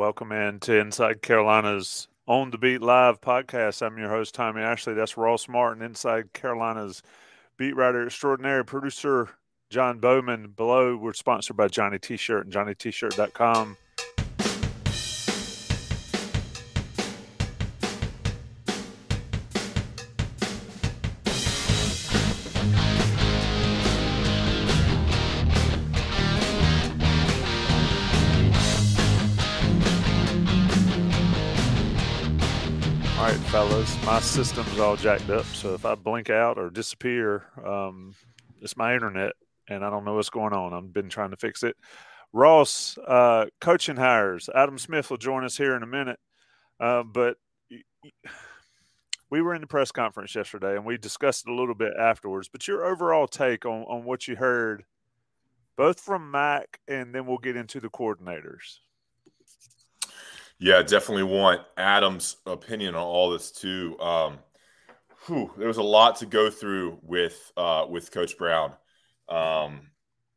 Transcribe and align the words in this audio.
Welcome 0.00 0.32
in 0.32 0.60
to 0.60 0.80
Inside 0.80 1.20
Carolina's 1.20 2.08
On 2.26 2.50
the 2.50 2.56
Beat 2.56 2.80
Live 2.80 3.20
podcast. 3.20 3.82
I'm 3.86 3.98
your 3.98 4.08
host, 4.08 4.34
Tommy 4.34 4.62
Ashley. 4.62 4.94
That's 4.94 5.18
Ross 5.18 5.46
Martin, 5.46 5.82
Inside 5.82 6.32
Carolina's 6.32 7.02
beat 7.58 7.76
writer 7.76 8.06
extraordinary, 8.06 8.64
producer 8.64 9.28
John 9.68 9.98
Bowman. 9.98 10.54
Below, 10.56 10.96
we're 10.96 11.12
sponsored 11.12 11.58
by 11.58 11.68
Johnny 11.68 11.98
T-Shirt 11.98 12.46
and 12.46 12.54
JohnnyT-Shirt.com. 12.54 13.76
my 34.10 34.18
system's 34.18 34.80
all 34.80 34.96
jacked 34.96 35.30
up. 35.30 35.44
So 35.44 35.72
if 35.74 35.84
I 35.84 35.94
blink 35.94 36.30
out 36.30 36.58
or 36.58 36.68
disappear, 36.68 37.44
um, 37.64 38.16
it's 38.60 38.76
my 38.76 38.92
internet, 38.92 39.34
and 39.68 39.84
I 39.84 39.90
don't 39.90 40.04
know 40.04 40.16
what's 40.16 40.30
going 40.30 40.52
on. 40.52 40.74
I've 40.74 40.92
been 40.92 41.08
trying 41.08 41.30
to 41.30 41.36
fix 41.36 41.62
it. 41.62 41.76
Ross, 42.32 42.98
uh, 43.06 43.46
coaching 43.60 43.94
hires. 43.94 44.50
Adam 44.52 44.78
Smith 44.78 45.10
will 45.10 45.16
join 45.16 45.44
us 45.44 45.56
here 45.56 45.76
in 45.76 45.84
a 45.84 45.86
minute. 45.86 46.18
Uh, 46.80 47.04
but 47.04 47.36
we 49.30 49.42
were 49.42 49.54
in 49.54 49.60
the 49.60 49.68
press 49.68 49.92
conference 49.92 50.34
yesterday, 50.34 50.74
and 50.74 50.84
we 50.84 50.98
discussed 50.98 51.46
it 51.46 51.52
a 51.52 51.54
little 51.54 51.76
bit 51.76 51.92
afterwards. 51.96 52.48
But 52.48 52.66
your 52.66 52.84
overall 52.84 53.28
take 53.28 53.64
on, 53.64 53.82
on 53.82 54.02
what 54.02 54.26
you 54.26 54.34
heard, 54.34 54.82
both 55.76 56.00
from 56.00 56.32
Mack, 56.32 56.80
and 56.88 57.14
then 57.14 57.26
we'll 57.26 57.38
get 57.38 57.54
into 57.54 57.78
the 57.78 57.90
coordinators. 57.90 58.80
Yeah, 60.60 60.82
definitely 60.82 61.22
want 61.22 61.62
Adam's 61.78 62.36
opinion 62.44 62.94
on 62.94 63.02
all 63.02 63.30
this 63.30 63.50
too. 63.50 63.98
Um, 63.98 64.38
whew, 65.26 65.50
there 65.56 65.66
was 65.66 65.78
a 65.78 65.82
lot 65.82 66.16
to 66.16 66.26
go 66.26 66.50
through 66.50 66.98
with 67.02 67.50
uh, 67.56 67.86
with 67.88 68.12
Coach 68.12 68.36
Brown. 68.36 68.72
Um, 69.30 69.88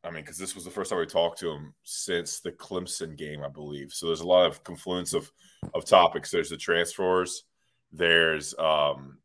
I 0.02 0.10
mean, 0.10 0.22
because 0.22 0.38
this 0.38 0.54
was 0.54 0.64
the 0.64 0.70
first 0.70 0.90
time 0.90 0.98
we 0.98 1.06
talked 1.06 1.40
to 1.40 1.50
him 1.50 1.74
since 1.82 2.40
the 2.40 2.52
Clemson 2.52 3.16
game, 3.16 3.42
I 3.44 3.48
believe. 3.48 3.92
So 3.92 4.06
there's 4.06 4.20
a 4.20 4.26
lot 4.26 4.46
of 4.46 4.64
confluence 4.64 5.12
of 5.12 5.30
of 5.74 5.84
topics. 5.84 6.30
There's 6.30 6.50
the 6.50 6.56
transfers. 6.56 7.44
There's 7.92 8.54
um, 8.58 9.18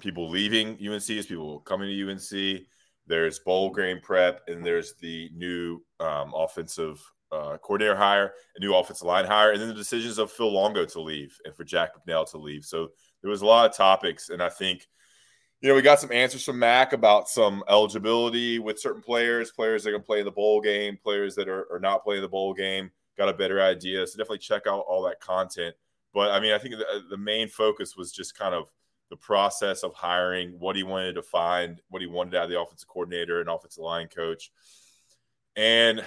people 0.00 0.28
leaving 0.28 0.72
UNC. 0.72 1.06
There's 1.06 1.26
people 1.26 1.60
coming 1.60 1.88
to 1.88 2.10
UNC. 2.10 2.66
There's 3.06 3.38
bowl 3.38 3.72
game 3.72 4.00
prep, 4.02 4.42
and 4.48 4.62
there's 4.64 4.94
the 5.00 5.30
new 5.34 5.82
um, 5.98 6.34
offensive 6.36 7.00
uh, 7.32 7.56
coordinator 7.58 7.96
hire, 7.96 8.34
a 8.56 8.60
new 8.60 8.74
offensive 8.74 9.06
line 9.06 9.24
hire, 9.24 9.52
and 9.52 9.60
then 9.60 9.68
the 9.68 9.74
decisions 9.74 10.18
of 10.18 10.30
Phil 10.30 10.52
Longo 10.52 10.84
to 10.84 11.00
leave 11.00 11.36
and 11.44 11.54
for 11.54 11.64
Jack 11.64 11.94
Bicknell 11.94 12.26
to 12.26 12.38
leave. 12.38 12.64
So 12.64 12.88
there 13.22 13.30
was 13.30 13.42
a 13.42 13.46
lot 13.46 13.68
of 13.68 13.76
topics, 13.76 14.28
and 14.28 14.42
I 14.42 14.50
think 14.50 14.86
you 15.60 15.68
know 15.68 15.74
we 15.74 15.82
got 15.82 16.00
some 16.00 16.12
answers 16.12 16.44
from 16.44 16.58
Mack 16.58 16.92
about 16.92 17.28
some 17.28 17.64
eligibility 17.68 18.58
with 18.58 18.78
certain 18.78 19.02
players, 19.02 19.50
players 19.50 19.82
that 19.82 19.88
are 19.88 19.92
going 19.92 20.02
to 20.02 20.06
play 20.06 20.18
in 20.18 20.26
the 20.26 20.30
bowl 20.30 20.60
game, 20.60 20.98
players 21.02 21.34
that 21.36 21.48
are, 21.48 21.66
are 21.72 21.80
not 21.80 22.04
playing 22.04 22.22
the 22.22 22.28
bowl 22.28 22.52
game. 22.52 22.90
Got 23.16 23.30
a 23.30 23.34
better 23.34 23.62
idea, 23.62 24.06
so 24.06 24.18
definitely 24.18 24.38
check 24.38 24.66
out 24.66 24.84
all 24.86 25.02
that 25.02 25.20
content. 25.20 25.74
But 26.12 26.30
I 26.32 26.40
mean, 26.40 26.52
I 26.52 26.58
think 26.58 26.74
the, 26.74 27.02
the 27.08 27.16
main 27.16 27.48
focus 27.48 27.96
was 27.96 28.12
just 28.12 28.38
kind 28.38 28.54
of 28.54 28.70
the 29.08 29.16
process 29.16 29.82
of 29.82 29.94
hiring, 29.94 30.58
what 30.58 30.76
he 30.76 30.82
wanted 30.82 31.14
to 31.14 31.22
find, 31.22 31.80
what 31.88 32.02
he 32.02 32.08
wanted 32.08 32.34
out 32.34 32.44
of 32.44 32.50
the 32.50 32.60
offensive 32.60 32.88
coordinator 32.88 33.40
and 33.40 33.48
offensive 33.48 33.82
line 33.82 34.08
coach, 34.08 34.50
and 35.56 36.02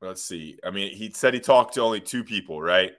let's 0.00 0.22
see. 0.22 0.58
I 0.64 0.70
mean, 0.70 0.94
he 0.94 1.10
said 1.10 1.34
he 1.34 1.40
talked 1.40 1.74
to 1.74 1.82
only 1.82 2.00
two 2.00 2.24
people, 2.24 2.60
right? 2.60 2.92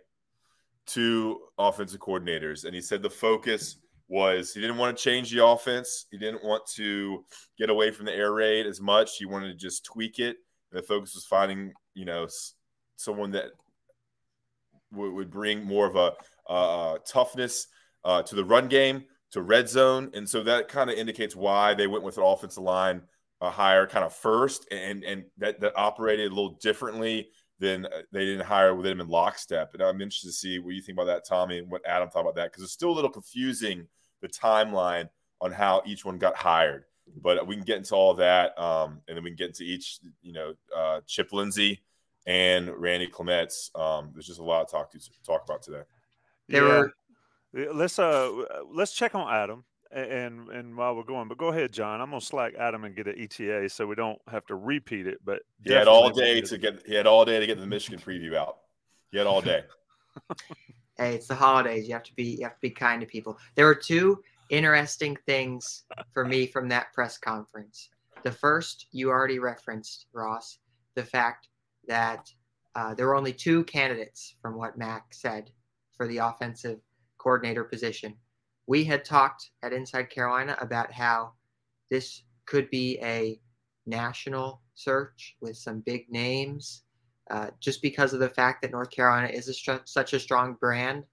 Two 0.85 1.39
offensive 1.57 1.99
coordinators. 1.99 2.65
And 2.65 2.73
he 2.73 2.81
said 2.81 3.01
the 3.01 3.09
focus 3.09 3.77
was 4.07 4.53
he 4.53 4.61
didn't 4.61 4.77
want 4.77 4.97
to 4.97 5.03
change 5.03 5.31
the 5.31 5.45
offense. 5.45 6.05
He 6.11 6.17
didn't 6.17 6.43
want 6.43 6.65
to 6.75 7.23
get 7.57 7.69
away 7.69 7.91
from 7.91 8.05
the 8.05 8.13
air 8.13 8.33
raid 8.33 8.65
as 8.65 8.81
much. 8.81 9.17
He 9.17 9.25
wanted 9.25 9.49
to 9.49 9.55
just 9.55 9.85
tweak 9.85 10.19
it. 10.19 10.37
And 10.71 10.81
the 10.81 10.85
focus 10.85 11.15
was 11.15 11.25
finding, 11.25 11.73
you 11.93 12.05
know, 12.05 12.27
someone 12.95 13.31
that 13.31 13.51
w- 14.91 15.13
would 15.13 15.29
bring 15.29 15.63
more 15.63 15.85
of 15.85 15.95
a 15.95 16.13
uh, 16.51 16.97
toughness 17.07 17.67
uh, 18.03 18.23
to 18.23 18.35
the 18.35 18.43
run 18.43 18.67
game, 18.67 19.05
to 19.31 19.41
red 19.41 19.69
zone. 19.69 20.11
And 20.13 20.27
so 20.27 20.43
that 20.43 20.67
kind 20.67 20.89
of 20.89 20.97
indicates 20.97 21.35
why 21.35 21.75
they 21.75 21.87
went 21.87 22.03
with 22.03 22.17
an 22.17 22.23
offensive 22.23 22.63
line– 22.63 23.03
a 23.41 23.49
hire 23.49 23.87
kind 23.87 24.03
of 24.03 24.13
first 24.13 24.67
and 24.71 25.03
and 25.03 25.23
that, 25.37 25.59
that 25.61 25.73
operated 25.77 26.27
a 26.27 26.35
little 26.35 26.57
differently 26.61 27.29
than 27.59 27.85
uh, 27.85 27.89
they 28.11 28.25
didn't 28.25 28.45
hire 28.45 28.73
with 28.73 28.85
him 28.85 29.01
in 29.01 29.07
lockstep. 29.07 29.73
And 29.73 29.83
I'm 29.83 30.01
interested 30.01 30.29
to 30.29 30.33
see 30.33 30.59
what 30.59 30.73
you 30.75 30.81
think 30.81 30.97
about 30.97 31.05
that, 31.05 31.27
Tommy, 31.27 31.59
and 31.59 31.69
what 31.69 31.85
Adam 31.85 32.09
thought 32.09 32.21
about 32.21 32.35
that 32.35 32.51
because 32.51 32.63
it's 32.63 32.73
still 32.73 32.91
a 32.91 32.95
little 32.95 33.09
confusing 33.09 33.87
the 34.21 34.27
timeline 34.27 35.09
on 35.41 35.51
how 35.51 35.81
each 35.85 36.05
one 36.05 36.17
got 36.17 36.35
hired. 36.35 36.85
But 37.21 37.47
we 37.47 37.55
can 37.55 37.63
get 37.63 37.77
into 37.77 37.95
all 37.95 38.13
that, 38.15 38.57
um, 38.59 39.01
and 39.07 39.17
then 39.17 39.23
we 39.23 39.31
can 39.31 39.37
get 39.37 39.47
into 39.47 39.63
each, 39.63 39.99
you 40.21 40.31
know, 40.31 40.53
uh, 40.75 41.01
Chip 41.07 41.33
Lindsey 41.33 41.81
and 42.27 42.69
Randy 42.69 43.07
Clements. 43.07 43.71
Um, 43.73 44.11
there's 44.13 44.27
just 44.27 44.39
a 44.39 44.43
lot 44.43 44.67
to 44.67 44.71
talk 44.71 44.91
to 44.91 44.99
talk 45.25 45.43
about 45.43 45.63
today. 45.63 45.81
There 46.47 46.67
yeah. 46.67 46.79
were. 46.79 46.93
Let's 47.73 47.97
uh 47.97 48.31
let's 48.71 48.93
check 48.93 49.15
on 49.15 49.27
Adam 49.33 49.65
and 49.91 50.49
and 50.49 50.75
while 50.75 50.95
we're 50.95 51.03
going, 51.03 51.27
but 51.27 51.37
go 51.37 51.47
ahead, 51.47 51.71
John. 51.71 52.01
I'm 52.01 52.09
gonna 52.09 52.21
slack 52.21 52.53
Adam 52.57 52.83
and 52.83 52.95
get 52.95 53.07
an 53.07 53.15
ETA 53.17 53.69
so 53.69 53.87
we 53.87 53.95
don't 53.95 54.19
have 54.27 54.45
to 54.47 54.55
repeat 54.55 55.07
it. 55.07 55.19
But 55.23 55.41
he 55.63 55.73
had 55.73 55.87
all 55.87 56.09
day 56.09 56.41
to 56.41 56.57
get 56.57 56.85
he 56.85 56.93
had 56.93 57.07
all 57.07 57.25
day 57.25 57.39
to 57.39 57.47
get 57.47 57.59
the 57.59 57.67
Michigan 57.67 57.99
preview 57.99 58.35
out. 58.35 58.57
He 59.11 59.17
had 59.17 59.27
all 59.27 59.41
day. 59.41 59.63
hey, 60.97 61.15
it's 61.15 61.27
the 61.27 61.35
holidays. 61.35 61.87
You 61.87 61.93
have 61.93 62.03
to 62.03 62.15
be 62.15 62.35
you 62.37 62.43
have 62.43 62.55
to 62.55 62.61
be 62.61 62.69
kind 62.69 63.01
to 63.01 63.07
people. 63.07 63.37
There 63.55 63.65
were 63.65 63.75
two 63.75 64.21
interesting 64.49 65.17
things 65.25 65.83
for 66.13 66.25
me 66.25 66.47
from 66.47 66.69
that 66.69 66.93
press 66.93 67.17
conference. 67.17 67.89
The 68.23 68.31
first 68.31 68.87
you 68.91 69.09
already 69.09 69.39
referenced, 69.39 70.07
Ross, 70.13 70.59
the 70.95 71.03
fact 71.03 71.47
that 71.87 72.31
uh, 72.75 72.93
there 72.93 73.07
were 73.07 73.15
only 73.15 73.33
two 73.33 73.63
candidates 73.63 74.35
from 74.41 74.55
what 74.55 74.77
Mack 74.77 75.13
said 75.13 75.49
for 75.97 76.07
the 76.07 76.17
offensive 76.17 76.79
coordinator 77.17 77.63
position 77.63 78.15
we 78.69 78.83
had 78.83 79.03
talked 79.03 79.49
at 79.63 79.73
Inside 79.73 80.11
Carolina 80.11 80.55
about 80.61 80.93
how 80.93 81.33
this 81.89 82.21
could 82.45 82.69
be 82.69 82.99
a 83.01 83.41
national 83.87 84.61
search 84.75 85.35
with 85.41 85.57
some 85.57 85.79
big 85.79 86.05
names, 86.11 86.83
uh, 87.31 87.47
just 87.59 87.81
because 87.81 88.13
of 88.13 88.19
the 88.19 88.29
fact 88.29 88.61
that 88.61 88.69
North 88.69 88.91
Carolina 88.91 89.27
is 89.29 89.49
a 89.49 89.79
such 89.85 90.13
a 90.13 90.19
strong 90.19 90.53
brand, 90.53 91.03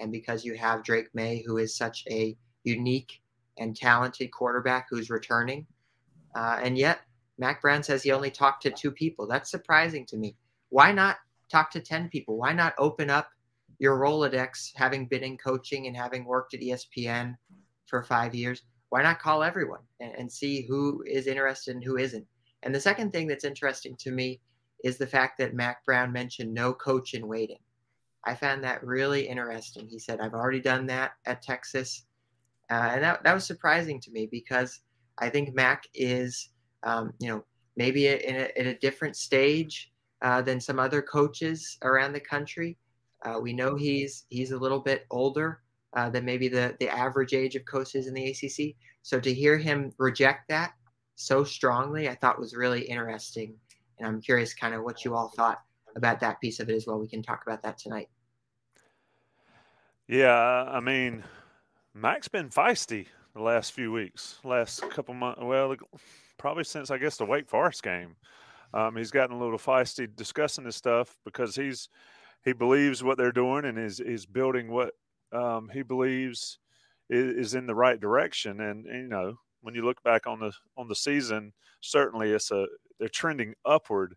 and 0.00 0.10
because 0.10 0.44
you 0.44 0.56
have 0.56 0.82
Drake 0.82 1.06
Maye, 1.14 1.44
who 1.46 1.58
is 1.58 1.76
such 1.76 2.02
a 2.10 2.36
unique 2.64 3.22
and 3.58 3.76
talented 3.76 4.32
quarterback 4.32 4.88
who's 4.90 5.08
returning. 5.08 5.64
Uh, 6.34 6.58
and 6.64 6.76
yet, 6.76 7.02
Mack 7.38 7.62
Brown 7.62 7.84
says 7.84 8.02
he 8.02 8.10
only 8.10 8.32
talked 8.32 8.64
to 8.64 8.72
two 8.72 8.90
people. 8.90 9.28
That's 9.28 9.52
surprising 9.52 10.04
to 10.06 10.16
me. 10.16 10.34
Why 10.70 10.90
not 10.90 11.18
talk 11.48 11.70
to 11.70 11.80
10 11.80 12.08
people? 12.08 12.36
Why 12.36 12.52
not 12.52 12.74
open 12.76 13.08
up 13.08 13.28
your 13.84 13.98
Rolodex, 13.98 14.70
having 14.76 15.06
been 15.06 15.22
in 15.22 15.36
coaching 15.36 15.86
and 15.86 15.94
having 15.94 16.24
worked 16.24 16.54
at 16.54 16.60
ESPN 16.60 17.34
for 17.84 18.02
five 18.02 18.34
years, 18.34 18.62
why 18.88 19.02
not 19.02 19.18
call 19.18 19.42
everyone 19.42 19.82
and, 20.00 20.12
and 20.16 20.32
see 20.32 20.64
who 20.66 21.04
is 21.06 21.26
interested 21.26 21.74
and 21.74 21.84
who 21.84 21.98
isn't? 21.98 22.26
And 22.62 22.74
the 22.74 22.80
second 22.80 23.12
thing 23.12 23.26
that's 23.26 23.44
interesting 23.44 23.94
to 23.98 24.10
me 24.10 24.40
is 24.84 24.96
the 24.96 25.06
fact 25.06 25.36
that 25.36 25.52
Mack 25.52 25.84
Brown 25.84 26.10
mentioned 26.12 26.54
no 26.54 26.72
coach 26.72 27.12
in 27.12 27.28
waiting. 27.28 27.58
I 28.24 28.34
found 28.34 28.64
that 28.64 28.82
really 28.82 29.28
interesting. 29.28 29.86
He 29.86 29.98
said, 29.98 30.18
I've 30.18 30.32
already 30.32 30.60
done 30.60 30.86
that 30.86 31.12
at 31.26 31.42
Texas. 31.42 32.06
Uh, 32.70 32.88
and 32.94 33.04
that, 33.04 33.22
that 33.22 33.34
was 33.34 33.46
surprising 33.46 34.00
to 34.00 34.10
me 34.12 34.26
because 34.30 34.80
I 35.18 35.28
think 35.28 35.54
Mack 35.54 35.84
is, 35.92 36.48
um, 36.84 37.12
you 37.20 37.28
know, 37.28 37.44
maybe 37.76 38.06
in 38.06 38.36
a, 38.36 38.48
in 38.56 38.68
a 38.68 38.78
different 38.78 39.14
stage 39.14 39.92
uh, 40.22 40.40
than 40.40 40.58
some 40.58 40.78
other 40.78 41.02
coaches 41.02 41.76
around 41.82 42.14
the 42.14 42.20
country. 42.20 42.78
Uh, 43.24 43.38
we 43.40 43.52
know 43.52 43.76
he's 43.76 44.26
he's 44.28 44.50
a 44.50 44.58
little 44.58 44.80
bit 44.80 45.06
older 45.10 45.60
uh, 45.94 46.10
than 46.10 46.24
maybe 46.24 46.48
the 46.48 46.76
the 46.80 46.88
average 46.88 47.32
age 47.32 47.56
of 47.56 47.64
coaches 47.64 48.06
in 48.06 48.14
the 48.14 48.30
ACC. 48.30 48.76
So 49.02 49.20
to 49.20 49.32
hear 49.32 49.58
him 49.58 49.92
reject 49.98 50.48
that 50.48 50.74
so 51.16 51.44
strongly, 51.44 52.08
I 52.08 52.14
thought 52.14 52.38
was 52.38 52.54
really 52.54 52.82
interesting, 52.82 53.54
and 53.98 54.08
I'm 54.08 54.20
curious 54.20 54.54
kind 54.54 54.74
of 54.74 54.82
what 54.82 55.04
you 55.04 55.14
all 55.14 55.28
thought 55.36 55.60
about 55.96 56.20
that 56.20 56.40
piece 56.40 56.60
of 56.60 56.68
it 56.68 56.74
as 56.74 56.86
well. 56.86 56.98
We 56.98 57.08
can 57.08 57.22
talk 57.22 57.42
about 57.46 57.62
that 57.62 57.78
tonight. 57.78 58.08
Yeah, 60.06 60.34
I 60.34 60.80
mean, 60.80 61.24
Mack's 61.94 62.28
been 62.28 62.50
feisty 62.50 63.06
the 63.34 63.40
last 63.40 63.72
few 63.72 63.90
weeks, 63.90 64.38
last 64.44 64.88
couple 64.90 65.14
months. 65.14 65.40
Well, 65.42 65.76
probably 66.36 66.64
since 66.64 66.90
I 66.90 66.98
guess 66.98 67.16
the 67.16 67.24
Wake 67.24 67.48
Forest 67.48 67.82
game. 67.82 68.16
Um, 68.74 68.96
he's 68.96 69.12
gotten 69.12 69.36
a 69.36 69.38
little 69.38 69.58
feisty 69.58 70.08
discussing 70.14 70.64
this 70.64 70.74
stuff 70.74 71.16
because 71.24 71.54
he's 71.54 71.88
he 72.44 72.52
believes 72.52 73.02
what 73.02 73.18
they're 73.18 73.32
doing 73.32 73.64
and 73.64 73.78
is 73.78 74.00
is 74.00 74.26
building 74.26 74.70
what 74.70 74.94
um, 75.32 75.70
he 75.72 75.82
believes 75.82 76.58
is, 77.10 77.46
is, 77.46 77.54
in 77.54 77.66
the 77.66 77.74
right 77.74 78.00
direction. 78.00 78.60
And, 78.60 78.86
and, 78.86 79.02
you 79.02 79.08
know, 79.08 79.34
when 79.62 79.74
you 79.74 79.84
look 79.84 80.02
back 80.02 80.26
on 80.26 80.38
the 80.40 80.52
on 80.76 80.88
the 80.88 80.94
season, 80.94 81.52
certainly 81.80 82.30
it's 82.30 82.50
a 82.50 82.66
they're 82.98 83.08
trending 83.08 83.54
upward. 83.64 84.14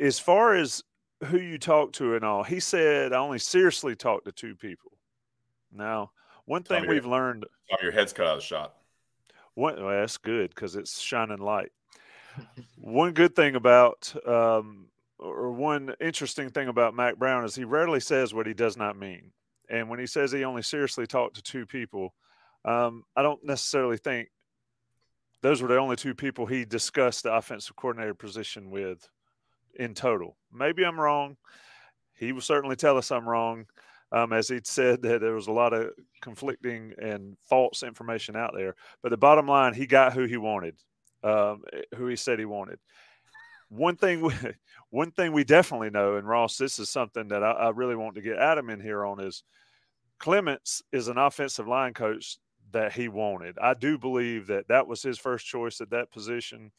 As 0.00 0.18
far 0.18 0.54
as 0.54 0.82
who 1.24 1.38
you 1.38 1.58
talk 1.58 1.92
to 1.94 2.14
and 2.14 2.24
all, 2.24 2.44
he 2.44 2.60
said 2.60 3.12
I 3.12 3.18
only 3.18 3.38
seriously 3.38 3.96
talked 3.96 4.26
to 4.26 4.32
two 4.32 4.54
people. 4.54 4.92
Now, 5.72 6.12
one 6.44 6.62
thing 6.62 6.86
we've 6.86 7.06
learned. 7.06 7.46
Your 7.82 7.92
head's 7.92 8.12
cut 8.12 8.26
out 8.26 8.34
of 8.34 8.40
the 8.40 8.46
shot. 8.46 8.74
One, 9.54 9.82
well, 9.82 10.00
that's 10.00 10.18
good 10.18 10.50
because 10.50 10.76
it's 10.76 11.00
shining 11.00 11.38
light. 11.38 11.72
one 12.78 13.12
good 13.12 13.34
thing 13.34 13.56
about 13.56 14.14
um, 14.26 14.86
or 15.18 15.50
one 15.52 15.94
interesting 16.00 16.50
thing 16.50 16.68
about 16.68 16.94
Mack 16.94 17.16
Brown 17.16 17.44
is 17.44 17.54
he 17.54 17.64
rarely 17.64 18.00
says 18.00 18.32
what 18.32 18.46
he 18.46 18.54
does 18.54 18.76
not 18.76 18.98
mean. 18.98 19.32
And 19.68 19.88
when 19.88 19.98
he 19.98 20.06
says 20.06 20.32
he 20.32 20.44
only 20.44 20.62
seriously 20.62 21.06
talked 21.06 21.36
to 21.36 21.42
two 21.42 21.66
people, 21.66 22.14
um, 22.64 23.04
I 23.16 23.22
don't 23.22 23.44
necessarily 23.44 23.96
think 23.96 24.28
those 25.42 25.60
were 25.60 25.68
the 25.68 25.78
only 25.78 25.96
two 25.96 26.14
people 26.14 26.46
he 26.46 26.64
discussed 26.64 27.24
the 27.24 27.34
offensive 27.34 27.76
coordinator 27.76 28.14
position 28.14 28.70
with 28.70 29.08
in 29.74 29.94
total. 29.94 30.36
Maybe 30.52 30.84
I'm 30.84 30.98
wrong. 30.98 31.36
He 32.14 32.32
will 32.32 32.40
certainly 32.40 32.76
tell 32.76 32.96
us 32.96 33.12
I'm 33.12 33.28
wrong, 33.28 33.66
um, 34.10 34.32
as 34.32 34.48
he'd 34.48 34.66
said 34.66 35.02
that 35.02 35.20
there 35.20 35.34
was 35.34 35.46
a 35.46 35.52
lot 35.52 35.72
of 35.72 35.90
conflicting 36.20 36.94
and 37.00 37.36
false 37.48 37.82
information 37.82 38.34
out 38.34 38.52
there. 38.56 38.74
But 39.02 39.10
the 39.10 39.16
bottom 39.16 39.46
line, 39.46 39.74
he 39.74 39.86
got 39.86 40.14
who 40.14 40.24
he 40.24 40.36
wanted, 40.36 40.76
um, 41.22 41.62
who 41.96 42.06
he 42.08 42.16
said 42.16 42.38
he 42.38 42.44
wanted 42.44 42.78
one 43.68 43.96
thing 43.96 44.20
we 44.20 44.32
one 44.90 45.10
thing 45.10 45.32
we 45.32 45.44
definitely 45.44 45.90
know, 45.90 46.16
and 46.16 46.28
Ross, 46.28 46.56
this 46.56 46.78
is 46.78 46.90
something 46.90 47.28
that 47.28 47.42
I, 47.42 47.52
I, 47.52 47.68
really 47.70 47.96
want 47.96 48.14
to 48.16 48.22
get 48.22 48.38
Adam 48.38 48.70
in 48.70 48.80
here 48.80 49.04
on 49.04 49.20
is 49.20 49.42
Clements 50.18 50.82
is 50.92 51.08
an 51.08 51.18
offensive 51.18 51.68
line 51.68 51.94
coach 51.94 52.38
that 52.72 52.92
he 52.92 53.08
wanted. 53.08 53.56
I 53.60 53.74
do 53.74 53.98
believe 53.98 54.46
that 54.48 54.68
that 54.68 54.86
was 54.86 55.02
his 55.02 55.18
first 55.18 55.46
choice 55.46 55.80
at 55.80 55.90
that 55.90 56.10
position, 56.12 56.72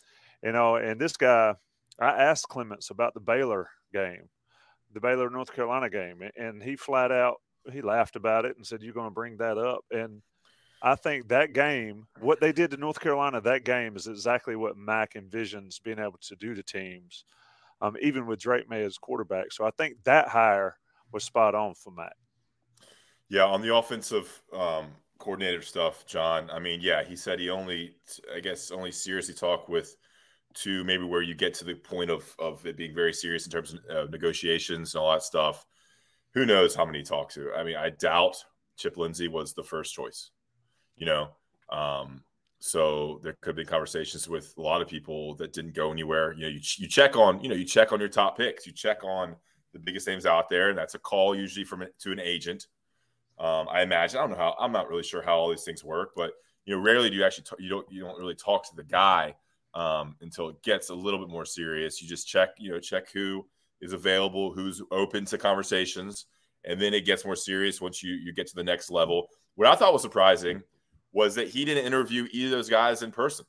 you 0.44 0.52
know. 0.52 0.76
And 0.76 1.00
this 1.00 1.18
guy, 1.18 1.56
I 2.00 2.10
asked 2.10 2.50
Clements 2.50 2.90
about 2.90 3.14
the 3.14 3.20
Baylor 3.20 3.70
game, 3.94 4.30
the 4.94 5.00
Baylor 5.00 5.30
North 5.30 5.54
Carolina 5.54 5.90
game, 5.90 6.22
and 6.38 6.62
he 6.62 6.76
flat 6.76 7.12
out 7.12 7.38
he 7.72 7.82
laughed 7.82 8.16
about 8.16 8.46
it 8.46 8.56
and 8.56 8.66
said, 8.66 8.82
"You're 8.82 8.94
going 8.94 9.08
to 9.08 9.14
bring 9.14 9.38
that 9.38 9.58
up?" 9.58 9.86
And 9.92 10.22
I 10.82 10.96
think 10.96 11.28
that 11.28 11.54
game, 11.54 12.08
what 12.22 12.40
they 12.40 12.54
did 12.54 12.72
to 12.72 12.78
North 12.78 13.00
Carolina, 13.00 13.42
that 13.42 13.66
game 13.66 13.98
is 13.98 14.08
exactly 14.08 14.56
what 14.56 14.78
Mack 14.78 15.14
envisions 15.14 15.82
being 15.84 16.00
able 16.00 16.20
to 16.22 16.36
do 16.38 16.56
to 16.56 16.64
teams, 16.64 17.26
um, 17.82 17.98
even 18.02 18.26
with 18.26 18.40
Drake 18.40 18.70
Maye 18.70 18.84
as 18.84 18.98
quarterback. 18.98 19.52
So 19.52 19.66
I 19.66 19.72
think 19.72 19.98
that 20.06 20.30
hire 20.30 20.78
was 21.12 21.26
spot 21.26 21.54
on 21.54 21.74
for 21.76 21.92
Mack. 21.92 22.16
Yeah, 23.28 23.46
on 23.46 23.62
the 23.62 23.76
offensive 23.76 24.42
um, 24.54 24.88
coordinator 25.18 25.62
stuff, 25.62 26.06
John. 26.06 26.50
I 26.50 26.60
mean, 26.60 26.80
yeah, 26.82 27.04
he 27.04 27.16
said 27.16 27.40
he 27.40 27.50
only, 27.50 27.98
I 28.34 28.40
guess, 28.40 28.72
only 28.72 28.92
seriously 28.92 29.34
talked 29.34 29.70
with 29.70 29.98
two, 30.54 30.86
maybe 30.86 31.04
where 31.04 31.22
you 31.22 31.36
get 31.36 31.54
to 31.56 31.66
the 31.66 31.76
point 31.76 32.10
of 32.10 32.34
of 32.40 32.66
it 32.66 32.78
being 32.78 32.96
very 32.96 33.14
serious 33.14 33.46
in 33.46 33.52
terms 33.52 33.74
of 33.74 33.80
uh, 33.90 34.10
negotiations 34.10 34.96
and 34.96 35.02
all 35.02 35.12
that 35.12 35.24
stuff. 35.24 35.66
Who 36.34 36.46
knows 36.46 36.74
how 36.74 36.86
many 36.86 37.00
he 37.00 37.04
talked 37.04 37.34
to? 37.34 37.52
I 37.54 37.64
mean, 37.64 37.76
I 37.76 37.90
doubt 37.90 38.38
Chip 38.78 38.98
Lindsey 38.98 39.28
was 39.28 39.54
the 39.54 39.64
first 39.64 39.94
choice 39.94 40.32
you 41.00 41.06
know. 41.08 41.30
Um, 41.72 42.24
so 42.60 43.20
there 43.24 43.38
could 43.42 43.56
be 43.56 43.64
conversations 43.64 44.28
with 44.28 44.54
a 44.58 44.62
lot 44.62 44.82
of 44.82 44.88
people 44.88 45.34
that 45.36 45.54
didn't 45.54 45.74
go 45.74 45.92
anywhere. 45.92 46.34
You 46.34 46.42
know, 46.42 46.48
you, 46.50 46.60
you 46.78 46.88
check 46.88 47.16
on, 47.16 47.42
you 47.42 47.50
know, 47.50 47.56
you 47.56 47.64
check 47.64 47.94
on 47.94 48.00
your 48.00 48.10
top 48.10 48.38
picks, 48.38 48.68
you 48.68 48.74
check 48.74 49.04
on 49.04 49.36
the 49.74 49.80
biggest 49.80 50.08
names 50.08 50.26
out 50.26 50.50
there, 50.50 50.70
and 50.70 50.78
that's 50.78 50.96
a 50.96 51.00
call 51.00 51.36
usually 51.36 51.64
from 51.64 51.86
to 52.00 52.12
an 52.12 52.20
agent. 52.20 52.68
Um, 53.40 53.68
I 53.72 53.82
imagine. 53.82 54.20
I 54.20 54.22
don't 54.22 54.32
know 54.32 54.38
how. 54.38 54.56
I'm 54.60 54.74
not 54.74 54.90
really 54.90 55.04
sure 55.04 55.22
how 55.22 55.38
all 55.38 55.50
these 55.50 55.64
things 55.64 55.84
work, 55.84 56.12
but 56.16 56.34
you 56.66 56.76
know, 56.76 56.82
rarely 56.82 57.10
do 57.10 57.16
you 57.16 57.24
actually 57.24 57.46
talk, 57.46 57.60
you 57.60 57.70
don't 57.70 57.90
you 57.90 58.02
don't 58.02 58.20
really 58.20 58.36
talk 58.36 58.70
to 58.70 58.76
the 58.76 58.84
guy 58.84 59.36
um, 59.74 60.16
until 60.20 60.50
it 60.50 60.62
gets 60.62 60.90
a 60.90 60.96
little 60.96 61.20
bit 61.20 61.30
more 61.30 61.46
serious. 61.46 62.02
You 62.02 62.10
just 62.10 62.28
check, 62.28 62.50
you 62.58 62.72
know, 62.72 62.80
check 62.80 63.10
who 63.12 63.48
is 63.80 63.94
available, 63.94 64.52
who's 64.52 64.82
open 64.92 65.24
to 65.26 65.38
conversations, 65.38 66.26
and 66.66 66.82
then 66.82 66.94
it 66.94 67.06
gets 67.06 67.24
more 67.24 67.38
serious 67.38 67.80
once 67.80 68.04
you 68.04 68.16
you 68.16 68.34
get 68.34 68.48
to 68.48 68.56
the 68.56 68.64
next 68.64 68.92
level. 68.92 69.28
What 69.56 69.70
I 69.70 69.76
thought 69.76 69.94
was 69.94 70.02
surprising 70.02 70.62
was 71.12 71.36
that 71.36 71.48
he 71.48 71.66
didn't 71.66 71.86
interview 71.86 72.28
either 72.32 72.48
of 72.48 72.52
those 72.52 72.70
guys 72.70 73.02
in 73.02 73.12
person. 73.12 73.46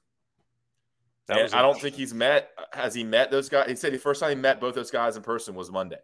And 1.29 1.55
I 1.55 1.63
don't 1.63 1.81
think 1.81 1.95
he's 1.95 2.13
met. 2.13 2.51
Has 2.73 2.95
he 2.95 3.05
met 3.05 3.31
those 3.31 3.49
guys? 3.49 3.69
He 3.69 3.77
said 3.77 3.93
the 3.93 3.99
first 3.99 4.21
time 4.21 4.31
he 4.31 4.37
met 4.37 4.61
both 4.61 4.75
those 4.75 4.91
guys 4.91 5.17
in 5.17 5.23
person 5.23 5.55
was 5.55 5.71
Monday. 5.71 5.99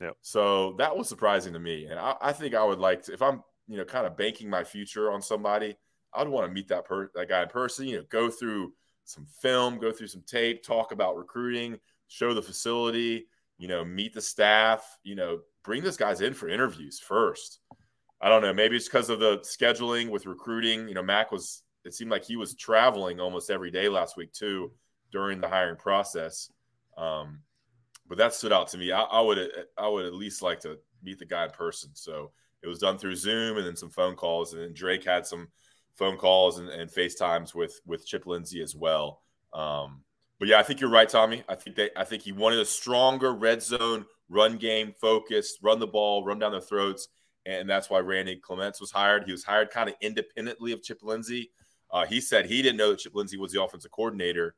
Yeah. 0.00 0.10
So 0.22 0.74
that 0.78 0.96
was 0.96 1.08
surprising 1.08 1.52
to 1.54 1.58
me, 1.58 1.86
and 1.86 1.98
I, 1.98 2.14
I, 2.20 2.32
think 2.32 2.54
I 2.54 2.62
would 2.64 2.78
like 2.78 3.02
to, 3.04 3.14
if 3.14 3.22
I'm, 3.22 3.42
you 3.66 3.78
know, 3.78 3.84
kind 3.84 4.06
of 4.06 4.16
banking 4.16 4.48
my 4.50 4.62
future 4.62 5.10
on 5.10 5.22
somebody, 5.22 5.76
I'd 6.12 6.28
want 6.28 6.46
to 6.46 6.52
meet 6.52 6.68
that 6.68 6.84
per 6.84 7.10
that 7.14 7.28
guy 7.28 7.42
in 7.42 7.48
person. 7.48 7.86
You 7.86 7.96
know, 7.98 8.04
go 8.08 8.30
through 8.30 8.72
some 9.04 9.26
film, 9.40 9.78
go 9.78 9.92
through 9.92 10.08
some 10.08 10.22
tape, 10.26 10.62
talk 10.62 10.92
about 10.92 11.16
recruiting, 11.16 11.78
show 12.08 12.34
the 12.34 12.42
facility. 12.42 13.26
You 13.58 13.68
know, 13.68 13.84
meet 13.84 14.12
the 14.12 14.20
staff. 14.20 14.98
You 15.02 15.14
know, 15.14 15.40
bring 15.64 15.82
those 15.82 15.96
guys 15.96 16.20
in 16.20 16.34
for 16.34 16.48
interviews 16.48 16.98
first. 16.98 17.60
I 18.20 18.28
don't 18.28 18.42
know. 18.42 18.54
Maybe 18.54 18.76
it's 18.76 18.88
because 18.88 19.10
of 19.10 19.20
the 19.20 19.38
scheduling 19.38 20.10
with 20.10 20.26
recruiting. 20.26 20.88
You 20.88 20.94
know, 20.94 21.02
Mack 21.02 21.32
was. 21.32 21.62
It 21.84 21.94
seemed 21.94 22.10
like 22.10 22.24
he 22.24 22.36
was 22.36 22.54
traveling 22.56 23.20
almost 23.20 23.48
every 23.48 23.70
day 23.70 23.88
last 23.88 24.16
week 24.16 24.32
too 24.32 24.72
during 25.12 25.40
the 25.40 25.48
hiring 25.48 25.76
process. 25.76 26.50
Um, 26.98 27.42
but 28.08 28.18
that 28.18 28.34
stood 28.34 28.52
out 28.52 28.68
to 28.68 28.78
me. 28.78 28.90
I, 28.90 29.02
I, 29.02 29.20
would. 29.20 29.38
I 29.78 29.88
would 29.88 30.04
at 30.04 30.14
least 30.14 30.42
like 30.42 30.60
to 30.60 30.78
meet 31.02 31.18
the 31.18 31.26
guy 31.26 31.44
in 31.44 31.50
person. 31.50 31.90
So 31.94 32.32
it 32.62 32.68
was 32.68 32.78
done 32.78 32.98
through 32.98 33.16
Zoom 33.16 33.58
and 33.58 33.66
then 33.66 33.76
some 33.76 33.90
phone 33.90 34.16
calls, 34.16 34.52
and 34.52 34.62
then 34.62 34.72
Drake 34.74 35.04
had 35.04 35.26
some 35.26 35.48
phone 35.94 36.16
calls 36.16 36.58
and, 36.58 36.68
and 36.68 36.90
FaceTimes 36.90 37.54
with 37.54 37.80
with 37.86 38.06
Chip 38.06 38.26
Lindsey 38.26 38.62
as 38.62 38.74
well. 38.74 39.22
Um, 39.52 40.02
but 40.38 40.48
yeah, 40.48 40.58
I 40.58 40.62
think 40.62 40.80
you're 40.80 40.90
right, 40.90 41.08
Tommy. 41.08 41.44
I 41.48 41.54
think 41.54 41.76
they. 41.76 41.90
I 41.96 42.04
think 42.04 42.22
he 42.22 42.32
wanted 42.32 42.60
a 42.60 42.64
stronger 42.64 43.32
red 43.34 43.62
zone 43.62 44.06
run 44.28 44.56
game 44.56 44.92
focused, 45.00 45.58
run 45.62 45.78
the 45.78 45.86
ball, 45.86 46.24
run 46.24 46.38
down 46.38 46.50
their 46.50 46.60
throats 46.60 47.08
and 47.46 47.70
that's 47.70 47.88
why 47.88 48.00
Randy 48.00 48.36
Clements 48.36 48.80
was 48.80 48.90
hired. 48.90 49.24
He 49.24 49.32
was 49.32 49.44
hired 49.44 49.70
kind 49.70 49.88
of 49.88 49.94
independently 50.00 50.72
of 50.72 50.82
Chip 50.82 50.98
Lindsey. 51.02 51.50
Uh, 51.90 52.04
he 52.04 52.20
said 52.20 52.46
he 52.46 52.60
didn't 52.60 52.76
know 52.76 52.90
that 52.90 52.98
Chip 52.98 53.14
Lindsey 53.14 53.36
was 53.36 53.52
the 53.52 53.62
offensive 53.62 53.92
coordinator 53.92 54.54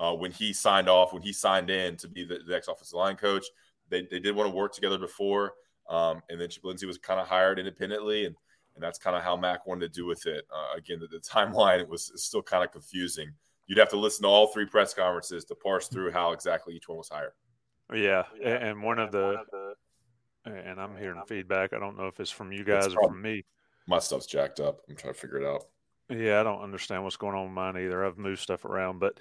uh, 0.00 0.14
when 0.14 0.32
he 0.32 0.52
signed 0.52 0.88
off, 0.88 1.12
when 1.12 1.22
he 1.22 1.32
signed 1.32 1.68
in 1.68 1.96
to 1.98 2.08
be 2.08 2.24
the, 2.24 2.38
the 2.46 2.52
next 2.52 2.68
offensive 2.68 2.96
line 2.96 3.16
coach. 3.16 3.44
They, 3.90 4.06
they 4.10 4.18
did 4.18 4.34
want 4.34 4.50
to 4.50 4.56
work 4.56 4.74
together 4.74 4.98
before, 4.98 5.52
um, 5.88 6.22
and 6.30 6.40
then 6.40 6.48
Chip 6.48 6.64
Lindsey 6.64 6.86
was 6.86 6.96
kind 6.96 7.20
of 7.20 7.28
hired 7.28 7.58
independently, 7.58 8.24
and 8.24 8.34
and 8.74 8.82
that's 8.82 8.98
kind 8.98 9.14
of 9.14 9.22
how 9.22 9.36
Mack 9.36 9.66
wanted 9.66 9.92
to 9.92 10.00
do 10.00 10.06
with 10.06 10.24
it. 10.24 10.46
Uh, 10.50 10.76
again, 10.76 10.98
the, 10.98 11.06
the 11.06 11.18
timeline 11.20 11.80
it 11.80 11.88
was 11.88 12.10
still 12.16 12.42
kind 12.42 12.64
of 12.64 12.72
confusing. 12.72 13.30
You'd 13.66 13.78
have 13.78 13.90
to 13.90 13.98
listen 13.98 14.22
to 14.22 14.28
all 14.28 14.46
three 14.48 14.66
press 14.66 14.94
conferences 14.94 15.44
to 15.46 15.54
parse 15.54 15.88
through 15.88 16.10
how 16.10 16.32
exactly 16.32 16.74
each 16.74 16.88
one 16.88 16.98
was 16.98 17.10
hired. 17.10 17.32
Yeah, 17.94 18.24
and 18.42 18.82
one 18.82 18.98
of 18.98 19.12
the 19.12 19.36
and 20.44 20.80
I'm 20.80 20.96
hearing 20.96 21.20
feedback. 21.26 21.72
I 21.72 21.78
don't 21.78 21.96
know 21.96 22.06
if 22.06 22.20
it's 22.20 22.30
from 22.30 22.52
you 22.52 22.64
guys 22.64 22.94
or 22.94 23.08
from 23.08 23.22
me. 23.22 23.44
My 23.86 23.98
stuff's 23.98 24.26
jacked 24.26 24.60
up. 24.60 24.80
I'm 24.88 24.96
trying 24.96 25.14
to 25.14 25.20
figure 25.20 25.38
it 25.38 25.46
out. 25.46 25.66
Yeah, 26.08 26.40
I 26.40 26.42
don't 26.42 26.62
understand 26.62 27.04
what's 27.04 27.16
going 27.16 27.34
on 27.34 27.44
with 27.44 27.52
mine 27.52 27.76
either. 27.76 28.04
I've 28.04 28.18
moved 28.18 28.40
stuff 28.40 28.64
around, 28.64 28.98
but 28.98 29.18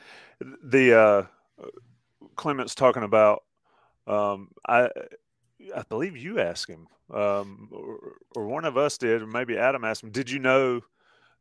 the 0.63 0.99
uh, 0.99 1.65
Clement's 2.35 2.75
talking 2.75 3.03
about. 3.03 3.43
Um, 4.07 4.49
I 4.67 4.89
I 5.75 5.83
believe 5.89 6.17
you 6.17 6.39
asked 6.39 6.67
him, 6.67 6.87
um, 7.13 7.69
or, 7.71 8.13
or, 8.35 8.47
one 8.47 8.65
of 8.65 8.77
us 8.77 8.97
did, 8.97 9.21
or 9.21 9.27
maybe 9.27 9.57
Adam 9.57 9.85
asked 9.85 10.03
him. 10.03 10.09
Did 10.09 10.29
you 10.29 10.39
know 10.39 10.81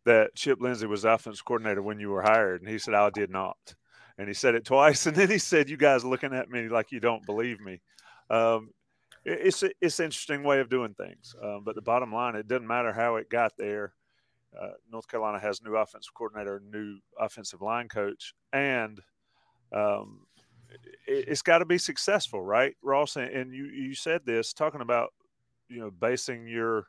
that 0.04 0.34
Chip 0.34 0.60
Lindsey 0.60 0.87
was 0.87 1.06
offense 1.06 1.40
coordinator 1.40 1.82
when 1.82 1.99
you 1.99 2.10
were 2.10 2.22
hired? 2.22 2.60
And 2.60 2.70
he 2.70 2.78
said, 2.78 2.94
"I 2.94 3.08
did 3.10 3.30
not." 3.30 3.75
and 4.20 4.28
he 4.28 4.34
said 4.34 4.54
it 4.54 4.66
twice, 4.66 5.06
and 5.06 5.16
then 5.16 5.30
he 5.30 5.38
said, 5.38 5.70
"You 5.70 5.76
guys 5.76 6.04
looking 6.04 6.34
at 6.34 6.50
me 6.50 6.68
like 6.68 6.92
you 6.92 7.00
don't 7.00 7.25
believe 7.26 7.58
me." 7.58 7.80
Um, 8.28 8.70
it's 9.25 9.62
it's 9.81 9.99
an 9.99 10.07
interesting 10.07 10.43
way 10.43 10.61
of 10.61 10.71
doing 10.71 10.95
things, 10.95 11.35
um, 11.43 11.62
but 11.65 11.75
the 11.75 11.83
bottom 11.83 12.12
line, 12.12 12.35
it 12.35 12.49
doesn't 12.49 12.67
matter 12.67 12.93
how 12.93 13.17
it 13.17 13.29
got 13.29 13.53
there. 13.59 13.95
Uh, 14.59 14.71
North 14.91 15.07
Carolina 15.09 15.39
has 15.39 15.62
new 15.62 15.77
offensive 15.77 16.15
coordinator, 16.15 16.61
new 16.73 16.99
offensive 17.19 17.62
line 17.62 17.89
coach, 17.89 18.35
and 18.53 19.00
um, 19.73 20.27
it, 21.07 21.29
has 21.29 21.43
got 21.43 21.59
to 21.59 21.65
be 21.65 21.79
successful, 21.79 22.43
right, 22.43 22.75
Ross? 22.83 23.17
And, 23.17 23.31
and 23.31 23.55
you 23.55 23.67
you 23.67 23.95
said 23.95 24.23
this 24.25 24.53
talking 24.53 24.81
about 24.81 25.12
you 25.69 25.81
know 25.81 25.91
basing 25.91 26.49
your 26.49 26.87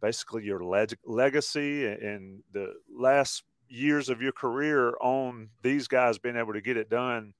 basically 0.00 0.44
your 0.44 0.64
leg- 0.64 0.98
legacy 1.04 1.86
and 1.86 2.42
the 2.52 2.74
last 2.96 3.44
years 3.68 4.08
of 4.08 4.22
your 4.22 4.32
career 4.32 4.94
on 5.00 5.50
these 5.62 5.88
guys 5.88 6.18
being 6.18 6.36
able 6.36 6.52
to 6.52 6.60
get 6.60 6.76
it 6.76 6.88
done. 6.88 7.34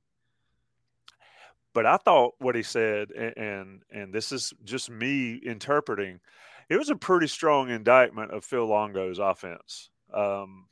But 1.75 1.87
I 1.87 1.97
thought 1.97 2.35
what 2.39 2.55
he 2.55 2.63
said, 2.63 3.11
and 3.11 3.37
and, 3.37 3.83
and 3.91 4.13
this 4.13 4.33
is 4.33 4.53
just 4.65 4.91
me 4.91 5.35
interpreting, 5.37 6.21
it 6.69 6.77
was 6.77 6.91
a 6.91 6.97
pretty 6.97 7.29
strong 7.29 7.71
indictment 7.71 8.33
of 8.33 8.45
Phil 8.45 8.67
Longo's 8.67 9.19
offense. 9.19 9.91
Um, 10.13 10.69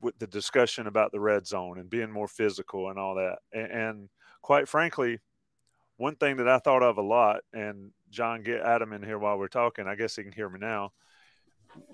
with 0.00 0.18
the 0.18 0.26
discussion 0.26 0.86
about 0.86 1.12
the 1.12 1.20
red 1.20 1.46
zone 1.46 1.78
and 1.78 1.90
being 1.90 2.10
more 2.10 2.28
physical 2.28 2.88
and 2.88 2.98
all 2.98 3.16
that. 3.16 3.38
And, 3.52 3.70
and, 3.70 4.08
quite 4.42 4.68
frankly, 4.68 5.20
one 5.96 6.16
thing 6.16 6.38
that 6.38 6.48
I 6.48 6.58
thought 6.58 6.82
of 6.82 6.96
a 6.96 7.02
lot, 7.02 7.40
and 7.52 7.90
John, 8.10 8.42
get 8.42 8.62
Adam 8.62 8.92
in 8.92 9.02
here 9.02 9.18
while 9.18 9.38
we're 9.38 9.48
talking. 9.48 9.86
I 9.86 9.94
guess 9.94 10.16
he 10.16 10.22
can 10.22 10.32
hear 10.32 10.48
me 10.48 10.58
now. 10.58 10.92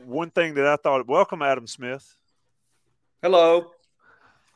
One 0.04 0.30
thing 0.30 0.54
that 0.54 0.66
I 0.66 0.76
thought, 0.76 1.06
welcome, 1.08 1.42
Adam 1.42 1.66
Smith. 1.66 2.16
Hello. 3.20 3.72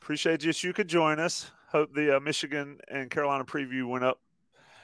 Appreciate 0.01 0.45
you. 0.45 0.53
You 0.57 0.73
could 0.73 0.89
join 0.89 1.19
us. 1.19 1.51
Hope 1.71 1.95
the 1.95 2.17
uh, 2.17 2.21
Michigan 2.21 2.79
and 2.89 3.09
Carolina 3.11 3.45
preview 3.45 3.89
went 3.89 4.03
up 4.03 4.21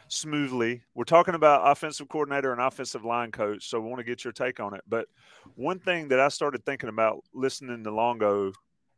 smoothly. 0.06 0.84
We're 0.94 1.02
talking 1.02 1.34
about 1.34 1.68
offensive 1.68 2.08
coordinator 2.08 2.52
and 2.52 2.60
offensive 2.60 3.04
line 3.04 3.32
coach, 3.32 3.68
so 3.68 3.80
we 3.80 3.88
want 3.88 3.98
to 3.98 4.04
get 4.04 4.22
your 4.22 4.32
take 4.32 4.60
on 4.60 4.72
it. 4.72 4.82
But 4.88 5.08
one 5.56 5.80
thing 5.80 6.06
that 6.08 6.20
I 6.20 6.28
started 6.28 6.64
thinking 6.64 6.88
about 6.88 7.24
listening 7.34 7.82
to 7.82 7.90
Longo 7.90 8.52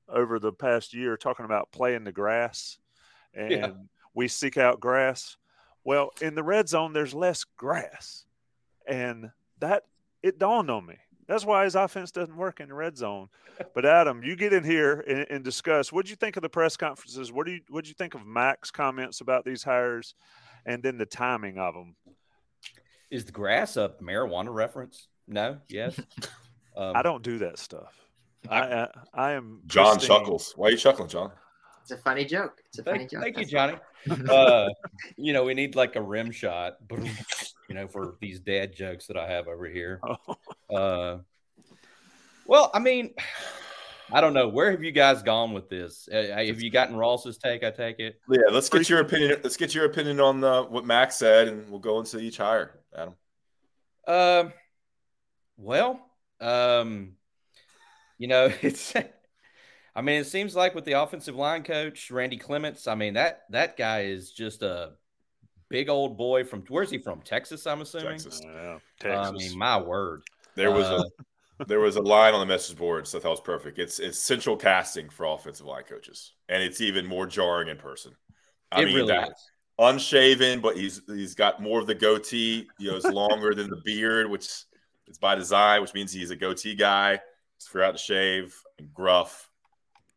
over 0.07 0.39
the 0.39 0.53
past 0.53 0.93
year, 0.93 1.17
talking 1.17 1.47
about 1.47 1.73
playing 1.73 2.05
the 2.05 2.13
grass, 2.13 2.77
and 3.33 3.51
yeah. 3.51 3.71
we 4.13 4.29
seek 4.29 4.59
out 4.59 4.81
grass. 4.81 5.39
Well, 5.83 6.11
in 6.21 6.35
the 6.35 6.43
red 6.43 6.69
zone, 6.69 6.93
there's 6.93 7.15
less 7.15 7.45
grass, 7.57 8.27
and 8.87 9.31
that 9.61 9.85
it 10.23 10.39
dawned 10.39 10.71
on 10.71 10.85
me. 10.85 10.97
That's 11.29 11.45
why 11.45 11.65
his 11.65 11.75
offense 11.75 12.11
doesn't 12.11 12.37
work 12.37 12.59
in 12.59 12.69
the 12.69 12.75
red 12.75 12.97
zone. 12.97 13.29
But 13.75 13.85
Adam, 13.85 14.23
you 14.25 14.35
get 14.35 14.53
in 14.53 14.65
here 14.65 15.05
and, 15.07 15.27
and 15.31 15.45
discuss. 15.45 15.93
What 15.93 16.07
do 16.07 16.11
you 16.11 16.17
think 16.17 16.37
of 16.37 16.43
the 16.43 16.49
press 16.49 16.77
conferences? 16.77 17.31
What 17.31 17.47
do 17.47 17.53
you 17.53 17.61
what 17.69 17.85
do 17.85 17.89
you 17.89 17.95
think 17.95 18.15
of 18.15 18.27
Mack's 18.27 18.71
comments 18.71 19.21
about 19.21 19.45
these 19.45 19.63
hires? 19.63 20.15
and 20.69 20.83
then 20.83 20.99
the 20.99 21.07
timing 21.07 21.59
of 21.59 21.75
them. 21.75 21.97
Is 23.11 23.25
the 23.25 23.33
grass 23.33 23.77
a 23.77 23.95
marijuana 24.03 24.53
reference? 24.53 25.09
No. 25.27 25.59
Yes. 25.69 25.99
Um, 26.77 26.93
I 26.95 27.03
don't 27.03 27.25
do 27.25 27.39
that 27.39 27.59
stuff. 27.59 27.93
I 28.49 28.61
I, 28.61 28.89
I 29.13 29.33
am. 29.33 29.63
John 29.67 29.97
pristine. 29.97 30.17
chuckles. 30.17 30.53
Why 30.55 30.69
are 30.69 30.71
you 30.71 30.77
chuckling, 30.77 31.09
John? 31.09 31.33
It's 31.83 31.91
a 31.91 31.97
funny 31.97 32.25
joke. 32.25 32.63
It's 32.67 32.79
a 32.79 32.85
thank, 32.85 32.99
funny 32.99 33.09
joke. 33.09 33.23
Thank 33.23 33.39
you, 33.39 33.45
Johnny. 33.47 33.75
uh, 34.31 34.69
you 35.17 35.33
know, 35.33 35.43
we 35.43 35.55
need 35.55 35.75
like 35.75 35.97
a 35.97 36.01
rim 36.01 36.31
shot, 36.31 36.77
you 37.69 37.75
know, 37.75 37.87
for 37.87 38.17
these 38.21 38.41
dad 38.41 38.75
jokes 38.75 39.07
that 39.07 39.17
I 39.17 39.31
have 39.31 39.49
over 39.49 39.67
here. 39.67 40.01
Oh. 40.71 40.77
Uh, 40.77 41.19
well, 42.47 42.71
I 42.75 42.79
mean, 42.79 43.15
I 44.13 44.21
don't 44.21 44.35
know. 44.35 44.49
Where 44.49 44.71
have 44.71 44.83
you 44.83 44.93
guys 44.93 45.23
gone 45.23 45.53
with 45.53 45.69
this? 45.69 46.09
Uh, 46.13 46.35
have 46.37 46.61
you 46.61 46.71
gotten 46.71 46.97
Ross's 46.97 47.39
take? 47.39 47.63
I 47.65 47.71
take 47.71 47.99
it. 48.01 48.21
Yeah, 48.29 48.51
let's 48.51 48.69
get 48.69 48.89
your 48.89 49.01
opinion. 49.01 49.41
Let's 49.43 49.57
get 49.57 49.75
your 49.75 49.87
opinion 49.87 50.21
on 50.21 50.41
the, 50.41 50.63
what 50.65 50.85
Max 50.85 51.17
said, 51.17 51.49
and 51.49 51.71
we'll 51.71 51.81
go 51.81 51.99
into 52.01 52.19
each 52.19 52.37
hire. 52.37 52.81
Adam. 52.95 53.15
Um. 54.07 54.15
Uh, 54.15 54.45
well, 55.59 56.01
um, 56.41 57.13
you 58.17 58.29
know, 58.29 58.53
it's. 58.63 58.95
I 59.95 60.01
mean, 60.01 60.21
it 60.21 60.27
seems 60.27 60.55
like 60.55 60.75
with 60.75 60.85
the 60.85 60.93
offensive 60.93 61.35
line 61.35 61.65
coach 61.65 62.11
Randy 62.11 62.37
Clements, 62.37 62.87
I 62.87 62.95
mean 62.95 63.15
that 63.15 63.43
that 63.51 63.77
guy 63.77 64.03
is 64.03 64.31
just 64.31 64.63
a 64.63 64.93
big 65.69 65.89
old 65.89 66.17
boy 66.17 66.45
from 66.45 66.65
where's 66.69 66.91
he 66.91 66.99
from? 66.99 67.21
Texas, 67.23 67.67
I'm 67.67 67.81
assuming. 67.81 68.11
Texas. 68.11 68.41
Yeah, 68.45 68.79
Texas. 69.01 69.29
I 69.29 69.33
mean, 69.33 69.59
my 69.59 69.81
word. 69.81 70.23
There 70.55 70.71
was 70.71 70.87
uh, 70.87 71.03
a 71.59 71.65
there 71.67 71.81
was 71.81 71.97
a 71.97 72.03
line 72.03 72.35
on 72.35 72.41
the 72.41 72.47
message 72.47 72.77
board, 72.77 73.07
so 73.07 73.19
that 73.19 73.29
was 73.29 73.41
perfect. 73.41 73.79
It's 73.79 73.99
it's 73.99 74.19
central 74.19 74.57
casting 74.57 75.09
for 75.09 75.27
offensive 75.27 75.67
line 75.67 75.85
coaches, 75.85 76.33
and 76.49 76.63
it's 76.63 76.81
even 76.81 77.07
more 77.07 77.27
jarring 77.27 77.69
in 77.69 77.77
person. 77.77 78.13
I 78.71 78.83
it 78.83 78.87
mean, 78.87 78.97
really 78.97 79.09
that, 79.09 79.31
is. 79.31 79.51
unshaven, 79.79 80.61
but 80.61 80.77
he's 80.77 81.01
he's 81.07 81.35
got 81.35 81.63
more 81.63 81.81
of 81.81 81.87
the 81.87 81.95
goatee. 81.95 82.69
You 82.79 82.91
know, 82.91 82.97
it's 82.97 83.07
longer 83.13 83.55
than 83.55 83.71
the 83.71 83.81
beard, 83.85 84.31
which 84.31 84.47
is 85.07 85.19
by 85.19 85.35
design, 85.35 85.81
which 85.81 85.95
means 85.95 86.13
he's 86.13 86.31
a 86.31 86.37
goatee 86.37 86.75
guy. 86.75 87.21
He's 87.57 87.67
forgot 87.67 87.93
to 87.93 87.99
shave, 87.99 88.55
and 88.79 88.93
gruff, 88.95 89.49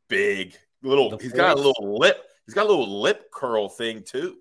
big, 0.07 0.55
little. 0.83 1.09
The 1.09 1.17
he's 1.17 1.31
voice. 1.31 1.37
got 1.37 1.57
a 1.57 1.61
little 1.61 1.97
lip. 1.99 2.23
He's 2.45 2.53
got 2.53 2.65
a 2.65 2.69
little 2.69 3.01
lip 3.01 3.31
curl 3.31 3.69
thing 3.69 4.03
too. 4.03 4.37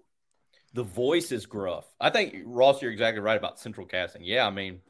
The 0.72 0.82
voice 0.82 1.32
is 1.32 1.46
gruff. 1.46 1.86
I 2.00 2.10
think 2.10 2.36
Ross, 2.44 2.80
you're 2.80 2.92
exactly 2.92 3.20
right 3.20 3.36
about 3.36 3.58
central 3.58 3.86
casting. 3.86 4.22
Yeah, 4.22 4.46
I 4.46 4.50
mean, 4.50 4.80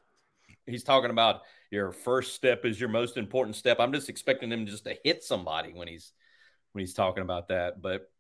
he's 0.67 0.85
talking 0.85 1.11
about 1.11 1.43
your 1.71 1.93
first 1.93 2.35
step 2.35 2.65
is 2.65 2.79
your 2.79 2.89
most 2.89 3.17
important 3.17 3.57
step. 3.57 3.79
I'm 3.81 3.93
just 3.93 4.09
expecting 4.09 4.51
him 4.51 4.67
just 4.67 4.85
to 4.85 4.97
hit 5.05 5.23
somebody 5.23 5.73
when 5.73 5.89
he's 5.89 6.13
when 6.73 6.81
he's 6.81 6.95
talking 6.95 7.23
about 7.23 7.49
that. 7.49 7.81
But 7.81 8.11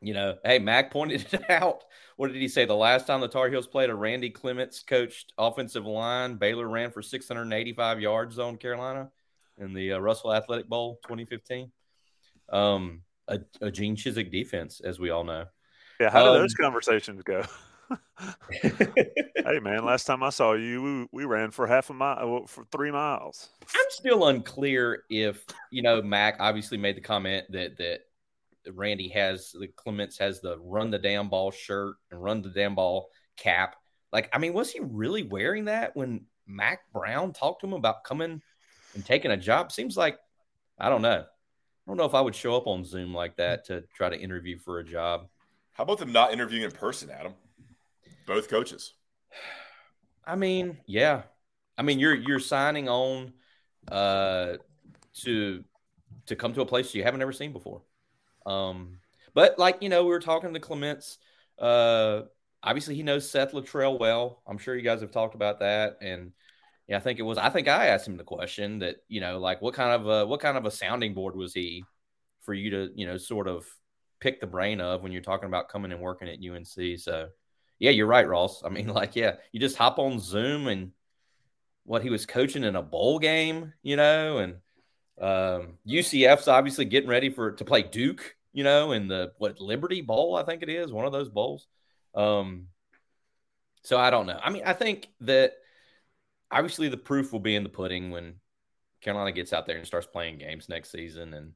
you 0.00 0.14
know, 0.14 0.36
hey, 0.44 0.58
Mack 0.58 0.90
pointed 0.90 1.26
it 1.32 1.50
out. 1.50 1.84
What 2.16 2.32
did 2.32 2.40
he 2.40 2.48
say? 2.48 2.64
The 2.64 2.74
last 2.74 3.06
time 3.06 3.20
the 3.20 3.28
Tar 3.28 3.48
Heels 3.48 3.66
played 3.66 3.90
a 3.90 3.94
Randy 3.94 4.30
Clements 4.30 4.82
coached 4.82 5.32
offensive 5.36 5.86
line, 5.86 6.36
Baylor 6.36 6.68
ran 6.68 6.90
for 6.90 7.02
685 7.02 8.00
yards 8.00 8.38
on 8.38 8.56
Carolina 8.56 9.10
in 9.58 9.74
the 9.74 9.94
uh, 9.94 9.98
Russell 9.98 10.32
Athletic 10.32 10.68
Bowl 10.68 11.00
2015. 11.02 11.70
Um, 12.50 13.02
a, 13.26 13.40
a 13.60 13.70
Gene 13.70 13.96
Chizik 13.96 14.30
defense, 14.30 14.80
as 14.80 14.98
we 14.98 15.10
all 15.10 15.24
know. 15.24 15.46
Yeah, 16.00 16.10
how 16.10 16.32
did 16.32 16.42
those 16.42 16.54
um, 16.60 16.64
conversations 16.64 17.22
go? 17.24 17.42
hey 18.52 19.58
man, 19.60 19.84
last 19.84 20.04
time 20.04 20.22
I 20.22 20.30
saw 20.30 20.52
you, 20.52 21.08
we, 21.10 21.22
we 21.22 21.24
ran 21.24 21.50
for 21.50 21.66
half 21.66 21.90
a 21.90 21.94
mile, 21.94 22.46
for 22.46 22.64
three 22.70 22.92
miles. 22.92 23.48
I'm 23.74 23.86
still 23.90 24.28
unclear 24.28 25.02
if 25.10 25.44
you 25.72 25.82
know 25.82 26.00
Mack 26.00 26.36
obviously 26.38 26.78
made 26.78 26.96
the 26.96 27.00
comment 27.00 27.46
that 27.50 27.78
that 27.78 28.00
Randy 28.72 29.08
has 29.08 29.52
the 29.58 29.68
Clements 29.68 30.18
has 30.18 30.40
the 30.40 30.58
run 30.58 30.90
the 30.90 30.98
damn 30.98 31.28
ball 31.28 31.50
shirt 31.50 31.96
and 32.10 32.22
run 32.22 32.42
the 32.42 32.50
damn 32.50 32.74
ball 32.74 33.08
cap. 33.36 33.76
Like, 34.12 34.28
I 34.32 34.38
mean, 34.38 34.52
was 34.52 34.70
he 34.70 34.80
really 34.80 35.22
wearing 35.22 35.66
that 35.66 35.96
when 35.96 36.26
Mack 36.46 36.80
Brown 36.92 37.32
talked 37.32 37.62
to 37.62 37.66
him 37.66 37.72
about 37.72 38.04
coming 38.04 38.40
and 38.94 39.04
taking 39.04 39.30
a 39.30 39.36
job? 39.36 39.72
Seems 39.72 39.96
like 39.96 40.18
I 40.78 40.90
don't 40.90 41.02
know. 41.02 41.24
I 41.24 41.90
don't 41.90 41.96
know 41.96 42.04
if 42.04 42.14
I 42.14 42.20
would 42.20 42.36
show 42.36 42.56
up 42.56 42.66
on 42.66 42.84
Zoom 42.84 43.14
like 43.14 43.36
that 43.36 43.64
to 43.66 43.82
try 43.94 44.10
to 44.10 44.20
interview 44.20 44.58
for 44.58 44.78
a 44.78 44.84
job. 44.84 45.28
How 45.78 45.84
about 45.84 45.98
them 45.98 46.10
not 46.10 46.32
interviewing 46.32 46.64
in 46.64 46.72
person, 46.72 47.08
Adam? 47.08 47.34
Both 48.26 48.48
coaches. 48.48 48.94
I 50.26 50.34
mean, 50.34 50.78
yeah. 50.86 51.22
I 51.78 51.82
mean, 51.82 52.00
you're 52.00 52.16
you're 52.16 52.40
signing 52.40 52.88
on 52.88 53.32
uh, 53.86 54.54
to 55.22 55.64
to 56.26 56.36
come 56.36 56.52
to 56.54 56.62
a 56.62 56.66
place 56.66 56.92
you 56.96 57.04
haven't 57.04 57.22
ever 57.22 57.32
seen 57.32 57.52
before. 57.52 57.82
Um, 58.44 58.98
but 59.34 59.56
like 59.56 59.80
you 59.80 59.88
know, 59.88 60.02
we 60.02 60.08
were 60.08 60.18
talking 60.18 60.52
to 60.52 60.58
Clements. 60.58 61.18
Uh, 61.60 62.22
obviously, 62.60 62.96
he 62.96 63.04
knows 63.04 63.30
Seth 63.30 63.52
Littrell 63.52 64.00
well. 64.00 64.42
I'm 64.48 64.58
sure 64.58 64.74
you 64.74 64.82
guys 64.82 65.00
have 65.00 65.12
talked 65.12 65.36
about 65.36 65.60
that, 65.60 65.98
and 66.00 66.32
yeah, 66.88 66.96
I 66.96 67.00
think 67.00 67.20
it 67.20 67.22
was. 67.22 67.38
I 67.38 67.50
think 67.50 67.68
I 67.68 67.86
asked 67.86 68.08
him 68.08 68.16
the 68.16 68.24
question 68.24 68.80
that 68.80 68.96
you 69.06 69.20
know, 69.20 69.38
like 69.38 69.62
what 69.62 69.74
kind 69.74 69.92
of 69.92 70.08
a 70.08 70.26
what 70.26 70.40
kind 70.40 70.58
of 70.58 70.66
a 70.66 70.72
sounding 70.72 71.14
board 71.14 71.36
was 71.36 71.54
he 71.54 71.84
for 72.40 72.52
you 72.52 72.70
to 72.70 72.90
you 72.96 73.06
know 73.06 73.16
sort 73.16 73.46
of 73.46 73.64
pick 74.20 74.40
the 74.40 74.46
brain 74.46 74.80
of 74.80 75.02
when 75.02 75.12
you're 75.12 75.22
talking 75.22 75.48
about 75.48 75.68
coming 75.68 75.92
and 75.92 76.00
working 76.00 76.28
at 76.28 76.38
UNC. 76.38 76.98
So 76.98 77.28
yeah, 77.78 77.90
you're 77.90 78.06
right, 78.06 78.28
Ross. 78.28 78.62
I 78.64 78.68
mean, 78.68 78.88
like, 78.94 79.16
yeah, 79.16 79.36
you 79.52 79.60
just 79.60 79.76
hop 79.76 79.98
on 79.98 80.18
Zoom 80.18 80.66
and 80.68 80.92
what 81.84 82.02
he 82.02 82.10
was 82.10 82.26
coaching 82.26 82.64
in 82.64 82.76
a 82.76 82.82
bowl 82.82 83.18
game, 83.18 83.72
you 83.82 83.96
know, 83.96 84.38
and 84.38 84.54
um, 85.20 85.78
UCF's 85.88 86.48
obviously 86.48 86.84
getting 86.84 87.08
ready 87.08 87.30
for 87.30 87.52
to 87.52 87.64
play 87.64 87.82
Duke, 87.82 88.36
you 88.52 88.62
know, 88.62 88.92
in 88.92 89.08
the 89.08 89.32
what 89.38 89.60
Liberty 89.60 90.02
Bowl, 90.02 90.36
I 90.36 90.44
think 90.44 90.62
it 90.62 90.68
is, 90.68 90.92
one 90.92 91.06
of 91.06 91.12
those 91.12 91.28
bowls. 91.28 91.66
Um, 92.14 92.66
so 93.82 93.98
I 93.98 94.10
don't 94.10 94.26
know. 94.26 94.38
I 94.42 94.50
mean, 94.50 94.62
I 94.66 94.74
think 94.74 95.08
that 95.20 95.52
obviously 96.50 96.88
the 96.88 96.96
proof 96.96 97.32
will 97.32 97.40
be 97.40 97.54
in 97.54 97.62
the 97.62 97.68
pudding 97.68 98.10
when 98.10 98.34
Carolina 99.00 99.32
gets 99.32 99.52
out 99.52 99.66
there 99.66 99.76
and 99.76 99.86
starts 99.86 100.06
playing 100.06 100.38
games 100.38 100.68
next 100.68 100.90
season, 100.90 101.34
and 101.34 101.52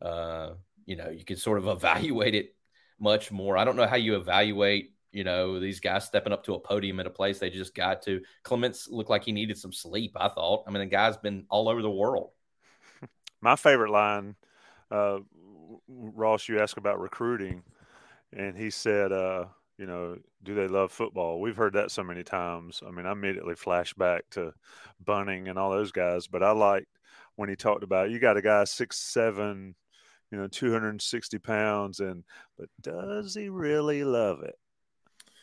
uh, 0.00 0.54
you 0.86 0.96
know, 0.96 1.10
you 1.10 1.24
can 1.24 1.36
sort 1.36 1.58
of 1.58 1.68
evaluate 1.76 2.34
it 2.34 2.54
much 2.98 3.30
more. 3.32 3.56
I 3.56 3.64
don't 3.64 3.76
know 3.76 3.86
how 3.86 3.96
you 3.96 4.16
evaluate 4.16 4.90
you 5.14 5.22
know, 5.22 5.60
these 5.60 5.78
guys 5.78 6.04
stepping 6.04 6.32
up 6.32 6.42
to 6.42 6.54
a 6.54 6.58
podium 6.58 6.98
at 6.98 7.06
a 7.06 7.10
place 7.10 7.38
they 7.38 7.48
just 7.48 7.72
got 7.72 8.02
to. 8.02 8.20
Clements 8.42 8.88
looked 8.90 9.10
like 9.10 9.22
he 9.22 9.30
needed 9.30 9.56
some 9.56 9.72
sleep, 9.72 10.10
I 10.16 10.26
thought. 10.26 10.64
I 10.66 10.72
mean, 10.72 10.80
the 10.80 10.86
guy's 10.86 11.16
been 11.16 11.46
all 11.48 11.68
over 11.68 11.82
the 11.82 11.90
world. 11.90 12.30
My 13.40 13.54
favorite 13.54 13.92
line 13.92 14.34
uh, 14.90 15.18
Ross, 15.88 16.48
you 16.48 16.60
asked 16.60 16.76
about 16.76 17.00
recruiting, 17.00 17.62
and 18.32 18.56
he 18.56 18.70
said, 18.70 19.12
uh, 19.12 19.46
you 19.78 19.86
know, 19.86 20.18
do 20.42 20.54
they 20.54 20.68
love 20.68 20.92
football? 20.92 21.40
We've 21.40 21.56
heard 21.56 21.74
that 21.74 21.90
so 21.90 22.02
many 22.02 22.22
times. 22.22 22.82
I 22.86 22.90
mean, 22.90 23.06
I 23.06 23.12
immediately 23.12 23.54
flash 23.54 23.94
back 23.94 24.24
to 24.32 24.52
Bunning 25.04 25.48
and 25.48 25.58
all 25.58 25.70
those 25.70 25.92
guys, 25.92 26.26
but 26.26 26.42
I 26.42 26.52
liked 26.52 26.86
when 27.36 27.48
he 27.48 27.56
talked 27.56 27.82
about 27.82 28.10
you 28.10 28.18
got 28.18 28.36
a 28.36 28.42
guy 28.42 28.64
six 28.64 28.98
seven, 28.98 29.74
you 30.34 30.40
know, 30.40 30.48
two 30.48 30.72
hundred 30.72 30.88
and 30.88 31.00
sixty 31.00 31.38
pounds, 31.38 32.00
and 32.00 32.24
but 32.58 32.68
does 32.82 33.36
he 33.36 33.48
really 33.48 34.02
love 34.02 34.42
it? 34.42 34.56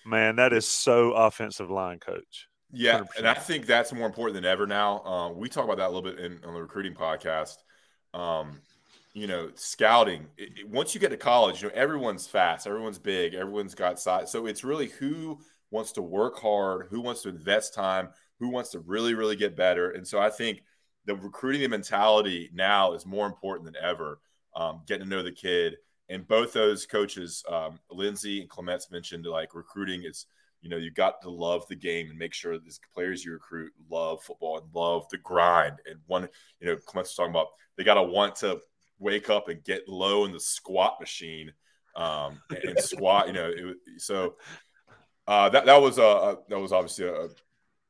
Man, 0.05 0.35
that 0.35 0.51
is 0.51 0.67
so 0.67 1.13
offensive 1.13 1.71
line 1.71 1.99
coach. 1.99 2.49
Yeah, 2.73 2.99
100%. 2.99 3.07
and 3.19 3.27
I 3.27 3.33
think 3.35 3.65
that's 3.65 3.93
more 3.93 4.05
important 4.05 4.35
than 4.35 4.45
ever 4.45 4.67
now. 4.67 5.01
Um, 5.03 5.37
we 5.37 5.47
talk 5.47 5.63
about 5.63 5.77
that 5.77 5.87
a 5.87 5.93
little 5.93 6.09
bit 6.09 6.19
in, 6.19 6.43
on 6.43 6.53
the 6.53 6.61
recruiting 6.61 6.93
podcast. 6.93 7.55
Um, 8.13 8.59
you 9.13 9.27
know, 9.27 9.51
scouting. 9.55 10.27
It, 10.37 10.59
it, 10.59 10.69
once 10.69 10.93
you 10.93 10.99
get 10.99 11.11
to 11.11 11.17
college, 11.17 11.61
you 11.61 11.69
know, 11.69 11.73
everyone's 11.75 12.27
fast, 12.27 12.67
everyone's 12.67 12.99
big, 12.99 13.33
everyone's 13.33 13.75
got 13.75 13.99
size. 13.99 14.29
So 14.29 14.45
it's 14.45 14.65
really 14.65 14.87
who 14.87 15.39
wants 15.69 15.93
to 15.93 16.01
work 16.01 16.39
hard, 16.39 16.87
who 16.89 16.99
wants 16.99 17.21
to 17.21 17.29
invest 17.29 17.73
time, 17.73 18.09
who 18.39 18.49
wants 18.49 18.71
to 18.71 18.79
really, 18.79 19.13
really 19.13 19.37
get 19.37 19.55
better. 19.55 19.91
And 19.91 20.05
so 20.05 20.19
I 20.19 20.29
think 20.29 20.63
the 21.05 21.15
recruiting 21.15 21.69
mentality 21.69 22.49
now 22.53 22.93
is 22.93 23.05
more 23.05 23.25
important 23.25 23.65
than 23.65 23.81
ever. 23.81 24.19
Um, 24.55 24.81
getting 24.87 25.05
to 25.05 25.09
know 25.09 25.23
the 25.23 25.31
kid, 25.31 25.77
and 26.09 26.27
both 26.27 26.53
those 26.53 26.85
coaches, 26.85 27.43
um, 27.49 27.79
Lindsey 27.89 28.41
and 28.41 28.49
Clements 28.49 28.91
mentioned 28.91 29.25
like 29.25 29.55
recruiting 29.55 30.03
is 30.03 30.25
you 30.61 30.69
know, 30.69 30.77
you 30.77 30.91
got 30.91 31.21
to 31.21 31.29
love 31.29 31.67
the 31.67 31.75
game 31.75 32.09
and 32.09 32.17
make 32.17 32.33
sure 32.33 32.57
these 32.57 32.79
players 32.93 33.25
you 33.25 33.31
recruit 33.31 33.73
love 33.89 34.23
football 34.23 34.59
and 34.59 34.67
love 34.73 35.09
the 35.09 35.17
grind. 35.17 35.77
And 35.89 35.99
one, 36.05 36.29
you 36.59 36.67
know, 36.67 36.75
Clements 36.77 37.11
was 37.11 37.15
talking 37.15 37.31
about 37.31 37.47
they 37.77 37.83
got 37.83 37.95
to 37.95 38.03
want 38.03 38.35
to 38.37 38.59
wake 38.99 39.29
up 39.29 39.49
and 39.49 39.63
get 39.63 39.89
low 39.89 40.25
in 40.25 40.31
the 40.31 40.39
squat 40.39 40.97
machine 40.99 41.51
um, 41.95 42.39
and, 42.51 42.63
and 42.63 42.79
squat. 42.79 43.27
You 43.27 43.33
know, 43.33 43.49
it, 43.49 43.77
so 43.97 44.35
uh, 45.27 45.49
that 45.49 45.65
that 45.65 45.81
was 45.81 45.97
a, 45.97 46.37
that 46.47 46.59
was 46.59 46.71
obviously 46.71 47.07
a, 47.07 47.29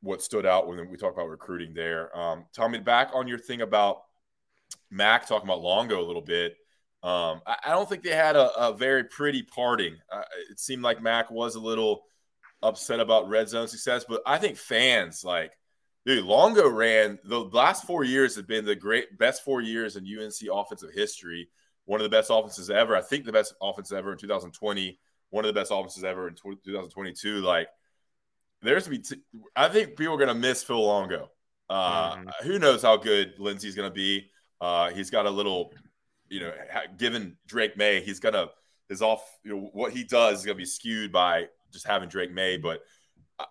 what 0.01 0.21
stood 0.21 0.45
out 0.45 0.67
when 0.67 0.89
we 0.89 0.97
talk 0.97 1.13
about 1.13 1.29
recruiting 1.29 1.73
there. 1.73 2.17
Um, 2.17 2.45
Tommy, 2.53 2.79
back 2.79 3.11
on 3.13 3.27
your 3.27 3.37
thing 3.37 3.61
about 3.61 4.03
Mack 4.89 5.27
talking 5.27 5.47
about 5.47 5.61
Longo 5.61 6.01
a 6.01 6.05
little 6.05 6.21
bit. 6.21 6.57
Um, 7.03 7.41
I, 7.47 7.57
I, 7.65 7.69
don't 7.71 7.89
think 7.89 8.03
they 8.03 8.15
had 8.15 8.35
a, 8.35 8.67
a 8.67 8.73
very 8.73 9.03
pretty 9.03 9.41
parting. 9.41 9.97
Uh, 10.11 10.21
it 10.51 10.59
seemed 10.59 10.83
like 10.83 11.01
Mack 11.01 11.31
was 11.31 11.55
a 11.55 11.59
little 11.59 12.03
upset 12.61 12.99
about 12.99 13.27
red 13.27 13.49
zone 13.49 13.67
success, 13.67 14.05
but 14.07 14.21
I 14.27 14.37
think 14.37 14.55
fans 14.55 15.23
like, 15.23 15.51
dude, 16.05 16.23
Longo 16.23 16.69
ran 16.69 17.17
the 17.23 17.39
last 17.39 17.85
four 17.85 18.03
years 18.03 18.35
have 18.35 18.47
been 18.47 18.65
the 18.65 18.75
great 18.75 19.17
best 19.17 19.43
four 19.43 19.61
years 19.61 19.95
in 19.95 20.05
UNC 20.05 20.47
offensive 20.53 20.91
history. 20.93 21.49
One 21.85 21.99
of 21.99 22.03
the 22.03 22.15
best 22.15 22.29
offenses 22.31 22.69
ever. 22.69 22.95
I 22.95 23.01
think 23.01 23.25
the 23.25 23.31
best 23.31 23.55
offense 23.59 23.91
ever 23.91 24.11
in 24.11 24.19
2020. 24.19 24.99
One 25.31 25.43
of 25.43 25.53
the 25.53 25.59
best 25.59 25.71
offenses 25.71 26.03
ever 26.03 26.27
in 26.27 26.35
2022. 26.35 27.41
Like, 27.41 27.67
there's 28.61 28.83
to 28.83 28.89
be. 28.91 28.99
T- 28.99 29.21
I 29.55 29.69
think 29.69 29.95
people 29.95 30.13
are 30.13 30.19
gonna 30.19 30.35
miss 30.35 30.63
Phil 30.63 30.85
Longo. 30.85 31.31
Uh, 31.69 32.15
mm-hmm. 32.15 32.47
Who 32.47 32.59
knows 32.59 32.83
how 32.83 32.97
good 32.97 33.33
Lindsey's 33.39 33.75
gonna 33.75 33.89
be? 33.89 34.29
Uh, 34.61 34.91
he's 34.91 35.09
got 35.09 35.25
a 35.25 35.29
little, 35.29 35.73
you 36.29 36.39
know, 36.39 36.53
given 36.97 37.35
Drake 37.47 37.75
Maye, 37.75 38.01
he's 38.01 38.19
gonna 38.19 38.49
his 38.87 39.01
off. 39.01 39.39
You 39.43 39.55
know 39.55 39.69
what 39.73 39.91
he 39.91 40.03
does 40.03 40.39
is 40.39 40.45
gonna 40.45 40.55
be 40.55 40.65
skewed 40.65 41.11
by 41.11 41.47
just 41.73 41.87
having 41.87 42.07
Drake 42.07 42.31
Maye. 42.31 42.57
but 42.57 42.83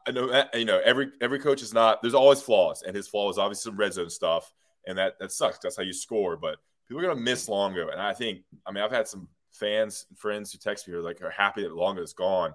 I 0.06 0.12
know 0.12 0.28
eh, 0.28 0.44
you 0.54 0.64
know 0.64 0.80
every 0.84 1.10
every 1.20 1.38
coach 1.38 1.62
is 1.62 1.74
not. 1.74 2.00
There's 2.02 2.14
always 2.14 2.40
flaws, 2.40 2.82
and 2.82 2.94
his 2.94 3.08
flaw 3.08 3.28
is 3.30 3.38
obviously 3.38 3.70
some 3.70 3.78
red 3.78 3.92
zone 3.92 4.10
stuff, 4.10 4.52
and 4.86 4.96
that 4.98 5.18
that 5.18 5.32
sucks. 5.32 5.58
That's 5.58 5.76
how 5.76 5.82
you 5.82 5.92
score. 5.92 6.36
But 6.36 6.58
people 6.88 7.02
are 7.02 7.08
gonna 7.08 7.20
miss 7.20 7.48
Longo, 7.48 7.88
and 7.88 8.00
I 8.00 8.12
think 8.12 8.42
I 8.66 8.72
mean 8.72 8.84
I've 8.84 8.92
had 8.92 9.08
some 9.08 9.28
fans 9.52 10.06
and 10.08 10.18
friends 10.18 10.52
who 10.52 10.58
text 10.58 10.86
me 10.86 10.94
are 10.94 11.02
like 11.02 11.20
are 11.22 11.30
happy 11.30 11.62
that 11.62 11.74
Longo 11.74 12.02
is 12.02 12.12
gone, 12.12 12.52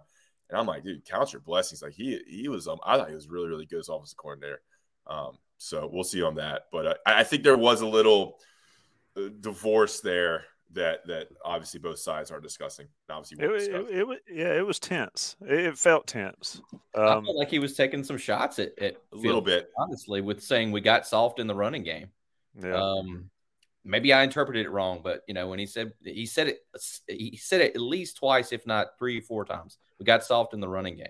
and 0.49 0.57
I'm 0.57 0.65
like, 0.65 0.83
dude, 0.83 1.05
count 1.05 1.33
your 1.33 1.41
blessings. 1.41 1.81
Like 1.81 1.93
he 1.93 2.21
he 2.27 2.47
was 2.47 2.67
um 2.67 2.79
I 2.85 2.97
thought 2.97 3.09
he 3.09 3.15
was 3.15 3.27
really 3.27 3.47
really 3.47 3.65
good 3.65 3.79
as 3.79 3.89
offensive 3.89 4.17
coordinator. 4.17 4.61
Um, 5.07 5.37
so 5.57 5.89
we'll 5.91 6.03
see 6.03 6.21
on 6.21 6.35
that, 6.35 6.63
but 6.71 6.85
uh, 6.85 6.93
I, 7.05 7.21
I 7.21 7.23
think 7.23 7.43
there 7.43 7.57
was 7.57 7.81
a 7.81 7.87
little 7.87 8.39
uh, 9.17 9.29
divorce 9.39 9.99
there 10.01 10.45
that 10.75 11.05
that 11.07 11.29
obviously 11.43 11.79
both 11.79 11.99
sides 11.99 12.31
are 12.31 12.39
discussing. 12.39 12.87
Obviously, 13.09 13.43
it, 13.43 13.49
it, 13.49 13.99
it, 13.99 14.07
was 14.07 14.17
yeah, 14.29 14.53
it 14.53 14.65
was 14.65 14.79
tense. 14.79 15.35
It, 15.41 15.77
felt 15.77 16.07
tense. 16.07 16.61
Um, 16.93 17.03
I 17.03 17.13
felt 17.21 17.35
like 17.35 17.49
he 17.49 17.59
was 17.59 17.75
taking 17.75 18.03
some 18.03 18.17
shots 18.17 18.59
at, 18.59 18.77
at 18.79 18.95
a 19.13 19.15
little 19.15 19.41
bit, 19.41 19.69
honestly, 19.77 20.21
with 20.21 20.43
saying 20.43 20.71
we 20.71 20.81
got 20.81 21.07
soft 21.07 21.39
in 21.39 21.47
the 21.47 21.55
running 21.55 21.83
game. 21.83 22.07
Yeah. 22.61 22.75
Um, 22.75 23.29
maybe 23.83 24.13
I 24.13 24.23
interpreted 24.23 24.65
it 24.65 24.69
wrong, 24.69 25.01
but 25.03 25.21
you 25.27 25.33
know 25.33 25.47
when 25.47 25.59
he 25.59 25.65
said 25.65 25.93
he 26.03 26.25
said 26.25 26.47
it, 26.47 26.59
he 27.07 27.37
said 27.37 27.61
it 27.61 27.75
at 27.75 27.81
least 27.81 28.17
twice, 28.17 28.51
if 28.51 28.67
not 28.67 28.97
three, 28.99 29.21
four 29.21 29.45
times. 29.45 29.77
We 29.99 30.05
got 30.05 30.23
soft 30.23 30.53
in 30.53 30.59
the 30.59 30.69
running 30.69 30.97
game. 30.97 31.07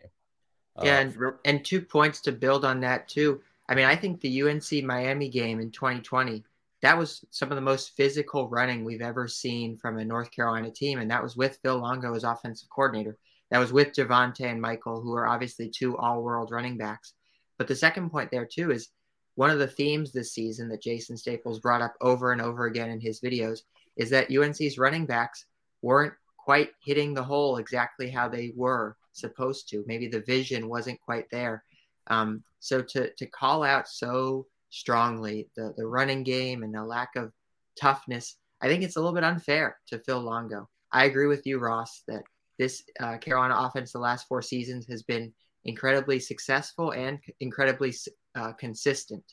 Yeah, 0.83 0.97
uh, 0.97 1.01
and 1.01 1.33
and 1.45 1.65
two 1.65 1.81
points 1.81 2.21
to 2.21 2.31
build 2.31 2.65
on 2.65 2.79
that 2.81 3.07
too. 3.07 3.41
I 3.67 3.75
mean, 3.75 3.85
I 3.85 3.95
think 3.95 4.21
the 4.21 4.43
UNC 4.43 4.83
Miami 4.83 5.29
game 5.29 5.59
in 5.59 5.71
2020 5.71 6.43
that 6.85 6.99
was 6.99 7.25
some 7.31 7.51
of 7.51 7.55
the 7.55 7.61
most 7.61 7.95
physical 7.95 8.47
running 8.47 8.83
we've 8.83 9.01
ever 9.01 9.27
seen 9.27 9.75
from 9.75 9.97
a 9.97 10.05
North 10.05 10.29
Carolina 10.29 10.69
team. 10.69 10.99
And 10.99 11.09
that 11.09 11.23
was 11.23 11.35
with 11.35 11.57
Phil 11.63 11.77
Longo 11.77 12.13
as 12.13 12.23
offensive 12.23 12.69
coordinator. 12.69 13.17
That 13.49 13.57
was 13.57 13.73
with 13.73 13.93
Javonte 13.93 14.41
and 14.41 14.61
Michael, 14.61 15.01
who 15.01 15.13
are 15.15 15.27
obviously 15.27 15.67
two 15.67 15.97
all 15.97 16.21
world 16.21 16.51
running 16.51 16.77
backs. 16.77 17.13
But 17.57 17.67
the 17.67 17.75
second 17.75 18.11
point 18.11 18.29
there, 18.29 18.45
too, 18.45 18.71
is 18.71 18.89
one 19.33 19.49
of 19.49 19.57
the 19.57 19.67
themes 19.67 20.11
this 20.11 20.33
season 20.33 20.69
that 20.69 20.83
Jason 20.83 21.17
Staples 21.17 21.59
brought 21.59 21.81
up 21.81 21.95
over 22.01 22.31
and 22.31 22.41
over 22.41 22.65
again 22.65 22.91
in 22.91 22.99
his 22.99 23.19
videos 23.19 23.61
is 23.97 24.11
that 24.11 24.29
UNC's 24.31 24.77
running 24.77 25.07
backs 25.07 25.45
weren't 25.81 26.13
quite 26.37 26.69
hitting 26.83 27.15
the 27.15 27.23
hole 27.23 27.57
exactly 27.57 28.11
how 28.11 28.27
they 28.27 28.51
were 28.55 28.95
supposed 29.13 29.69
to. 29.69 29.83
Maybe 29.87 30.07
the 30.07 30.21
vision 30.21 30.69
wasn't 30.69 31.01
quite 31.01 31.31
there. 31.31 31.63
Um, 32.07 32.43
so 32.59 32.81
to, 32.81 33.11
to 33.13 33.25
call 33.27 33.63
out 33.63 33.87
so 33.87 34.47
strongly 34.69 35.49
the, 35.55 35.73
the 35.77 35.85
running 35.85 36.23
game 36.23 36.63
and 36.63 36.73
the 36.73 36.83
lack 36.83 37.15
of 37.15 37.31
toughness. 37.79 38.37
I 38.61 38.67
think 38.67 38.83
it's 38.83 38.95
a 38.95 38.99
little 38.99 39.13
bit 39.13 39.23
unfair 39.23 39.77
to 39.87 39.99
Phil 39.99 40.19
Longo. 40.19 40.67
I 40.91 41.05
agree 41.05 41.27
with 41.27 41.45
you, 41.45 41.59
Ross, 41.59 42.03
that 42.07 42.23
this 42.57 42.83
uh, 42.99 43.17
Carolina 43.17 43.55
offense 43.57 43.91
the 43.91 43.99
last 43.99 44.27
four 44.27 44.41
seasons 44.41 44.85
has 44.89 45.03
been 45.03 45.33
incredibly 45.65 46.19
successful 46.19 46.91
and 46.91 47.19
incredibly 47.39 47.93
uh, 48.35 48.53
consistent. 48.53 49.23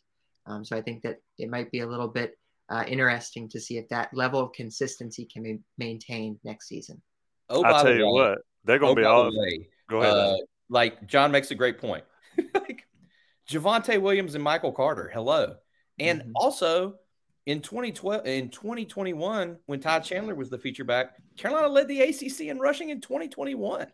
Um, 0.46 0.64
so 0.64 0.76
I 0.76 0.82
think 0.82 1.02
that 1.02 1.18
it 1.38 1.50
might 1.50 1.70
be 1.70 1.80
a 1.80 1.86
little 1.86 2.08
bit 2.08 2.36
uh, 2.68 2.84
interesting 2.86 3.48
to 3.50 3.60
see 3.60 3.76
if 3.76 3.88
that 3.90 4.10
level 4.12 4.40
of 4.40 4.52
consistency 4.52 5.28
can 5.32 5.42
be 5.42 5.58
maintained 5.78 6.38
next 6.42 6.68
season. 6.68 7.00
Oh, 7.48 7.62
I'll 7.62 7.84
tell 7.84 7.94
you 7.94 8.06
way, 8.06 8.12
what, 8.12 8.38
they're 8.64 8.78
going 8.78 8.96
to 8.96 9.02
oh, 9.02 9.04
be 9.04 9.06
all. 9.06 9.30
The 9.30 9.64
Go 9.88 10.00
ahead. 10.00 10.12
Uh, 10.14 10.36
like 10.68 11.06
John 11.06 11.30
makes 11.30 11.50
a 11.50 11.54
great 11.54 11.78
point. 11.78 12.04
Like 13.52 13.84
Javonte 13.84 14.00
Williams 14.00 14.34
and 14.34 14.44
Michael 14.44 14.72
Carter. 14.72 15.10
Hello. 15.12 15.56
And 15.98 16.20
mm-hmm. 16.20 16.32
also 16.34 16.94
in 17.46 17.60
2012 17.60 18.26
in 18.26 18.48
2021, 18.48 19.58
when 19.66 19.80
Todd 19.80 20.04
Chandler 20.04 20.34
was 20.34 20.50
the 20.50 20.58
feature 20.58 20.84
back, 20.84 21.14
Carolina 21.36 21.68
led 21.68 21.88
the 21.88 22.00
ACC 22.02 22.42
in 22.42 22.58
rushing 22.58 22.90
in 22.90 23.00
2021. 23.00 23.86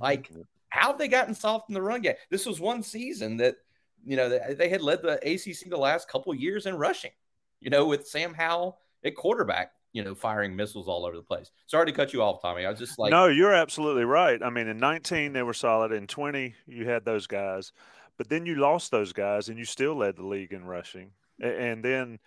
Like, 0.00 0.28
mm-hmm. 0.28 0.42
how 0.68 0.88
have 0.88 0.98
they 0.98 1.08
gotten 1.08 1.34
soft 1.34 1.70
in 1.70 1.74
the 1.74 1.82
run 1.82 2.02
game? 2.02 2.14
This 2.30 2.46
was 2.46 2.60
one 2.60 2.82
season 2.82 3.36
that 3.38 3.56
you 4.04 4.16
know 4.16 4.28
they, 4.28 4.54
they 4.54 4.68
had 4.68 4.82
led 4.82 5.02
the 5.02 5.14
ACC 5.14 5.70
the 5.70 5.76
last 5.76 6.08
couple 6.08 6.34
years 6.34 6.66
in 6.66 6.76
rushing. 6.76 7.12
You 7.60 7.70
know, 7.70 7.86
with 7.86 8.06
Sam 8.06 8.34
Howell 8.34 8.78
at 9.04 9.16
quarterback, 9.16 9.72
you 9.92 10.04
know, 10.04 10.14
firing 10.14 10.54
missiles 10.54 10.86
all 10.86 11.04
over 11.04 11.16
the 11.16 11.22
place. 11.22 11.50
Sorry 11.66 11.86
to 11.86 11.92
cut 11.92 12.12
you 12.12 12.22
off, 12.22 12.42
Tommy. 12.42 12.64
I 12.64 12.70
was 12.70 12.78
just 12.78 12.98
like, 12.98 13.10
no, 13.10 13.26
you're 13.26 13.54
absolutely 13.54 14.04
right. 14.04 14.40
I 14.42 14.50
mean, 14.50 14.68
in 14.68 14.78
19 14.78 15.32
they 15.32 15.42
were 15.42 15.54
solid. 15.54 15.92
In 15.92 16.06
20, 16.06 16.54
you 16.66 16.88
had 16.88 17.04
those 17.04 17.26
guys. 17.26 17.72
But 18.18 18.28
then 18.28 18.44
you 18.44 18.56
lost 18.56 18.90
those 18.90 19.12
guys, 19.12 19.48
and 19.48 19.58
you 19.58 19.64
still 19.64 19.94
led 19.94 20.16
the 20.16 20.26
league 20.26 20.52
in 20.52 20.64
rushing. 20.64 21.12
And 21.40 21.82
then 21.82 22.18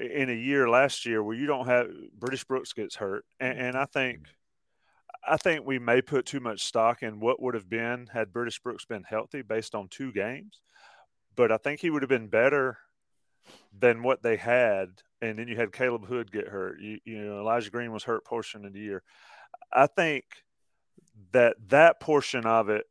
in 0.00 0.30
a 0.30 0.34
year 0.34 0.68
last 0.68 1.04
year 1.04 1.22
where 1.22 1.36
you 1.36 1.46
don't 1.46 1.66
have 1.66 1.88
British 2.18 2.44
Brooks 2.44 2.72
gets 2.72 2.96
hurt, 2.96 3.26
and, 3.40 3.58
and 3.58 3.76
I 3.76 3.84
think 3.84 4.28
I 5.26 5.36
think 5.36 5.66
we 5.66 5.78
may 5.78 6.02
put 6.02 6.26
too 6.26 6.40
much 6.40 6.64
stock 6.64 7.02
in 7.02 7.20
what 7.20 7.40
would 7.40 7.54
have 7.54 7.68
been 7.68 8.08
had 8.12 8.32
British 8.32 8.58
Brooks 8.58 8.84
been 8.84 9.04
healthy 9.04 9.42
based 9.42 9.74
on 9.74 9.88
two 9.88 10.12
games. 10.12 10.60
But 11.36 11.52
I 11.52 11.56
think 11.58 11.80
he 11.80 11.90
would 11.90 12.02
have 12.02 12.08
been 12.08 12.28
better 12.28 12.78
than 13.78 14.02
what 14.02 14.22
they 14.22 14.36
had. 14.36 14.88
And 15.20 15.38
then 15.38 15.46
you 15.46 15.56
had 15.56 15.72
Caleb 15.72 16.06
Hood 16.06 16.32
get 16.32 16.48
hurt. 16.48 16.80
You, 16.80 16.98
you 17.04 17.24
know, 17.24 17.40
Elijah 17.40 17.70
Green 17.70 17.92
was 17.92 18.04
hurt 18.04 18.24
portion 18.24 18.64
of 18.64 18.72
the 18.72 18.80
year. 18.80 19.02
I 19.72 19.86
think 19.86 20.24
that 21.30 21.56
that 21.68 22.00
portion 22.00 22.44
of 22.44 22.68
it 22.68 22.86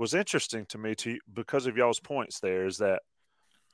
was 0.00 0.14
interesting 0.14 0.64
to 0.64 0.78
me 0.78 0.94
to 0.94 1.18
because 1.34 1.66
of 1.66 1.76
y'all's 1.76 2.00
points 2.00 2.40
there 2.40 2.64
is 2.64 2.78
that 2.78 3.02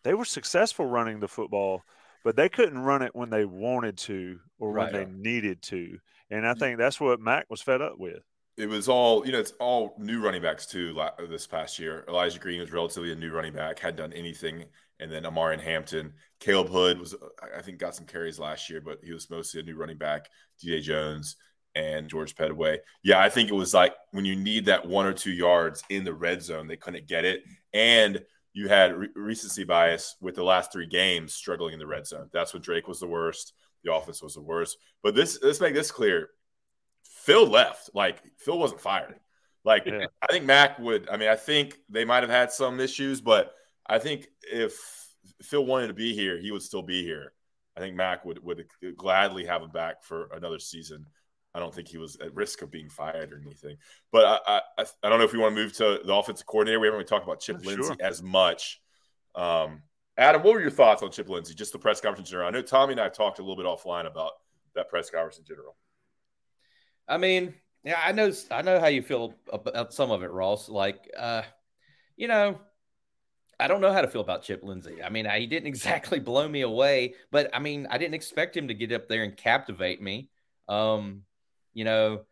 they 0.03 0.13
were 0.13 0.25
successful 0.25 0.85
running 0.85 1.21
the 1.21 1.29
football, 1.29 1.83
but 2.25 2.35
they 2.35 2.49
couldn't 2.49 2.81
run 2.81 3.03
it 3.03 3.15
when 3.15 3.31
they 3.31 3.45
wanted 3.45 3.97
to 3.99 4.41
or 4.59 4.73
right. 4.73 4.93
when 4.93 5.05
they 5.05 5.31
needed 5.31 5.63
to. 5.63 5.99
And 6.29 6.45
I 6.45 6.51
mm-hmm. 6.51 6.59
think 6.59 6.79
that's 6.79 7.01
what 7.01 7.21
Mack 7.21 7.47
was 7.49 7.63
fed 7.63 7.81
up 7.81 7.95
with. 7.97 8.25
it 8.57 8.69
was 8.69 8.89
all 8.89 9.25
you 9.25 9.31
know. 9.31 9.39
It's 9.39 9.53
all 9.61 9.95
new 10.01 10.21
running 10.21 10.43
backs 10.43 10.67
too. 10.67 11.01
This 11.31 11.47
past 11.47 11.79
year, 11.79 12.05
Elijah 12.09 12.41
Green 12.41 12.61
was 12.61 12.73
relatively 12.73 13.13
a 13.13 13.17
new 13.17 13.31
running 13.31 13.53
back, 13.53 13.79
hadn't 13.79 13.99
done 13.99 14.13
anything, 14.13 14.65
and 14.99 15.13
then 15.13 15.23
Omarion 15.23 15.61
Hampton, 15.61 16.13
Caleb 16.41 16.71
Hood 16.71 16.99
was 16.99 17.15
I 17.57 17.63
think 17.63 17.79
got 17.79 17.95
some 17.95 18.07
carries 18.07 18.41
last 18.41 18.69
year, 18.69 18.81
but 18.81 18.99
he 19.05 19.13
was 19.13 19.31
mostly 19.31 19.61
a 19.61 19.63
new 19.63 19.77
running 19.77 19.99
back. 19.99 20.29
DJ 20.61 20.83
Jones 20.83 21.37
and 21.77 22.09
George 22.09 22.35
Pettaway. 22.35 22.79
Yeah, 23.05 23.21
I 23.21 23.29
think 23.29 23.51
it 23.51 23.55
was 23.55 23.75
like 23.75 23.95
when 24.11 24.25
you 24.25 24.35
need 24.35 24.65
that 24.65 24.87
one 24.87 25.07
or 25.07 25.13
two 25.13 25.31
yards 25.31 25.85
in 25.91 26.03
the 26.03 26.15
red 26.15 26.43
zone, 26.43 26.67
they 26.67 26.77
couldn't 26.77 27.07
get 27.07 27.25
it, 27.25 27.45
and 27.73 28.25
you 28.55 28.69
had 28.69 28.97
re- 28.97 29.09
recency 29.15 29.65
bias 29.65 30.17
with 30.21 30.35
the 30.35 30.43
last 30.43 30.73
three 30.73 30.87
games 30.87 31.35
struggling 31.35 31.75
in 31.75 31.79
the 31.79 31.87
red 31.87 32.07
zone. 32.07 32.31
That's 32.33 32.55
when 32.55 32.63
Drake 32.63 32.89
was 32.89 32.99
the 32.99 33.07
worst. 33.07 33.53
The 33.85 33.93
offense 33.93 34.23
was 34.23 34.35
the 34.35 34.41
worst. 34.41 34.79
But 35.03 35.15
this 35.15 35.39
let's 35.43 35.61
make 35.61 35.75
this 35.75 35.93
clear. 35.93 36.31
Phil 37.05 37.47
left. 37.47 37.91
Like 37.95 38.23
Phil 38.39 38.59
wasn't 38.59 38.81
fired. 38.81 39.21
Like 39.65 39.85
yeah. 39.85 40.07
I 40.23 40.33
think 40.33 40.47
Mack 40.47 40.79
would. 40.79 41.09
I 41.11 41.19
mean, 41.19 41.29
I 41.29 41.37
think 41.37 41.77
they 41.91 42.07
might 42.07 42.23
have 42.23 42.31
had 42.31 42.51
some 42.51 42.81
issues, 42.81 43.21
but 43.21 43.53
I 43.87 43.99
think 43.99 44.27
if 44.51 44.81
Phil 45.43 45.67
wanted 45.67 45.89
to 45.89 45.95
be 45.95 46.15
here, 46.15 46.39
he 46.39 46.51
would 46.51 46.63
still 46.63 46.83
be 46.83 47.03
here. 47.05 47.35
I 47.77 47.81
think 47.81 47.95
Mack 47.95 48.25
would 48.25 48.43
would 48.43 48.65
gladly 48.97 49.45
have 49.45 49.63
him 49.63 49.71
back 49.71 50.03
for 50.03 50.31
another 50.33 50.59
season. 50.59 51.07
I 51.57 51.59
don't 51.59 51.75
think 51.75 51.89
he 51.89 51.97
was 51.97 52.17
at 52.17 52.35
risk 52.35 52.61
of 52.61 52.71
being 52.71 52.91
fired 52.91 53.33
or 53.33 53.41
anything. 53.41 53.79
But 54.13 54.43
I, 54.47 54.61
I, 54.79 54.85
I 55.03 55.09
don't 55.09 55.19
know 55.19 55.25
if 55.25 55.33
we 55.33 55.39
want 55.39 55.57
to 55.57 55.63
move 55.63 55.73
to 55.75 56.01
the 56.05 56.15
offensive 56.15 56.47
coordinator. 56.47 56.79
We 56.79 56.87
haven't 56.87 56.99
really 56.99 57.09
talked 57.09 57.25
about 57.25 57.41
Chip 57.41 57.65
sure. 57.65 57.73
Lindsey 57.73 57.95
as 57.99 58.23
much. 58.23 58.83
Um, 59.35 59.83
Adam, 60.19 60.43
what 60.43 60.53
were 60.53 60.61
your 60.61 60.71
thoughts 60.71 61.03
on 61.03 61.11
Chip 61.11 61.31
Lindsey? 61.31 61.55
Just 61.55 61.73
the 61.73 61.79
press 61.79 61.99
conference 61.99 62.29
in 62.29 62.33
general. 62.33 62.49
I 62.49 62.51
know 62.51 62.61
Tommy 62.61 62.93
and 62.93 63.01
I 63.01 63.09
talked 63.09 63.39
a 63.39 63.43
little 63.43 63.57
bit 63.57 63.65
offline 63.65 64.07
about 64.07 64.33
that 64.75 64.91
press 64.91 65.09
conference 65.09 65.39
in 65.39 65.47
general. 65.47 65.77
I 67.09 67.17
mean, 67.17 67.55
yeah, 67.85 68.01
I 68.05 68.13
know, 68.13 68.31
I 68.51 68.61
know 68.61 68.79
how 68.79 68.89
you 68.89 69.01
feel 69.01 69.33
about 69.51 69.95
some 69.95 70.11
of 70.11 70.23
it, 70.23 70.31
Ross. 70.31 70.69
Like, 70.69 71.11
uh, 71.17 71.43
you 72.17 72.29
know, 72.29 72.61
I 73.59 73.67
don't 73.67 73.81
know 73.81 73.95
how 73.95 74.03
to 74.03 74.09
feel 74.09 74.21
about 74.21 74.43
Chip 74.43 74.63
Lindsey. 74.63 75.03
I 75.03 75.09
mean, 75.09 75.27
I, 75.27 75.41
he 75.41 75.47
didn't 75.47 75.67
exactly 75.69 76.19
blow 76.19 76.47
me 76.47 76.61
away, 76.61 77.15
but 77.31 77.49
I 77.55 77.61
mean, 77.61 77.87
I 77.91 77.97
didn't 77.97 78.15
expect 78.15 78.55
him 78.57 78.69
to 78.69 78.75
get 78.75 78.93
up 78.93 79.09
there 79.09 79.23
and 79.23 79.35
captivate 79.35 80.03
me. 80.03 80.29
Um, 80.69 81.23
you 81.77 81.85
know, 81.85 82.23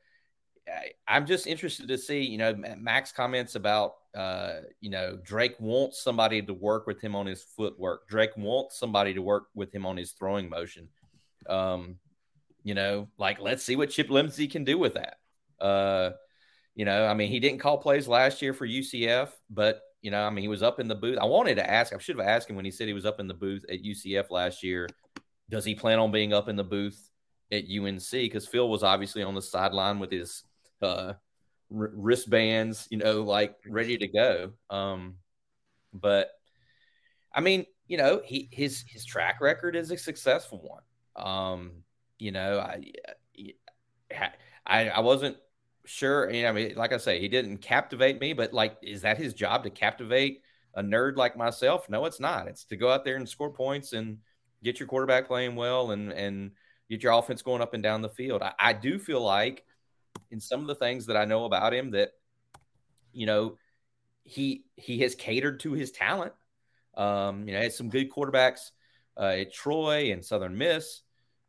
I, 1.07 1.17
am 1.17 1.27
just 1.27 1.47
interested 1.47 1.87
to 1.89 1.99
see, 1.99 2.23
you 2.23 2.39
know, 2.39 2.57
Max 2.79 3.13
comments 3.13 3.57
about, 3.57 3.93
uh, 4.17 4.61
you 4.81 4.89
know, 4.89 5.19
Drake 5.23 5.55
wants 5.61 6.03
somebody 6.03 6.41
to 6.41 6.55
work 6.55 6.87
with 6.87 6.99
him 6.99 7.15
on 7.15 7.27
his 7.27 7.43
footwork. 7.43 8.09
Drake 8.09 8.35
wants 8.39 8.79
somebody 8.79 9.13
to 9.13 9.21
work 9.21 9.49
with 9.55 9.71
him 9.71 9.85
on 9.85 9.99
his 9.99 10.13
throwing 10.13 10.49
motion. 10.49 10.89
Um, 11.47 11.97
you 12.63 12.75
know, 12.75 13.09
like 13.19 13.39
let's 13.39 13.63
see 13.63 13.77
what 13.77 13.91
Chip 13.91 14.09
Lindsey 14.09 14.49
can 14.49 14.65
do 14.65 14.79
with 14.79 14.95
that. 14.95 15.19
Uh, 15.61 16.13
you 16.75 16.87
know, 16.87 17.07
I 17.07 17.13
mean, 17.13 17.29
he 17.29 17.39
didn't 17.39 17.61
call 17.61 17.77
plays 17.77 18.09
last 18.09 18.41
year 18.41 18.55
for 18.55 18.67
UCF, 18.67 19.29
but 19.51 19.83
you 20.01 20.11
know, 20.11 20.25
I 20.25 20.31
mean, 20.31 20.43
he 20.43 20.49
was 20.49 20.63
up 20.63 20.81
in 20.81 20.89
the 20.89 20.95
booth. 20.95 21.19
I 21.19 21.27
wanted 21.27 21.57
to 21.57 21.71
ask, 21.71 21.93
I 21.93 21.99
should 21.99 22.17
have 22.17 22.27
asked 22.27 22.49
him 22.49 22.57
when 22.57 22.65
he 22.65 22.71
said 22.71 22.89
he 22.89 22.95
was 22.95 23.07
up 23.07 23.21
in 23.21 23.29
the 23.29 23.35
booth 23.35 23.65
at 23.71 23.85
UCF 23.85 24.31
last 24.31 24.63
year. 24.63 24.89
Does 25.51 25.67
he 25.67 25.75
plan 25.75 25.99
on 25.99 26.11
being 26.11 26.33
up 26.33 26.49
in 26.49 26.57
the 26.57 26.65
booth 26.65 27.11
at 27.55 27.65
UNC 27.69 28.11
because 28.11 28.47
Phil 28.47 28.69
was 28.69 28.83
obviously 28.83 29.23
on 29.23 29.35
the 29.35 29.43
sideline 29.43 29.99
with 29.99 30.11
his 30.11 30.45
uh, 30.83 31.15
r- 31.75 31.93
wristbands, 31.95 32.87
you 32.91 32.99
know, 32.99 33.23
like 33.23 33.57
ready 33.67 33.97
to 33.99 34.09
go. 34.09 34.53
Um, 34.71 35.17
but 35.93 36.31
I 37.33 37.41
mean, 37.41 37.67
you 37.87 37.97
know, 37.97 38.21
he 38.25 38.49
his 38.53 38.85
his 38.87 39.05
track 39.05 39.41
record 39.41 39.77
is 39.77 39.91
a 39.91 39.99
successful 39.99 40.59
one. 40.63 41.27
Um, 41.27 41.73
you 42.19 42.33
know, 42.33 42.59
I 42.59 42.93
I 44.67 44.89
I 44.89 45.01
wasn't 45.01 45.37
sure. 45.85 46.31
You 46.31 46.43
know, 46.43 46.49
I 46.49 46.53
mean, 46.53 46.75
like 46.77 46.93
I 46.93 46.99
say, 46.99 47.21
he 47.21 47.29
didn't 47.29 47.59
captivate 47.59 48.21
me, 48.21 48.33
but 48.33 48.53
like, 48.53 48.77
is 48.83 49.03
that 49.03 49.19
his 49.19 49.35
job 49.35 49.65
to 49.65 49.71
captivate 49.71 50.43
a 50.75 50.83
nerd 50.83 51.17
like 51.17 51.37
myself? 51.37 51.89
No, 51.89 52.05
it's 52.05 52.21
not. 52.21 52.49
It's 52.49 52.65
to 52.67 52.77
go 52.77 52.91
out 52.91 53.05
there 53.05 53.17
and 53.17 53.29
score 53.29 53.51
points 53.51 53.93
and 53.93 54.19
get 54.63 54.81
your 54.81 54.89
quarterback 54.89 55.27
playing 55.27 55.57
well 55.57 55.91
and 55.91 56.13
and 56.13 56.53
get 56.89 57.03
your 57.03 57.13
offense 57.13 57.43
going 57.43 57.63
up 57.63 57.75
and 57.75 57.83
down 57.83 58.03
the 58.03 58.09
field. 58.09 58.43
I, 58.43 58.53
I 58.59 58.73
do 58.73 58.99
feel 58.99 59.21
like 59.21 59.65
in 60.31 60.41
some 60.41 60.61
of 60.61 60.67
the 60.67 60.75
things 60.75 61.07
that 61.07 61.17
I 61.17 61.25
know 61.25 61.45
about 61.45 61.75
him 61.75 61.93
that, 61.93 62.11
you 63.13 63.27
know, 63.27 63.59
he 64.25 64.65
he 64.77 65.01
has 65.01 65.15
catered 65.15 65.61
to 65.61 65.73
his 65.73 65.91
talent. 65.91 66.33
Um, 66.97 67.47
you 67.47 67.55
know, 67.55 67.61
had 67.61 67.73
some 67.73 67.91
good 67.91 68.11
quarterbacks 68.11 68.71
uh, 69.19 69.35
at 69.41 69.53
Troy 69.53 70.13
and 70.13 70.25
Southern 70.25 70.57
Miss, 70.57 71.03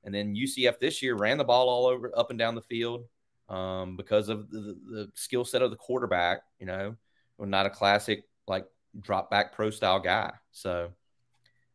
and 0.04 0.13
then 0.13 0.36
UCF 0.36 0.80
this 0.80 1.02
year 1.02 1.15
ran 1.15 1.38
the 1.38 1.43
ball 1.43 1.69
all 1.69 1.86
over 1.86 2.12
up 2.17 2.32
and 2.32 2.39
down 2.39 2.56
the 2.56 2.62
field 2.62 3.06
um, 3.48 3.95
because 3.95 4.30
of 4.30 4.50
the, 4.50 4.76
the 4.89 5.12
skill 5.13 5.45
set 5.45 5.62
of 5.62 5.71
the 5.71 5.78
quarterback. 5.78 6.41
You 6.60 6.65
know, 6.65 6.95
not 7.39 7.65
a 7.65 7.69
classic 7.69 8.24
like 8.48 8.65
drop 9.00 9.30
back 9.30 9.54
pro 9.54 9.69
style 9.69 10.00
guy. 10.00 10.32
So 10.52 10.89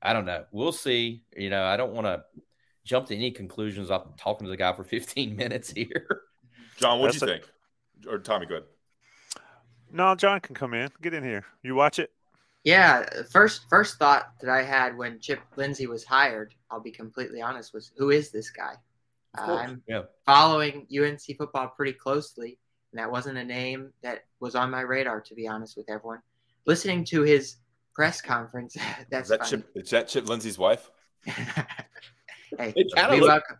I 0.03 0.13
don't 0.13 0.25
know. 0.27 0.45
We'll 0.53 0.73
see. 0.73 1.23
You 1.37 1.51
know, 1.51 1.65
I 1.65 1.77
don't 1.77 1.93
want 1.93 2.07
to 2.07 2.25
jump 2.85 3.07
to 3.09 3.15
any 3.15 3.31
conclusions 3.31 3.91
I'm 3.91 4.03
talking 4.17 4.47
to 4.47 4.51
the 4.51 4.57
guy 4.57 4.73
for 4.73 4.85
15 4.85 5.37
minutes 5.37 5.71
here. 5.71 6.23
John, 6.77 6.99
what 7.01 7.13
do 7.13 7.19
you 7.19 7.33
think? 7.33 7.49
Or 8.09 8.19
Tommy, 8.19 8.47
good. 8.47 8.65
No, 9.93 10.15
John 10.15 10.41
can 10.41 10.55
come 10.55 10.75
in. 10.75 10.91
Get 11.03 11.15
in 11.15 11.25
here. 11.25 11.45
You 11.63 11.75
watch 11.75 11.99
it. 11.99 12.11
Yeah, 12.65 13.07
first 13.31 13.63
first 13.71 13.99
thought 13.99 14.33
that 14.41 14.51
I 14.51 14.63
had 14.63 14.97
when 14.97 15.19
Chip 15.19 15.41
Lindsey 15.57 15.87
was 15.87 16.05
hired, 16.05 16.55
I'll 16.71 16.81
be 16.81 16.91
completely 16.91 17.41
honest, 17.41 17.73
was 17.73 17.91
who 17.97 18.11
is 18.11 18.31
this 18.31 18.51
guy? 18.51 18.75
Uh, 19.39 19.55
I'm 19.55 19.83
yeah. 19.89 20.03
following 20.27 20.87
UNC 20.95 21.23
football 21.39 21.69
pretty 21.69 21.95
closely, 21.95 22.59
and 22.93 22.99
that 22.99 23.11
wasn't 23.11 23.39
a 23.39 23.45
name 23.45 23.93
that 24.03 24.25
was 24.41 24.55
on 24.55 24.71
my 24.71 24.83
radar, 24.83 25.23
to 25.23 25.35
be 25.35 25.49
honest 25.49 25.77
with 25.77 25.89
everyone. 25.89 26.21
Listening 26.67 27.05
to 27.07 27.23
his 27.23 27.57
press 27.95 28.21
conference, 28.21 28.77
that's 29.11 29.31
is 29.31 29.39
that 29.39 29.47
Chip. 29.47 29.71
Is 29.75 29.91
that 29.91 30.09
Chip 30.09 30.29
Lindsey's 30.29 30.59
wife? 30.59 30.91
Hey, 32.59 32.75
we 33.11 33.21
welcome, 33.21 33.57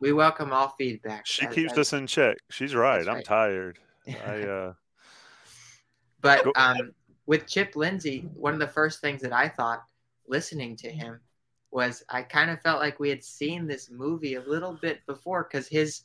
we 0.00 0.12
welcome 0.12 0.52
all 0.52 0.74
feedback. 0.78 1.26
She 1.26 1.46
that, 1.46 1.54
keeps 1.54 1.76
us 1.76 1.92
in 1.92 2.06
check. 2.06 2.38
She's 2.50 2.74
right. 2.74 3.06
I'm 3.08 3.22
tired. 3.22 3.78
I, 4.26 4.42
uh... 4.42 4.72
but 6.20 6.46
um, 6.56 6.92
with 7.26 7.46
Chip 7.46 7.74
Lindsey, 7.76 8.28
one 8.34 8.54
of 8.54 8.60
the 8.60 8.68
first 8.68 9.00
things 9.00 9.22
that 9.22 9.32
I 9.32 9.48
thought 9.48 9.82
listening 10.26 10.76
to 10.76 10.90
him 10.90 11.20
was 11.70 12.02
I 12.08 12.22
kind 12.22 12.50
of 12.50 12.60
felt 12.62 12.80
like 12.80 13.00
we 13.00 13.10
had 13.10 13.22
seen 13.22 13.66
this 13.66 13.90
movie 13.90 14.34
a 14.34 14.42
little 14.42 14.72
bit 14.72 15.04
before 15.06 15.48
because 15.50 15.68
his 15.68 16.04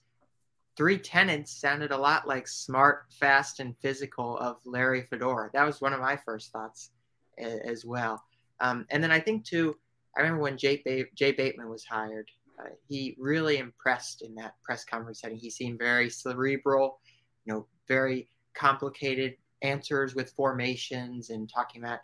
three 0.76 0.98
tenants 0.98 1.52
sounded 1.52 1.92
a 1.92 1.98
lot 1.98 2.28
like 2.28 2.48
smart, 2.48 3.06
fast, 3.12 3.60
and 3.60 3.78
physical 3.78 4.38
of 4.40 4.58
Larry 4.66 5.04
Fedora. 5.10 5.50
That 5.54 5.66
was 5.66 5.82
one 5.82 5.94
of 5.94 6.00
my 6.00 6.18
first 6.18 6.52
thoughts 6.52 6.92
as 7.38 7.86
well. 7.86 8.24
Um, 8.60 8.86
and 8.90 9.04
then 9.04 9.12
I 9.12 9.20
think 9.20 9.46
too, 9.46 9.78
I 10.18 10.22
remember 10.22 10.44
when 10.44 10.58
Jay, 10.58 10.82
ba- 10.86 11.10
Jay 11.16 11.32
Bateman 11.32 11.70
was 11.70 11.86
hired, 11.86 12.30
uh, 12.60 12.70
he 12.88 13.16
really 13.20 13.58
impressed 13.58 14.22
in 14.22 14.36
that 14.36 14.54
press 14.64 14.86
conference 14.86 15.22
setting. 15.22 15.38
He 15.38 15.50
seemed 15.50 15.80
very 15.80 16.10
cerebral, 16.10 17.00
you 17.46 17.54
know, 17.54 17.68
very 17.88 18.30
complicated 18.54 19.36
answers 19.62 20.14
with 20.14 20.32
formations 20.32 21.30
and 21.30 21.50
talking 21.50 21.84
about 21.84 22.00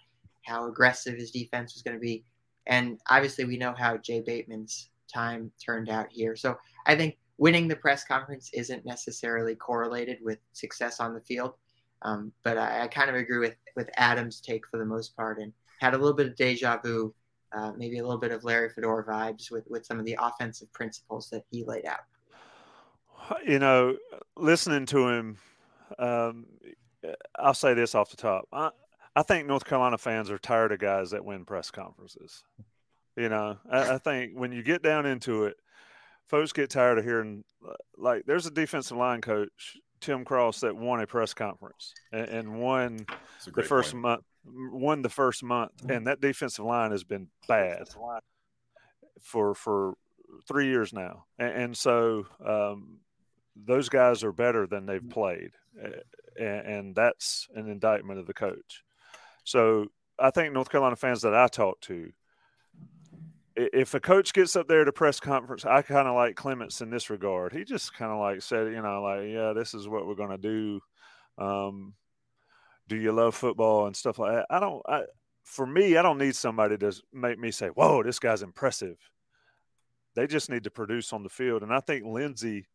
how 0.46 0.68
aggressive 0.68 1.16
his 1.16 1.32
defense 1.32 1.76
was 1.76 1.84
going 1.84 1.96
to 1.96 2.02
be. 2.02 2.24
And 2.66 3.00
obviously, 3.10 3.46
we 3.46 3.58
know 3.58 3.74
how 3.78 3.98
Jay 3.98 4.22
Bateman's 4.22 4.90
time 5.14 5.52
turned 5.64 5.90
out 5.90 6.08
here. 6.10 6.36
So 6.36 6.58
I 6.86 6.96
think 6.96 7.18
winning 7.38 7.68
the 7.68 7.76
press 7.76 8.04
conference 8.04 8.50
isn't 8.54 8.86
necessarily 8.86 9.56
correlated 9.56 10.18
with 10.22 10.40
success 10.54 11.00
on 11.00 11.14
the 11.14 11.22
field. 11.22 11.54
Um, 12.02 12.32
but 12.44 12.58
I, 12.58 12.84
I, 12.84 12.88
kind 12.88 13.10
of 13.10 13.16
agree 13.16 13.40
with 13.40 13.56
with 13.76 13.90
Adam's 13.98 14.40
take 14.40 14.66
for 14.68 14.78
the 14.78 14.86
most 14.86 15.18
part, 15.18 15.38
and 15.38 15.52
had 15.82 15.94
a 15.94 15.98
little 15.98 16.14
bit 16.14 16.28
of 16.28 16.36
deja 16.38 16.78
vu 16.78 17.14
uh, 17.52 17.72
maybe 17.78 18.00
a 18.00 18.04
little 18.04 18.20
bit 18.20 18.32
of 18.32 18.44
Larry 18.44 18.70
Fedora 18.70 19.06
vibes 19.06 19.52
with, 19.52 19.66
with 19.70 19.86
some 19.86 20.00
of 20.00 20.06
the 20.06 20.18
offensive 20.20 20.72
principles 20.74 21.30
that 21.30 21.44
he 21.50 21.64
laid 21.64 21.86
out. 21.86 22.00
You 23.46 23.60
know, 23.60 23.98
listening 24.36 24.86
to 24.88 25.08
him, 25.08 25.38
um, 25.98 26.46
I'll 27.38 27.54
say 27.54 27.74
this 27.74 27.96
off 27.96 28.12
the 28.12 28.18
top. 28.18 28.46
I, 28.52 28.70
I 29.16 29.24
think 29.24 29.48
North 29.48 29.66
Carolina 29.66 29.98
fans 29.98 30.30
are 30.30 30.38
tired 30.38 30.72
of 30.72 30.80
guys 30.80 31.12
that 31.12 31.26
win 31.26 31.46
press 31.46 31.72
conferences. 31.72 32.44
You 33.16 33.30
know, 33.30 33.58
I, 33.70 33.96
I 33.96 33.98
think 33.98 34.34
when 34.34 34.52
you 34.52 34.64
get 34.64 34.82
down 34.82 35.06
into 35.06 35.46
it, 35.46 35.58
folks 36.28 36.54
get 36.54 36.70
tired 36.70 36.98
of 36.98 37.04
hearing 37.04 37.44
like 37.98 38.24
there's 38.26 38.46
a 38.46 38.52
defensive 38.52 38.98
line 38.98 39.22
coach 39.22 39.78
Tim 40.00 40.24
Cross 40.24 40.62
that 40.62 40.76
won 40.76 41.02
a 41.02 41.08
press 41.08 41.34
conference 41.34 41.94
and, 42.12 42.30
and 42.30 42.62
won 42.62 43.06
the 43.54 43.64
first 43.64 43.92
point. 43.92 44.02
month 44.02 44.24
won 44.46 45.02
the 45.02 45.10
first 45.10 45.44
month, 45.44 45.78
mm-hmm. 45.78 45.92
and 45.92 46.08
that 46.08 46.22
defensive 46.22 46.66
line 46.66 46.92
has 46.92 47.04
been 47.04 47.28
bad 47.48 47.90
for 49.22 49.54
for 49.54 49.96
three 50.48 50.68
years 50.68 50.94
now, 50.94 51.26
and, 51.38 51.54
and 51.54 51.78
so 51.78 52.26
um, 52.46 53.00
those 53.56 53.90
guys 53.90 54.24
are 54.24 54.32
better 54.32 54.68
than 54.68 54.86
they've 54.86 55.02
mm-hmm. 55.02 55.10
played, 55.10 55.52
and, 56.38 56.68
and 56.68 56.96
that's 56.96 57.48
an 57.56 57.70
indictment 57.70 58.20
of 58.20 58.28
the 58.28 58.34
coach. 58.34 58.84
So 59.44 59.88
I 60.20 60.32
think 60.32 60.54
North 60.54 60.70
Carolina 60.70 60.96
fans 60.96 61.22
that 61.24 61.34
I 61.34 61.48
talk 61.48 61.82
to, 61.82 62.12
if 63.56 63.94
a 63.94 64.00
coach 64.00 64.34
gets 64.34 64.56
up 64.56 64.68
there 64.68 64.82
at 64.82 64.88
a 64.88 64.94
press 64.94 65.20
conference, 65.20 65.66
I 65.66 65.82
kind 65.82 66.08
of 66.08 66.16
like 66.16 66.36
Clements 66.36 66.82
in 66.82 66.90
this 66.90 67.10
regard. 67.10 67.52
He 67.52 67.64
just 67.64 67.94
kind 67.94 68.12
of 68.12 68.20
like 68.20 68.42
said, 68.42 68.68
you 68.68 68.82
know, 68.82 69.02
like, 69.02 69.28
yeah, 69.28 69.54
this 69.54 69.74
is 69.74 69.88
what 69.88 70.08
we're 70.08 70.16
going 70.16 70.30
to 70.30 70.38
do. 70.38 70.80
Um, 71.38 71.94
do 72.90 72.98
you 72.98 73.12
love 73.12 73.36
football 73.36 73.86
and 73.86 73.96
stuff 73.96 74.20
like 74.20 74.34
that? 74.34 74.48
I 74.50 74.60
don't. 74.60 74.82
I, 74.88 75.04
for 75.44 75.66
me, 75.66 75.96
I 75.96 76.02
don't 76.02 76.18
need 76.18 76.36
somebody 76.36 76.78
to 76.80 76.92
make 77.14 77.40
me 77.40 77.52
say, 77.52 77.68
"Whoa, 77.68 78.04
this 78.04 78.20
guy's 78.20 78.42
impressive." 78.42 78.98
They 80.16 80.28
just 80.28 80.50
need 80.50 80.64
to 80.64 80.72
produce 80.72 81.14
on 81.14 81.24
the 81.24 81.30
field, 81.30 81.64
and 81.64 81.74
I 81.74 81.80
think 81.80 82.06
Lindsey. 82.06 82.68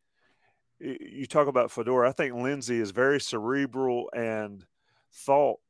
You 0.77 1.25
talk 1.25 1.47
about 1.47 1.71
Fedora. 1.71 2.09
I 2.09 2.11
think 2.11 2.33
Lindsey 2.33 2.81
is 2.81 2.91
very 2.91 3.21
cerebral 3.21 4.09
and 4.13 4.65
thought 5.13 5.61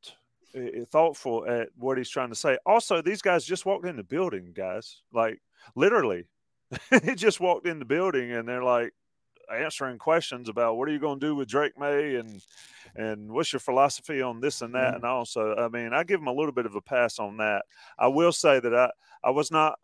thoughtful 0.90 1.46
at 1.46 1.68
what 1.76 1.98
he's 1.98 2.08
trying 2.08 2.30
to 2.30 2.34
say. 2.34 2.58
Also, 2.66 3.02
these 3.02 3.22
guys 3.22 3.44
just 3.44 3.66
walked 3.66 3.86
in 3.86 3.96
the 3.96 4.02
building, 4.02 4.52
guys. 4.54 5.02
Like 5.12 5.40
literally, 5.74 6.24
he 7.04 7.14
just 7.14 7.40
walked 7.40 7.66
in 7.66 7.78
the 7.78 7.84
building, 7.84 8.32
and 8.32 8.48
they're 8.48 8.64
like 8.64 8.92
answering 9.52 9.98
questions 9.98 10.48
about 10.48 10.76
what 10.76 10.88
are 10.88 10.92
you 10.92 10.98
going 10.98 11.20
to 11.20 11.26
do 11.26 11.34
with 11.34 11.48
Drake 11.48 11.78
Maye 11.78 12.16
and 12.16 12.42
and 12.94 13.30
what's 13.30 13.52
your 13.52 13.60
philosophy 13.60 14.22
on 14.22 14.40
this 14.40 14.62
and 14.62 14.74
that. 14.74 14.94
Mm-hmm. 14.94 14.96
And 14.96 15.04
also, 15.04 15.54
I 15.54 15.68
mean, 15.68 15.92
I 15.92 16.04
give 16.04 16.20
him 16.20 16.28
a 16.28 16.32
little 16.32 16.52
bit 16.52 16.66
of 16.66 16.74
a 16.74 16.80
pass 16.80 17.18
on 17.18 17.36
that. 17.38 17.64
I 17.98 18.08
will 18.08 18.32
say 18.32 18.60
that 18.60 18.74
I 18.74 18.90
I 19.22 19.30
was 19.30 19.50
not 19.50 19.78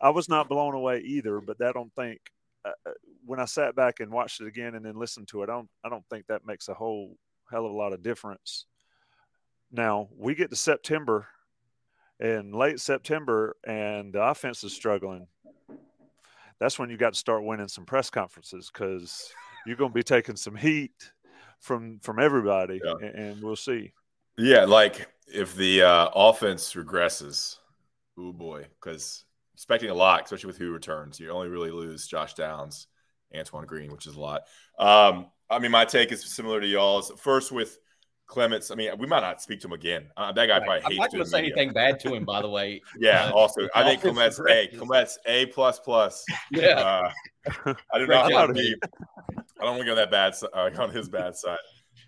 I 0.00 0.10
was 0.10 0.28
not 0.28 0.48
blown 0.48 0.74
away 0.74 1.00
either, 1.00 1.40
but 1.40 1.58
that 1.58 1.68
I 1.68 1.72
don't 1.72 1.94
think 1.94 2.20
uh, 2.64 2.72
uh, 2.86 2.92
when 3.24 3.38
I 3.38 3.44
sat 3.44 3.76
back 3.76 4.00
and 4.00 4.10
watched 4.10 4.40
it 4.40 4.46
again 4.46 4.74
and 4.74 4.84
then 4.84 4.98
listened 4.98 5.28
to 5.28 5.42
it, 5.42 5.50
I 5.50 5.52
don't 5.52 5.70
I 5.84 5.88
don't 5.88 6.04
think 6.10 6.26
that 6.26 6.46
makes 6.46 6.68
a 6.68 6.74
whole 6.74 7.16
hell 7.50 7.66
of 7.66 7.72
a 7.72 7.76
lot 7.76 7.92
of 7.92 8.02
difference 8.02 8.66
now 9.70 10.08
we 10.16 10.34
get 10.34 10.50
to 10.50 10.56
September 10.56 11.26
in 12.20 12.52
late 12.52 12.80
September 12.80 13.56
and 13.66 14.12
the 14.12 14.22
offense 14.22 14.64
is 14.64 14.72
struggling. 14.72 15.26
That's 16.60 16.78
when 16.78 16.90
you 16.90 16.96
got 16.96 17.14
to 17.14 17.18
start 17.18 17.44
winning 17.44 17.68
some 17.68 17.84
press 17.84 18.10
conferences 18.10 18.70
because 18.72 19.32
you're 19.66 19.76
going 19.76 19.90
to 19.90 19.94
be 19.94 20.02
taking 20.02 20.36
some 20.36 20.56
heat 20.56 21.12
from 21.60 21.98
from 22.00 22.18
everybody, 22.18 22.80
yeah. 22.84 22.94
and, 23.00 23.14
and, 23.14 23.42
we'll 23.42 23.56
see. 23.56 23.92
Yeah, 24.36 24.64
like 24.64 25.08
if 25.26 25.54
the 25.56 25.82
uh, 25.82 26.08
offense 26.14 26.74
regresses, 26.74 27.56
oh 28.18 28.32
boy, 28.32 28.66
because 28.80 29.24
expecting 29.54 29.90
a 29.90 29.94
lot, 29.94 30.24
especially 30.24 30.46
with 30.46 30.58
who 30.58 30.70
returns. 30.70 31.18
You 31.18 31.30
only 31.30 31.48
really 31.48 31.72
lose 31.72 32.06
Josh 32.06 32.34
Downs, 32.34 32.86
Antoine 33.36 33.66
Green, 33.66 33.90
which 33.90 34.06
is 34.06 34.14
a 34.14 34.20
lot. 34.20 34.42
Um, 34.78 35.26
I 35.50 35.58
mean, 35.58 35.72
my 35.72 35.84
take 35.84 36.12
is 36.12 36.24
similar 36.24 36.60
to 36.60 36.66
y'all's. 36.66 37.10
First, 37.18 37.50
with 37.50 37.76
Clements. 38.28 38.70
I 38.70 38.74
mean, 38.74 38.90
we 38.98 39.06
might 39.06 39.20
not 39.20 39.40
speak 39.42 39.60
to 39.60 39.66
him 39.66 39.72
again. 39.72 40.06
Uh, 40.16 40.30
that 40.32 40.46
guy 40.46 40.58
probably 40.60 40.80
hates. 40.82 40.90
I'm 40.90 40.96
not 40.96 41.10
going 41.10 41.24
to 41.24 41.30
say 41.30 41.38
anything 41.38 41.72
bad 41.72 41.98
to 42.00 42.14
him, 42.14 42.26
by 42.26 42.42
the 42.42 42.48
way. 42.48 42.82
yeah. 42.98 43.24
Uh, 43.24 43.32
also, 43.32 43.66
I 43.74 43.82
think 43.84 44.02
Clements 44.02 44.38
A. 44.48 44.68
Clements 44.68 45.18
A 45.26 45.46
plus 45.46 45.80
plus. 45.80 46.24
Yeah. 46.50 47.10
Uh, 47.64 47.74
I 47.92 47.98
do 47.98 48.06
not 48.06 48.30
want 48.30 48.48
to 48.48 48.54
be. 48.54 48.74
I 49.60 49.64
don't 49.64 49.76
want 49.76 49.80
to 49.80 49.86
go 49.86 49.94
that 49.94 50.10
bad 50.10 50.34
uh, 50.52 50.70
on 50.82 50.90
his 50.90 51.08
bad 51.08 51.36
side. 51.36 51.58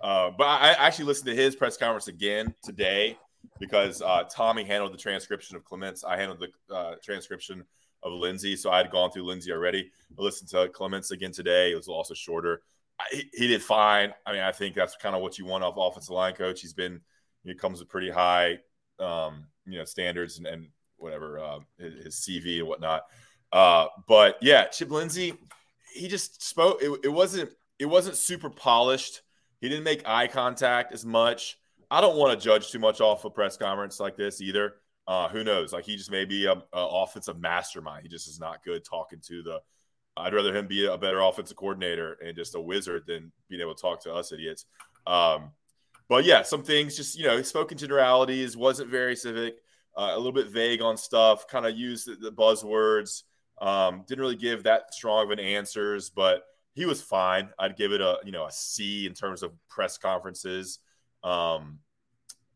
Uh, 0.02 0.30
but 0.36 0.44
I, 0.44 0.70
I, 0.72 0.86
actually 0.86 1.06
listened 1.06 1.26
to 1.26 1.34
his 1.34 1.56
press 1.56 1.76
conference 1.76 2.08
again 2.08 2.54
today 2.62 3.18
because 3.58 4.02
uh, 4.02 4.24
Tommy 4.30 4.64
handled 4.64 4.92
the 4.92 4.98
transcription 4.98 5.56
of 5.56 5.64
Clements. 5.64 6.04
I 6.04 6.16
handled 6.16 6.40
the 6.40 6.74
uh, 6.74 6.94
transcription 7.02 7.64
of 8.02 8.12
Lindsey, 8.12 8.56
so 8.56 8.70
I 8.70 8.78
had 8.78 8.90
gone 8.90 9.10
through 9.10 9.24
Lindsey 9.24 9.52
already. 9.52 9.90
I 10.18 10.22
listened 10.22 10.50
to 10.50 10.68
Clements 10.68 11.10
again 11.10 11.32
today. 11.32 11.72
It 11.72 11.76
was 11.76 11.88
also 11.88 12.14
shorter 12.14 12.62
he, 13.10 13.46
did 13.46 13.62
fine. 13.62 14.12
I 14.26 14.32
mean, 14.32 14.42
I 14.42 14.52
think 14.52 14.74
that's 14.74 14.96
kind 14.96 15.14
of 15.14 15.22
what 15.22 15.38
you 15.38 15.44
want 15.44 15.64
off 15.64 15.74
offensive 15.76 16.10
line 16.10 16.34
coach. 16.34 16.60
He's 16.60 16.72
been 16.72 17.00
he 17.44 17.54
comes 17.54 17.80
with 17.80 17.88
pretty 17.88 18.10
high 18.10 18.58
um, 18.98 19.46
you 19.66 19.78
know 19.78 19.84
standards 19.84 20.38
and, 20.38 20.46
and 20.46 20.68
whatever 20.96 21.38
uh, 21.38 21.58
his, 21.78 22.04
his, 22.04 22.14
CV 22.16 22.58
and 22.58 22.68
whatnot. 22.68 23.04
Uh, 23.52 23.86
but 24.06 24.36
yeah, 24.42 24.66
Chip 24.66 24.90
Lindsey, 24.90 25.34
he 25.94 26.08
just 26.08 26.42
spoke. 26.42 26.82
It, 26.82 27.00
it 27.04 27.08
wasn't 27.08 27.50
it 27.78 27.86
wasn't 27.86 28.16
super 28.16 28.50
polished. 28.50 29.22
He 29.60 29.68
didn't 29.68 29.84
make 29.84 30.06
eye 30.06 30.26
contact 30.26 30.92
as 30.92 31.04
much. 31.04 31.58
I 31.90 32.00
don't 32.00 32.16
want 32.16 32.38
to 32.38 32.44
judge 32.44 32.70
too 32.70 32.78
much 32.78 33.00
off 33.00 33.24
a 33.24 33.30
press 33.30 33.56
conference 33.56 33.98
like 33.98 34.16
this 34.16 34.40
either. 34.40 34.74
Uh, 35.06 35.28
who 35.28 35.42
knows? 35.42 35.72
Like 35.72 35.84
he 35.84 35.96
just 35.96 36.10
may 36.10 36.24
be 36.24 36.46
a, 36.46 36.52
a 36.52 36.62
offensive 36.72 37.40
mastermind. 37.40 38.04
He 38.04 38.08
just 38.08 38.28
is 38.28 38.38
not 38.38 38.62
good 38.62 38.84
talking 38.84 39.20
to 39.26 39.42
the 39.42 39.60
I'd 40.16 40.34
rather 40.34 40.54
him 40.54 40.66
be 40.66 40.86
a 40.86 40.98
better 40.98 41.20
offensive 41.20 41.56
coordinator 41.56 42.16
and 42.24 42.36
just 42.36 42.54
a 42.54 42.60
wizard 42.60 43.04
than 43.06 43.32
being 43.48 43.60
able 43.60 43.74
to 43.74 43.80
talk 43.80 44.02
to 44.02 44.12
us 44.12 44.32
idiots. 44.32 44.66
Um, 45.06 45.52
but 46.08 46.24
yeah, 46.24 46.42
some 46.42 46.62
things 46.62 46.96
just 46.96 47.18
you 47.18 47.26
know 47.26 47.36
he 47.36 47.42
spoke 47.42 47.72
in 47.72 47.78
generalities, 47.78 48.56
wasn't 48.56 48.90
very 48.90 49.14
civic, 49.16 49.56
uh, 49.96 50.10
a 50.12 50.16
little 50.16 50.32
bit 50.32 50.48
vague 50.48 50.82
on 50.82 50.96
stuff, 50.96 51.46
kind 51.46 51.66
of 51.66 51.76
used 51.76 52.06
the, 52.06 52.16
the 52.16 52.32
buzzwords. 52.32 53.22
Um, 53.60 54.04
didn't 54.08 54.20
really 54.20 54.36
give 54.36 54.64
that 54.64 54.92
strong 54.94 55.26
of 55.26 55.30
an 55.30 55.38
answers, 55.38 56.10
but 56.10 56.42
he 56.74 56.86
was 56.86 57.02
fine. 57.02 57.50
I'd 57.58 57.76
give 57.76 57.92
it 57.92 58.00
a 58.00 58.18
you 58.24 58.32
know 58.32 58.46
a 58.46 58.52
C 58.52 59.06
in 59.06 59.14
terms 59.14 59.42
of 59.42 59.52
press 59.68 59.98
conferences. 59.98 60.80
Um, 61.22 61.78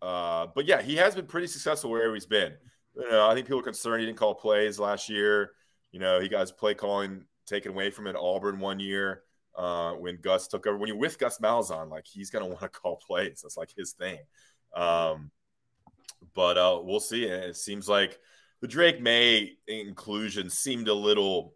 uh, 0.02 0.48
but 0.54 0.66
yeah, 0.66 0.82
he 0.82 0.96
has 0.96 1.14
been 1.14 1.26
pretty 1.26 1.46
successful 1.46 1.90
wherever 1.90 2.14
he's 2.14 2.26
been. 2.26 2.54
You 2.96 3.10
know, 3.10 3.28
I 3.28 3.34
think 3.34 3.46
people 3.46 3.60
are 3.60 3.64
concerned 3.64 4.00
he 4.00 4.06
didn't 4.06 4.18
call 4.18 4.34
plays 4.34 4.78
last 4.78 5.08
year. 5.08 5.52
You 5.92 6.00
know, 6.00 6.20
he 6.20 6.28
got 6.28 6.40
his 6.40 6.52
play 6.52 6.74
calling 6.74 7.24
taken 7.46 7.72
away 7.72 7.90
from 7.90 8.06
an 8.06 8.16
Auburn 8.16 8.60
one 8.60 8.80
year 8.80 9.22
uh, 9.56 9.92
when 9.92 10.18
Gus 10.20 10.48
took 10.48 10.66
over. 10.66 10.76
When 10.76 10.88
you're 10.88 10.96
with 10.96 11.18
Gus 11.18 11.38
Malzahn, 11.38 11.90
like 11.90 12.06
he's 12.06 12.30
to 12.30 12.44
want 12.44 12.60
to 12.60 12.68
call 12.68 12.96
plays. 12.96 13.40
That's 13.42 13.56
like 13.56 13.72
his 13.76 13.92
thing. 13.92 14.18
Um, 14.74 15.30
but 16.34 16.58
uh, 16.58 16.80
we'll 16.82 17.00
see. 17.00 17.24
it 17.24 17.56
seems 17.56 17.88
like 17.88 18.18
the 18.60 18.68
Drake 18.68 19.00
Maye 19.00 19.58
inclusion 19.66 20.50
seemed 20.50 20.88
a 20.88 20.94
little. 20.94 21.54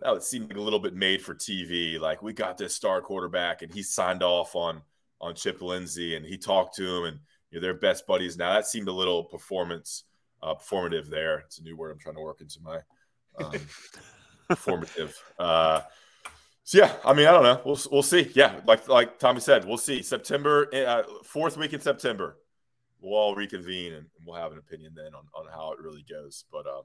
That 0.00 0.12
would 0.12 0.22
seem 0.22 0.46
like 0.46 0.58
a 0.58 0.60
little 0.60 0.78
bit 0.78 0.94
made 0.94 1.22
for 1.22 1.34
TV. 1.34 1.98
Like 1.98 2.22
we 2.22 2.32
got 2.32 2.58
this 2.58 2.74
star 2.74 3.00
quarterback, 3.00 3.62
and 3.62 3.72
he 3.72 3.82
signed 3.82 4.22
off 4.22 4.54
on 4.54 4.82
on 5.20 5.34
Chip 5.34 5.62
Lindsey, 5.62 6.16
and 6.16 6.26
he 6.26 6.36
talked 6.36 6.76
to 6.76 6.96
him, 6.96 7.04
and 7.04 7.18
you 7.50 7.58
know, 7.58 7.62
they're 7.62 7.74
best 7.74 8.06
buddies 8.06 8.36
now. 8.36 8.52
That 8.52 8.66
seemed 8.66 8.88
a 8.88 8.92
little 8.92 9.24
performance 9.24 10.04
uh, 10.42 10.54
performative 10.54 11.08
there. 11.08 11.38
It's 11.40 11.58
a 11.58 11.62
new 11.62 11.76
word 11.76 11.92
I'm 11.92 11.98
trying 11.98 12.16
to 12.16 12.20
work 12.20 12.40
into 12.40 12.60
my 12.62 12.78
um, 13.42 13.52
formative. 14.54 15.20
Uh, 15.38 15.82
so 16.64 16.78
yeah, 16.78 16.92
I 17.04 17.12
mean, 17.12 17.28
I 17.28 17.30
don't 17.30 17.44
know. 17.44 17.60
We'll 17.64 17.78
we'll 17.92 18.02
see. 18.02 18.32
Yeah, 18.34 18.58
like 18.66 18.88
like 18.88 19.20
Tommy 19.20 19.38
said, 19.38 19.64
we'll 19.64 19.78
see. 19.78 20.02
September, 20.02 20.68
uh, 20.74 21.02
fourth 21.22 21.56
week 21.56 21.72
in 21.72 21.80
September, 21.80 22.38
we'll 23.00 23.14
all 23.14 23.36
reconvene 23.36 23.92
and 23.92 24.06
we'll 24.24 24.34
have 24.34 24.50
an 24.50 24.58
opinion 24.58 24.92
then 24.96 25.14
on, 25.14 25.26
on 25.32 25.46
how 25.52 25.70
it 25.72 25.78
really 25.78 26.04
goes. 26.10 26.44
But 26.50 26.66
um, 26.66 26.82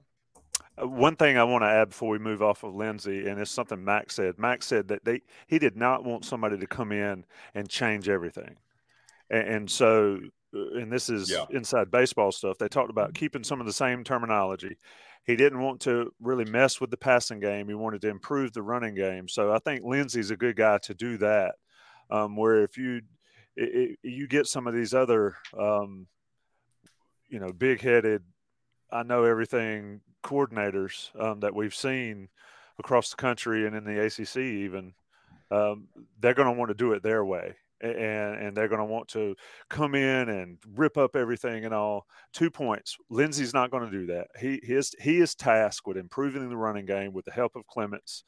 uh, 0.80 0.88
one 0.88 1.16
thing 1.16 1.38
I 1.38 1.44
want 1.44 1.64
to 1.64 1.68
add 1.68 1.90
before 1.90 2.10
we 2.10 2.20
move 2.20 2.44
off 2.44 2.64
of 2.64 2.76
Lindsey, 2.76 3.28
and 3.28 3.40
it's 3.40 3.50
something 3.50 3.84
Max 3.84 4.16
said. 4.16 4.38
Max 4.38 4.68
said 4.68 4.88
that 4.90 5.04
they 5.04 5.22
he 5.48 5.58
did 5.58 5.76
not 5.76 6.04
want 6.04 6.26
somebody 6.26 6.60
to 6.60 6.68
come 6.68 6.92
in 6.92 7.26
and 7.56 7.68
change 7.68 8.08
everything, 8.08 8.58
and, 9.32 9.48
and 9.48 9.72
so 9.72 10.20
uh, 10.56 10.78
and 10.78 10.92
this 10.92 11.10
is 11.10 11.32
yeah. 11.32 11.46
inside 11.50 11.92
baseball 11.92 12.32
stuff. 12.32 12.58
They 12.58 12.68
talked 12.68 12.90
about 12.90 13.14
keeping 13.14 13.44
some 13.44 13.60
of 13.60 13.66
the 13.66 13.74
same 13.74 14.04
terminology 14.04 14.78
he 15.24 15.36
didn't 15.36 15.62
want 15.62 15.82
to 15.82 16.12
really 16.20 16.46
mess 16.46 16.82
with 16.82 16.90
the 16.90 16.98
passing 16.98 17.40
game. 17.40 17.68
He 17.68 17.74
wanted 17.74 18.02
to 18.02 18.10
improve 18.10 18.54
the 18.54 18.64
running 18.64 18.96
game. 18.96 19.28
So 19.28 19.52
I 19.52 19.60
think 19.60 19.84
Lindsey's 19.84 20.32
a 20.32 20.38
good 20.38 20.56
guy 20.56 20.80
to 20.80 20.94
do 20.94 21.18
that. 21.18 21.56
Um, 22.10 22.36
where 22.36 22.64
if 22.64 22.78
you 22.78 23.02
it, 23.56 24.00
you 24.04 24.28
get 24.28 24.48
some 24.48 24.68
of 24.68 24.74
these 24.74 24.94
other, 24.94 25.36
um, 25.58 26.08
you 27.30 27.40
know, 27.40 27.54
big-headed, 27.54 28.24
I 28.92 29.04
know 29.04 29.24
everything 29.24 30.02
coordinators 30.24 31.10
um, 31.22 31.40
that 31.42 31.56
we've 31.56 31.76
seen 31.76 32.28
across 32.80 33.12
the 33.12 33.16
country 33.16 33.66
and 33.66 33.76
in 33.76 33.84
the 33.86 34.06
ACC 34.06 34.38
even, 34.38 34.94
um, 35.52 35.88
they're 36.20 36.34
going 36.34 36.54
to 36.54 36.58
want 36.58 36.70
to 36.70 36.76
do 36.76 36.92
it 36.94 37.04
their 37.04 37.24
way 37.24 37.56
and 37.82 38.36
and 38.36 38.56
they're 38.56 38.68
going 38.68 38.80
to 38.80 38.86
want 38.86 39.08
to 39.10 39.36
come 39.70 39.96
in 39.96 40.30
and 40.30 40.58
rip 40.76 40.98
up 40.98 41.16
everything 41.16 41.66
and 41.66 41.74
all. 41.74 42.06
Two 42.34 42.50
points. 42.52 42.98
Lindsey's 43.10 43.54
not 43.54 43.72
going 43.72 43.90
to 43.90 43.98
do 43.98 44.06
that. 44.08 44.28
He 44.40 44.60
his 44.64 44.94
he 45.00 45.18
is 45.18 45.36
tasked 45.36 45.88
with 45.88 45.98
improving 45.98 46.48
the 46.50 46.58
running 46.58 46.86
game 46.86 47.14
with 47.14 47.26
the 47.26 47.32
help 47.32 47.56
of 47.56 47.68
Clements 47.68 48.24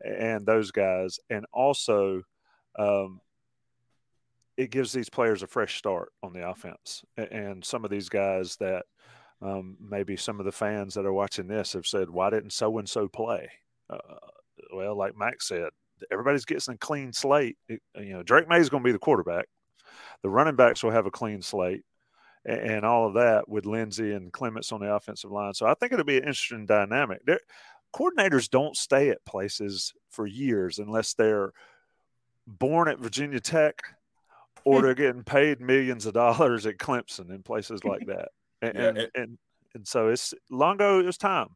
and 0.00 0.46
those 0.46 0.70
guys, 0.70 1.18
and 1.30 1.46
also. 1.52 2.22
Um, 2.78 3.20
it 4.56 4.70
gives 4.72 4.92
these 4.92 5.08
players 5.08 5.44
a 5.44 5.46
fresh 5.46 5.78
start 5.78 6.12
on 6.20 6.32
the 6.32 6.48
offense, 6.48 7.04
and 7.16 7.64
some 7.64 7.84
of 7.84 7.92
these 7.92 8.08
guys 8.08 8.56
that 8.56 8.86
um, 9.40 9.76
maybe 9.80 10.16
some 10.16 10.40
of 10.40 10.46
the 10.46 10.52
fans 10.52 10.94
that 10.94 11.06
are 11.06 11.12
watching 11.12 11.46
this 11.46 11.74
have 11.74 11.86
said, 11.86 12.10
"Why 12.10 12.30
didn't 12.30 12.52
so 12.52 12.76
and 12.78 12.88
so 12.88 13.06
play?" 13.08 13.48
Uh, 13.88 13.98
well, 14.74 14.96
like 14.96 15.16
Max 15.16 15.46
said, 15.48 15.70
everybody's 16.10 16.44
getting 16.44 16.74
a 16.74 16.78
clean 16.78 17.12
slate. 17.12 17.56
It, 17.68 17.80
you 17.96 18.12
know, 18.12 18.22
Drake 18.22 18.48
Maye 18.48 18.60
is 18.60 18.68
going 18.68 18.82
to 18.82 18.88
be 18.88 18.92
the 18.92 18.98
quarterback. 18.98 19.46
The 20.22 20.30
running 20.30 20.56
backs 20.56 20.82
will 20.82 20.90
have 20.90 21.06
a 21.06 21.10
clean 21.10 21.42
slate, 21.42 21.84
and, 22.44 22.58
and, 22.58 22.84
all 22.84 23.06
of 23.06 23.14
that 23.14 23.48
with 23.48 23.66
Lindsey 23.66 24.12
and 24.12 24.32
Clements 24.32 24.72
on 24.72 24.80
the 24.80 24.92
offensive 24.92 25.30
line. 25.30 25.54
So 25.54 25.66
I 25.66 25.74
think 25.74 25.92
it'll 25.92 26.04
be 26.04 26.18
an 26.18 26.24
interesting 26.24 26.66
dynamic. 26.66 27.20
They're, 27.24 27.40
coordinators 27.94 28.50
don't 28.50 28.76
stay 28.76 29.10
at 29.10 29.24
places 29.24 29.94
for 30.10 30.26
years 30.26 30.78
unless 30.78 31.14
they're 31.14 31.52
born 32.46 32.88
at 32.88 32.98
Virginia 32.98 33.40
Tech 33.40 33.82
or 34.64 34.78
hmm. 34.78 34.84
they're 34.86 34.94
getting 34.94 35.24
paid 35.24 35.60
millions 35.60 36.06
of 36.06 36.14
dollars 36.14 36.66
at 36.66 36.78
Clemson 36.78 37.30
and 37.30 37.44
places 37.44 37.84
like 37.84 38.06
that. 38.06 38.28
And, 38.60 38.74
yeah, 38.74 38.88
and, 38.88 38.98
and, 39.14 39.38
and 39.74 39.86
so 39.86 40.08
it's 40.08 40.34
Longo. 40.50 41.00
It 41.00 41.06
was 41.06 41.18
time. 41.18 41.48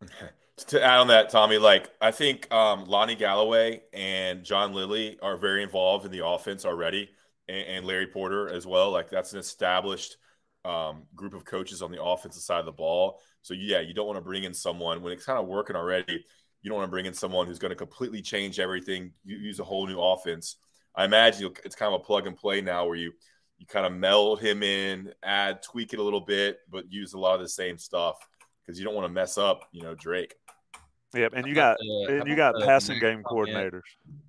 to 0.56 0.82
add 0.82 1.00
on 1.00 1.08
that, 1.08 1.30
Tommy, 1.30 1.58
like 1.58 1.90
I 2.00 2.10
think 2.10 2.52
um, 2.52 2.84
Lonnie 2.84 3.16
Galloway 3.16 3.82
and 3.92 4.44
John 4.44 4.72
Lilly 4.72 5.18
are 5.20 5.36
very 5.36 5.62
involved 5.62 6.04
in 6.06 6.12
the 6.12 6.24
offense 6.24 6.64
already, 6.64 7.10
and, 7.48 7.66
and 7.66 7.86
Larry 7.86 8.06
Porter 8.06 8.48
as 8.48 8.66
well. 8.66 8.90
Like 8.90 9.10
that's 9.10 9.32
an 9.32 9.40
established 9.40 10.16
um, 10.64 11.02
group 11.14 11.34
of 11.34 11.44
coaches 11.44 11.82
on 11.82 11.90
the 11.90 12.02
offensive 12.02 12.42
side 12.42 12.60
of 12.60 12.66
the 12.66 12.72
ball. 12.72 13.20
So 13.42 13.52
yeah, 13.54 13.80
you 13.80 13.94
don't 13.94 14.06
want 14.06 14.16
to 14.16 14.24
bring 14.24 14.44
in 14.44 14.54
someone 14.54 15.02
when 15.02 15.12
it's 15.12 15.26
kind 15.26 15.38
of 15.38 15.46
working 15.46 15.76
already. 15.76 16.24
You 16.62 16.70
don't 16.70 16.78
want 16.78 16.88
to 16.88 16.92
bring 16.92 17.06
in 17.06 17.14
someone 17.14 17.46
who's 17.46 17.58
going 17.58 17.72
to 17.72 17.76
completely 17.76 18.22
change 18.22 18.58
everything, 18.58 19.12
you 19.24 19.36
use 19.36 19.58
a 19.60 19.64
whole 19.64 19.86
new 19.86 20.00
offense. 20.00 20.56
I 20.96 21.04
imagine 21.04 21.52
it's 21.64 21.74
kind 21.74 21.92
of 21.92 22.00
a 22.00 22.04
plug 22.04 22.26
and 22.26 22.36
play 22.36 22.60
now 22.60 22.86
where 22.86 22.96
you 22.96 23.12
you 23.58 23.66
kind 23.66 23.86
of 23.86 23.92
meld 23.92 24.40
him 24.40 24.62
in, 24.62 25.12
add, 25.22 25.62
tweak 25.62 25.92
it 25.92 26.00
a 26.00 26.02
little 26.02 26.20
bit, 26.20 26.58
but 26.70 26.90
use 26.90 27.12
a 27.12 27.18
lot 27.18 27.36
of 27.36 27.40
the 27.40 27.48
same 27.48 27.78
stuff 27.78 28.16
because 28.64 28.78
you 28.78 28.84
don't 28.84 28.94
want 28.94 29.06
to 29.06 29.12
mess 29.12 29.38
up, 29.38 29.68
you 29.72 29.82
know, 29.82 29.94
Drake. 29.94 30.34
Yep, 31.14 31.32
and 31.34 31.46
you 31.46 31.54
got 31.54 31.76
and 31.80 32.26
you 32.26 32.34
got 32.34 32.54
passing 32.60 32.98
game 32.98 33.22
coordinators. 33.22 33.82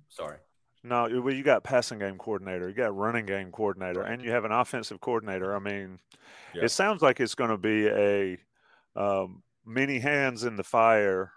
Sorry. 0.08 0.36
No, 0.84 1.08
well, 1.20 1.34
you 1.34 1.42
got 1.42 1.64
passing 1.64 1.98
game 1.98 2.16
coordinator, 2.16 2.68
you 2.68 2.74
got 2.74 2.94
running 2.94 3.26
game 3.26 3.50
coordinator, 3.50 4.02
and 4.02 4.22
you 4.22 4.30
have 4.30 4.44
an 4.44 4.52
offensive 4.52 5.00
coordinator. 5.00 5.54
I 5.54 5.58
mean, 5.58 5.98
yeah. 6.54 6.62
it 6.62 6.68
sounds 6.68 7.02
like 7.02 7.18
it's 7.18 7.34
going 7.34 7.50
to 7.50 7.58
be 7.58 7.88
a 7.88 8.38
um, 8.94 9.42
many 9.64 9.98
hands 9.98 10.44
in 10.44 10.54
the 10.54 10.62
fire, 10.62 11.32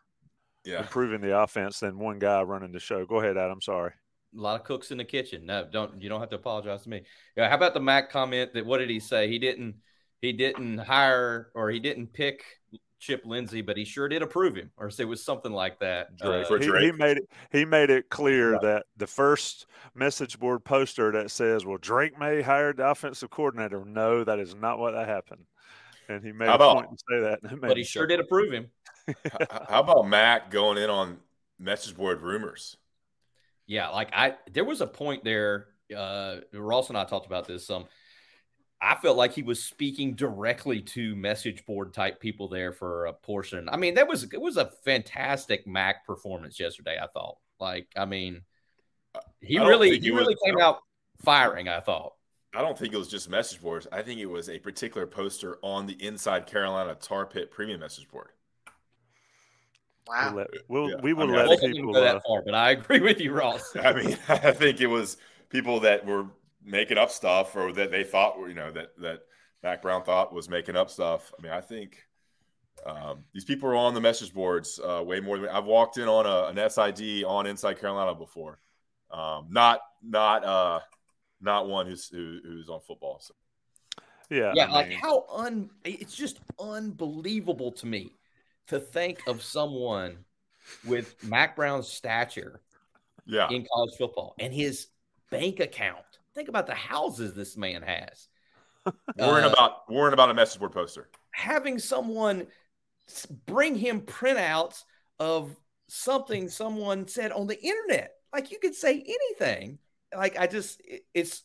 yeah. 0.66 0.82
improving 0.82 1.20
the 1.22 1.40
offense 1.40 1.80
than 1.80 1.98
one 1.98 2.20
guy 2.20 2.44
running 2.44 2.72
the 2.72 2.80
show. 2.80 3.08
Go 3.08 3.20
ahead, 3.20 3.38
Adam. 3.38 3.60
Sorry. 3.60 3.92
A 4.38 4.40
lot 4.40 4.60
of 4.60 4.68
cooks 4.68 4.92
in 4.92 5.00
the 5.00 5.04
kitchen. 5.04 5.48
No, 5.48 5.68
don't 5.72 6.00
you 6.00 6.10
don't 6.10 6.20
have 6.20 6.30
to 6.30 6.36
apologize 6.36 6.84
to 6.84 6.90
me. 6.90 7.02
Yeah, 7.36 7.50
how 7.50 7.56
about 7.56 7.74
the 7.74 7.80
Mack 7.80 8.12
comment 8.12 8.54
that 8.54 8.68
what 8.68 8.78
did 8.78 8.92
he 8.92 9.00
say? 9.00 9.28
He 9.28 9.40
didn't 9.40 9.78
he 10.22 10.32
didn't 10.32 10.78
hire 10.78 11.50
or 11.56 11.72
he 11.72 11.80
didn't 11.80 12.14
pick 12.14 12.44
Chip 13.00 13.26
Lindsey, 13.26 13.62
but 13.62 13.78
he 13.78 13.86
sure 13.86 14.10
did 14.10 14.22
approve 14.22 14.56
him, 14.56 14.72
or 14.78 14.92
it 14.98 15.06
was 15.06 15.24
something 15.24 15.54
like 15.54 15.80
that. 15.80 16.10
Uh, 16.22 16.44
he, 16.58 16.66
he, 16.66 16.92
made 16.92 17.18
it. 17.18 17.30
He 17.52 17.64
made 17.64 17.90
it 17.90 18.10
clear 18.10 18.54
yeah. 18.54 18.60
that 18.62 18.86
the 18.98 19.08
first 19.08 19.68
message 19.96 20.38
board 20.38 20.64
poster 20.66 21.12
that 21.14 21.32
says, 21.32 21.66
"Well, 21.66 21.78
Drake 21.78 22.20
Maye 22.20 22.42
hired 22.42 22.78
the 22.78 22.90
offensive 22.90 23.30
coordinator." 23.30 23.86
No, 23.86 24.24
that 24.26 24.40
is 24.40 24.54
not 24.54 24.80
what 24.80 24.92
that 24.92 25.08
happened, 25.08 25.46
and 26.10 26.24
he 26.24 26.34
made 26.34 26.50
How 26.50 26.56
a 26.56 26.74
point 26.74 26.90
to 26.92 26.98
say 27.10 27.20
that. 27.22 27.62
But 27.62 27.78
he 27.78 27.84
sure 27.84 28.06
did 28.06 28.20
approve 28.20 28.52
him. 28.52 28.68
How 29.68 29.80
about 29.80 30.08
Mack 30.08 30.52
going 30.52 30.78
in 30.78 30.90
on 30.90 31.18
message 31.58 31.96
board 31.96 32.22
rumors? 32.22 32.76
Yeah, 33.66 33.90
like 33.90 34.10
I, 34.14 34.36
there 34.52 34.66
was 34.66 34.82
a 34.82 34.88
point 34.88 35.24
there. 35.24 35.68
Uh, 35.96 36.38
Ross 36.54 36.90
and 36.90 36.98
I 36.98 37.06
talked 37.06 37.28
about 37.28 37.48
this 37.48 37.66
some. 37.66 37.84
Um, 37.84 37.90
I 38.82 38.96
felt 38.96 39.18
like 39.18 39.34
he 39.34 39.44
was 39.44 39.64
speaking 39.64 40.14
directly 40.14 40.82
to 40.82 41.16
message 41.16 41.66
board 41.66 41.94
type 41.94 42.20
people 42.22 42.48
there 42.48 42.72
for 42.72 43.08
a 43.08 43.14
portion. 43.14 43.68
I 43.68 43.78
mean, 43.78 43.96
that 43.96 44.08
was 44.08 44.24
it 44.24 44.40
was 44.40 44.58
a 44.58 44.72
fantastic 44.86 45.68
Mack 45.68 46.06
performance 46.06 46.60
yesterday. 46.60 46.98
I 47.02 47.08
thought, 47.08 47.38
like, 47.60 47.88
I 47.98 48.06
mean, 48.06 48.42
he 49.42 49.60
really 49.60 50.00
he 50.00 50.12
really 50.12 50.38
came 50.46 50.60
out 50.60 50.80
firing. 51.22 51.68
I 51.68 51.82
thought. 51.82 52.14
I 52.54 52.62
don't 52.62 52.78
think 52.78 52.94
it 52.94 52.98
was 52.98 53.10
just 53.10 53.30
message 53.30 53.62
boards. 53.62 53.86
I 53.92 54.02
think 54.02 54.20
it 54.20 54.26
was 54.26 54.50
a 54.50 54.58
particular 54.58 55.06
poster 55.06 55.60
on 55.62 55.86
the 55.86 55.94
Inside 56.04 56.48
Carolina 56.48 56.96
Tar 56.96 57.26
Pit 57.26 57.52
Premium 57.52 57.80
message 57.80 58.10
board. 58.10 58.30
Wow. 60.08 60.32
We'll, 60.34 60.36
let, 60.36 60.48
we'll 60.68 60.90
yeah. 60.90 60.96
we 61.04 61.14
will 61.14 61.24
I 61.36 61.44
mean, 61.44 61.48
let 61.48 61.60
people 61.60 61.94
go 61.94 62.02
that 62.02 62.16
uh, 62.16 62.20
far, 62.26 62.42
but 62.44 62.56
I 62.56 62.72
agree 62.72 63.02
with 63.02 63.20
you, 63.20 63.34
Ross. 63.34 63.76
I 63.84 63.94
mean, 63.94 64.18
I 64.28 64.52
think 64.52 64.82
it 64.82 64.88
was 64.88 65.18
people 65.50 65.82
that 65.82 66.06
were 66.06 66.26
making 66.64 66.98
up 66.98 67.12
stuff 67.12 67.56
or 67.56 67.72
that 67.74 67.92
they 67.92 68.04
thought 68.04 68.40
were, 68.40 68.50
you 68.50 68.56
know, 68.56 68.72
that 68.72 68.90
that 69.00 69.20
Mack 69.64 69.82
Brown 69.82 70.04
thought 70.04 70.34
was 70.34 70.50
making 70.50 70.76
up 70.76 70.90
stuff. 70.90 71.34
I 71.38 71.42
mean, 71.42 71.52
I 71.52 71.62
think 71.62 71.98
um, 72.86 73.24
these 73.34 73.46
people 73.46 73.70
are 73.70 73.76
on 73.76 73.94
the 73.94 74.02
message 74.02 74.34
boards 74.34 74.80
uh, 74.80 75.04
way 75.04 75.20
more 75.20 75.38
than 75.38 75.50
I've 75.50 75.66
walked 75.66 75.98
in 75.98 76.08
on 76.08 76.26
a, 76.26 76.50
an 76.50 76.70
SID 76.70 77.24
on 77.26 77.46
Inside 77.46 77.80
Carolina 77.80 78.16
before. 78.16 78.60
Um, 79.12 79.48
not 79.50 79.80
not 80.04 80.44
uh, 80.44 80.80
not 81.42 81.68
one 81.68 81.88
who's 81.88 82.08
who, 82.08 82.40
who's 82.44 82.70
on 82.70 82.80
football. 82.82 83.20
So. 83.22 83.34
Yeah, 84.30 84.54
yeah. 84.56 84.66
I 84.66 84.72
like 84.72 84.92
how 84.92 85.26
un 85.34 85.72
it's 85.84 86.16
just 86.16 86.40
unbelievable 86.60 87.72
to 87.74 87.88
me 87.88 88.14
to 88.68 88.80
think 88.80 89.22
of 89.28 89.42
someone 89.42 90.20
with 90.86 91.16
Mack 91.24 91.56
Brown's 91.56 91.88
stature, 91.88 92.62
yeah, 93.26 93.50
in 93.50 93.66
college 93.74 93.96
football 93.98 94.36
and 94.38 94.54
his 94.54 94.88
bank 95.32 95.60
account 95.60 96.06
Think 96.36 96.50
about 96.50 96.68
the 96.68 96.76
houses 96.76 97.34
this 97.34 97.58
man 97.58 97.82
has. 97.82 98.28
worrying 99.18 99.46
uh, 99.46 99.52
about 99.52 99.92
worrying 99.92 100.14
about 100.14 100.30
a 100.30 100.34
message 100.34 100.60
board 100.60 100.72
poster. 100.72 101.10
Having 101.32 101.80
someone 101.80 102.48
bring 103.46 103.76
him 103.76 104.02
printouts 104.02 104.84
of 105.20 105.56
something 105.88 106.50
someone 106.50 107.08
said 107.08 107.32
on 107.32 107.48
the 107.48 107.62
internet. 107.62 108.14
Like 108.34 108.52
you 108.52 108.60
could 108.60 108.76
say 108.76 108.94
anything. 108.94 109.80
Like 110.16 110.40
I 110.40 110.48
just 110.48 110.82
it, 110.86 111.04
it's 111.14 111.44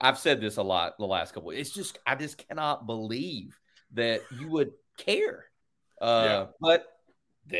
I've 0.00 0.18
said 0.18 0.40
this 0.40 0.56
a 0.56 0.62
lot 0.62 0.98
the 0.98 1.06
last 1.06 1.32
couple. 1.32 1.50
It's 1.50 1.70
just 1.70 1.98
I 2.06 2.14
just 2.14 2.38
cannot 2.48 2.86
believe 2.86 3.58
that 3.94 4.22
you 4.38 4.48
would 4.48 4.72
care. 4.98 5.46
Uh 6.00 6.24
yeah. 6.24 6.46
but 6.60 6.86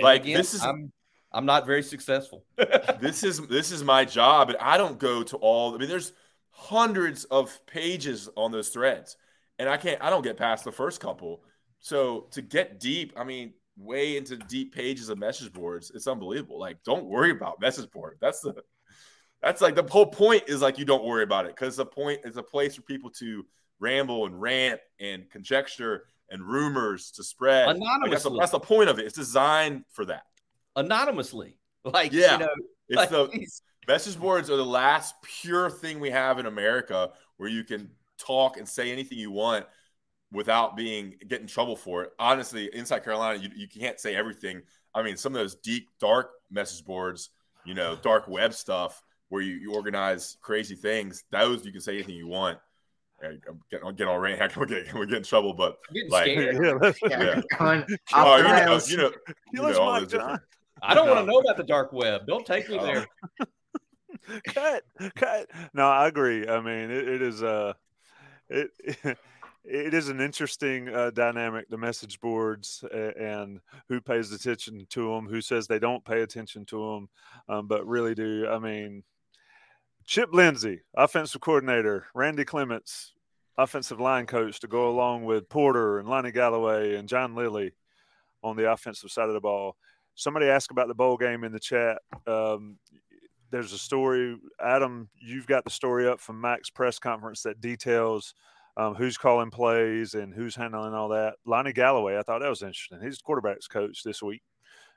like 0.02 0.22
again, 0.22 0.36
this 0.36 0.54
is 0.54 0.62
I'm 0.62 0.92
I'm 1.32 1.46
not 1.46 1.66
very 1.66 1.82
successful. 1.82 2.44
this 3.00 3.24
is 3.24 3.46
this 3.46 3.70
is 3.70 3.82
my 3.82 4.04
job 4.04 4.50
and 4.50 4.58
I 4.58 4.76
don't 4.76 4.98
go 4.98 5.22
to 5.22 5.36
all 5.36 5.74
I 5.74 5.78
mean 5.78 5.88
there's 5.88 6.12
hundreds 6.56 7.24
of 7.26 7.64
pages 7.66 8.28
on 8.36 8.50
those 8.50 8.70
threads. 8.70 9.16
And 9.58 9.68
i 9.68 9.76
can't 9.76 10.02
i 10.02 10.10
don't 10.10 10.22
get 10.22 10.36
past 10.36 10.64
the 10.64 10.72
first 10.72 11.00
couple. 11.00 11.42
So 11.80 12.26
to 12.32 12.42
get 12.42 12.80
deep 12.80 13.12
i 13.16 13.24
mean 13.24 13.52
way 13.78 14.16
into 14.16 14.36
deep 14.36 14.74
pages 14.74 15.10
of 15.10 15.18
message 15.18 15.52
boards 15.52 15.92
it's 15.94 16.06
unbelievable. 16.06 16.58
Like 16.58 16.82
don't 16.82 17.06
worry 17.06 17.30
about 17.30 17.60
message 17.60 17.90
board. 17.90 18.18
That's 18.20 18.40
the 18.40 18.54
that's 19.42 19.60
like 19.60 19.74
the 19.74 19.82
whole 19.82 20.06
point 20.06 20.44
is 20.48 20.62
like 20.62 20.78
you 20.78 20.84
don't 20.84 21.04
worry 21.04 21.22
about 21.22 21.46
it. 21.46 21.54
Because 21.54 21.76
the 21.76 21.86
point 21.86 22.20
is 22.24 22.36
a 22.36 22.42
place 22.42 22.74
for 22.74 22.82
people 22.82 23.10
to 23.18 23.44
ramble 23.78 24.26
and 24.26 24.40
rant 24.40 24.80
and 24.98 25.28
conjecture 25.30 26.04
and 26.30 26.42
rumors 26.42 27.10
to 27.12 27.24
spread. 27.24 27.68
Anonymously. 27.68 28.00
Like 28.00 28.10
that's, 28.10 28.22
the, 28.24 28.38
that's, 28.38 28.50
the, 28.52 28.60
point 28.60 28.88
of 28.88 28.98
it. 28.98 29.06
It's 29.06 29.14
designed 29.14 29.84
for 29.92 30.04
that. 30.06 30.24
Anonymously. 30.74 31.58
Like 31.84 32.12
yeah. 32.12 32.32
you 32.32 32.38
know, 32.40 32.54
it's 32.88 32.96
like, 32.96 33.10
the 33.10 33.28
Message 33.88 34.18
boards 34.18 34.50
are 34.50 34.56
the 34.56 34.64
last 34.64 35.14
pure 35.22 35.70
thing 35.70 36.00
we 36.00 36.10
have 36.10 36.40
in 36.40 36.46
America 36.46 37.10
where 37.36 37.48
you 37.48 37.62
can 37.62 37.88
talk 38.18 38.56
and 38.56 38.68
say 38.68 38.90
anything 38.90 39.16
you 39.16 39.30
want 39.30 39.64
without 40.32 40.76
being 40.76 41.14
get 41.28 41.40
in 41.40 41.46
trouble 41.46 41.76
for 41.76 42.02
it. 42.02 42.10
Honestly, 42.18 42.68
inside 42.72 43.04
Carolina, 43.04 43.38
you, 43.40 43.48
you 43.54 43.68
can't 43.68 44.00
say 44.00 44.16
everything. 44.16 44.62
I 44.92 45.02
mean, 45.02 45.16
some 45.16 45.34
of 45.34 45.40
those 45.40 45.54
deep, 45.54 45.88
dark 46.00 46.30
message 46.50 46.84
boards, 46.84 47.30
you 47.64 47.74
know, 47.74 47.96
dark 48.02 48.26
web 48.26 48.54
stuff 48.54 49.02
where 49.28 49.42
you, 49.42 49.54
you 49.54 49.72
organize 49.72 50.36
crazy 50.40 50.74
things, 50.74 51.22
those 51.30 51.64
you 51.64 51.70
can 51.70 51.80
say 51.80 51.94
anything 51.94 52.16
you 52.16 52.26
want. 52.26 52.58
I'm 53.24 53.40
getting, 53.70 53.86
I'm 53.86 53.94
getting 53.94 54.10
all 54.10 54.18
rain. 54.18 54.38
We're 54.56 54.66
getting, 54.66 54.94
we're 54.94 55.06
getting 55.06 55.18
in 55.18 55.22
trouble, 55.22 55.54
but 55.54 55.78
like, 56.10 56.26
yeah, 56.26 56.52
yeah. 56.52 56.92
yeah. 57.08 57.40
oh, 58.14 58.36
you 58.36 58.42
know, 58.42 58.80
you 58.88 58.96
know, 58.98 59.10
you 59.52 59.62
know 59.62 59.80
all 59.80 60.00
those 60.00 60.08
different, 60.08 60.40
I 60.82 60.92
don't 60.92 61.08
want 61.08 61.20
to 61.20 61.26
know 61.26 61.38
about 61.38 61.56
the 61.56 61.64
dark 61.64 61.92
web. 61.92 62.26
Don't 62.26 62.44
take 62.44 62.68
me 62.68 62.78
oh. 62.78 62.84
there. 62.84 63.06
cut, 64.46 64.84
cut. 65.14 65.48
No, 65.74 65.88
I 65.88 66.08
agree. 66.08 66.46
I 66.46 66.60
mean, 66.60 66.90
it, 66.90 67.08
it 67.08 67.22
is 67.22 67.42
uh 67.42 67.74
it 68.48 68.70
it 69.64 69.94
is 69.94 70.08
an 70.08 70.20
interesting 70.20 70.88
uh, 70.88 71.10
dynamic. 71.10 71.68
The 71.68 71.78
message 71.78 72.20
boards 72.20 72.84
and 72.92 73.60
who 73.88 74.00
pays 74.00 74.32
attention 74.32 74.86
to 74.90 75.14
them, 75.14 75.26
who 75.26 75.40
says 75.40 75.66
they 75.66 75.78
don't 75.78 76.04
pay 76.04 76.22
attention 76.22 76.64
to 76.66 76.78
them, 76.78 77.08
um, 77.48 77.66
but 77.66 77.86
really 77.86 78.14
do. 78.14 78.46
I 78.48 78.58
mean, 78.58 79.02
Chip 80.06 80.32
Lindsey, 80.32 80.82
offensive 80.96 81.40
coordinator, 81.40 82.06
Randy 82.14 82.44
Clements, 82.44 83.12
offensive 83.58 83.98
line 84.00 84.26
coach, 84.26 84.60
to 84.60 84.68
go 84.68 84.88
along 84.88 85.24
with 85.24 85.48
Porter 85.48 85.98
and 85.98 86.08
Lonnie 86.08 86.30
Galloway 86.30 86.94
and 86.94 87.08
John 87.08 87.34
Lilly 87.34 87.72
on 88.44 88.56
the 88.56 88.70
offensive 88.70 89.10
side 89.10 89.28
of 89.28 89.34
the 89.34 89.40
ball. 89.40 89.76
Somebody 90.14 90.46
asked 90.46 90.70
about 90.70 90.88
the 90.88 90.94
bowl 90.94 91.16
game 91.16 91.42
in 91.42 91.52
the 91.52 91.58
chat. 91.58 91.98
Um, 92.26 92.78
there's 93.50 93.72
a 93.72 93.78
story, 93.78 94.36
Adam. 94.60 95.08
You've 95.18 95.46
got 95.46 95.64
the 95.64 95.70
story 95.70 96.08
up 96.08 96.20
from 96.20 96.40
Mack's 96.40 96.70
press 96.70 96.98
conference 96.98 97.42
that 97.42 97.60
details 97.60 98.34
um, 98.76 98.94
who's 98.94 99.16
calling 99.16 99.50
plays 99.50 100.14
and 100.14 100.34
who's 100.34 100.56
handling 100.56 100.94
all 100.94 101.08
that. 101.10 101.34
Lonnie 101.44 101.72
Galloway, 101.72 102.18
I 102.18 102.22
thought 102.22 102.40
that 102.40 102.48
was 102.48 102.62
interesting. 102.62 103.00
He's 103.02 103.18
quarterbacks 103.22 103.68
coach 103.68 104.02
this 104.02 104.22
week, 104.22 104.42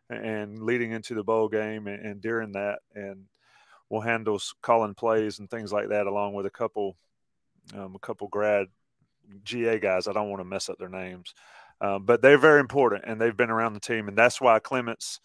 and 0.09 0.61
leading 0.61 0.91
into 0.91 1.13
the 1.13 1.23
bowl 1.23 1.47
game 1.47 1.87
and, 1.87 2.05
and 2.05 2.21
during 2.21 2.53
that, 2.53 2.79
and 2.93 3.25
will 3.89 4.01
handle 4.01 4.39
calling 4.61 4.93
plays 4.93 5.39
and 5.39 5.49
things 5.49 5.71
like 5.71 5.89
that, 5.89 6.07
along 6.07 6.33
with 6.33 6.45
a 6.45 6.51
couple, 6.51 6.97
um, 7.75 7.95
a 7.95 7.99
couple 7.99 8.27
grad 8.27 8.67
GA 9.43 9.79
guys. 9.79 10.07
I 10.07 10.13
don't 10.13 10.29
want 10.29 10.41
to 10.41 10.45
mess 10.45 10.69
up 10.69 10.77
their 10.77 10.89
names, 10.89 11.33
um, 11.81 12.05
but 12.05 12.21
they're 12.21 12.37
very 12.37 12.59
important, 12.59 13.05
and 13.07 13.19
they've 13.21 13.35
been 13.35 13.49
around 13.49 13.73
the 13.73 13.79
team, 13.79 14.07
and 14.07 14.17
that's 14.17 14.41
why 14.41 14.59
Clements 14.59 15.19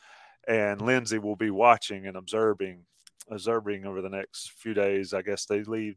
and 0.46 0.80
Lindsey 0.80 1.18
will 1.18 1.36
be 1.36 1.50
watching 1.50 2.06
and 2.06 2.16
observing 2.16 2.84
observing 3.30 3.84
over 3.86 4.00
the 4.02 4.08
next 4.08 4.52
few 4.58 4.74
days. 4.74 5.12
I 5.14 5.22
guess 5.22 5.46
they 5.46 5.62
leave 5.64 5.96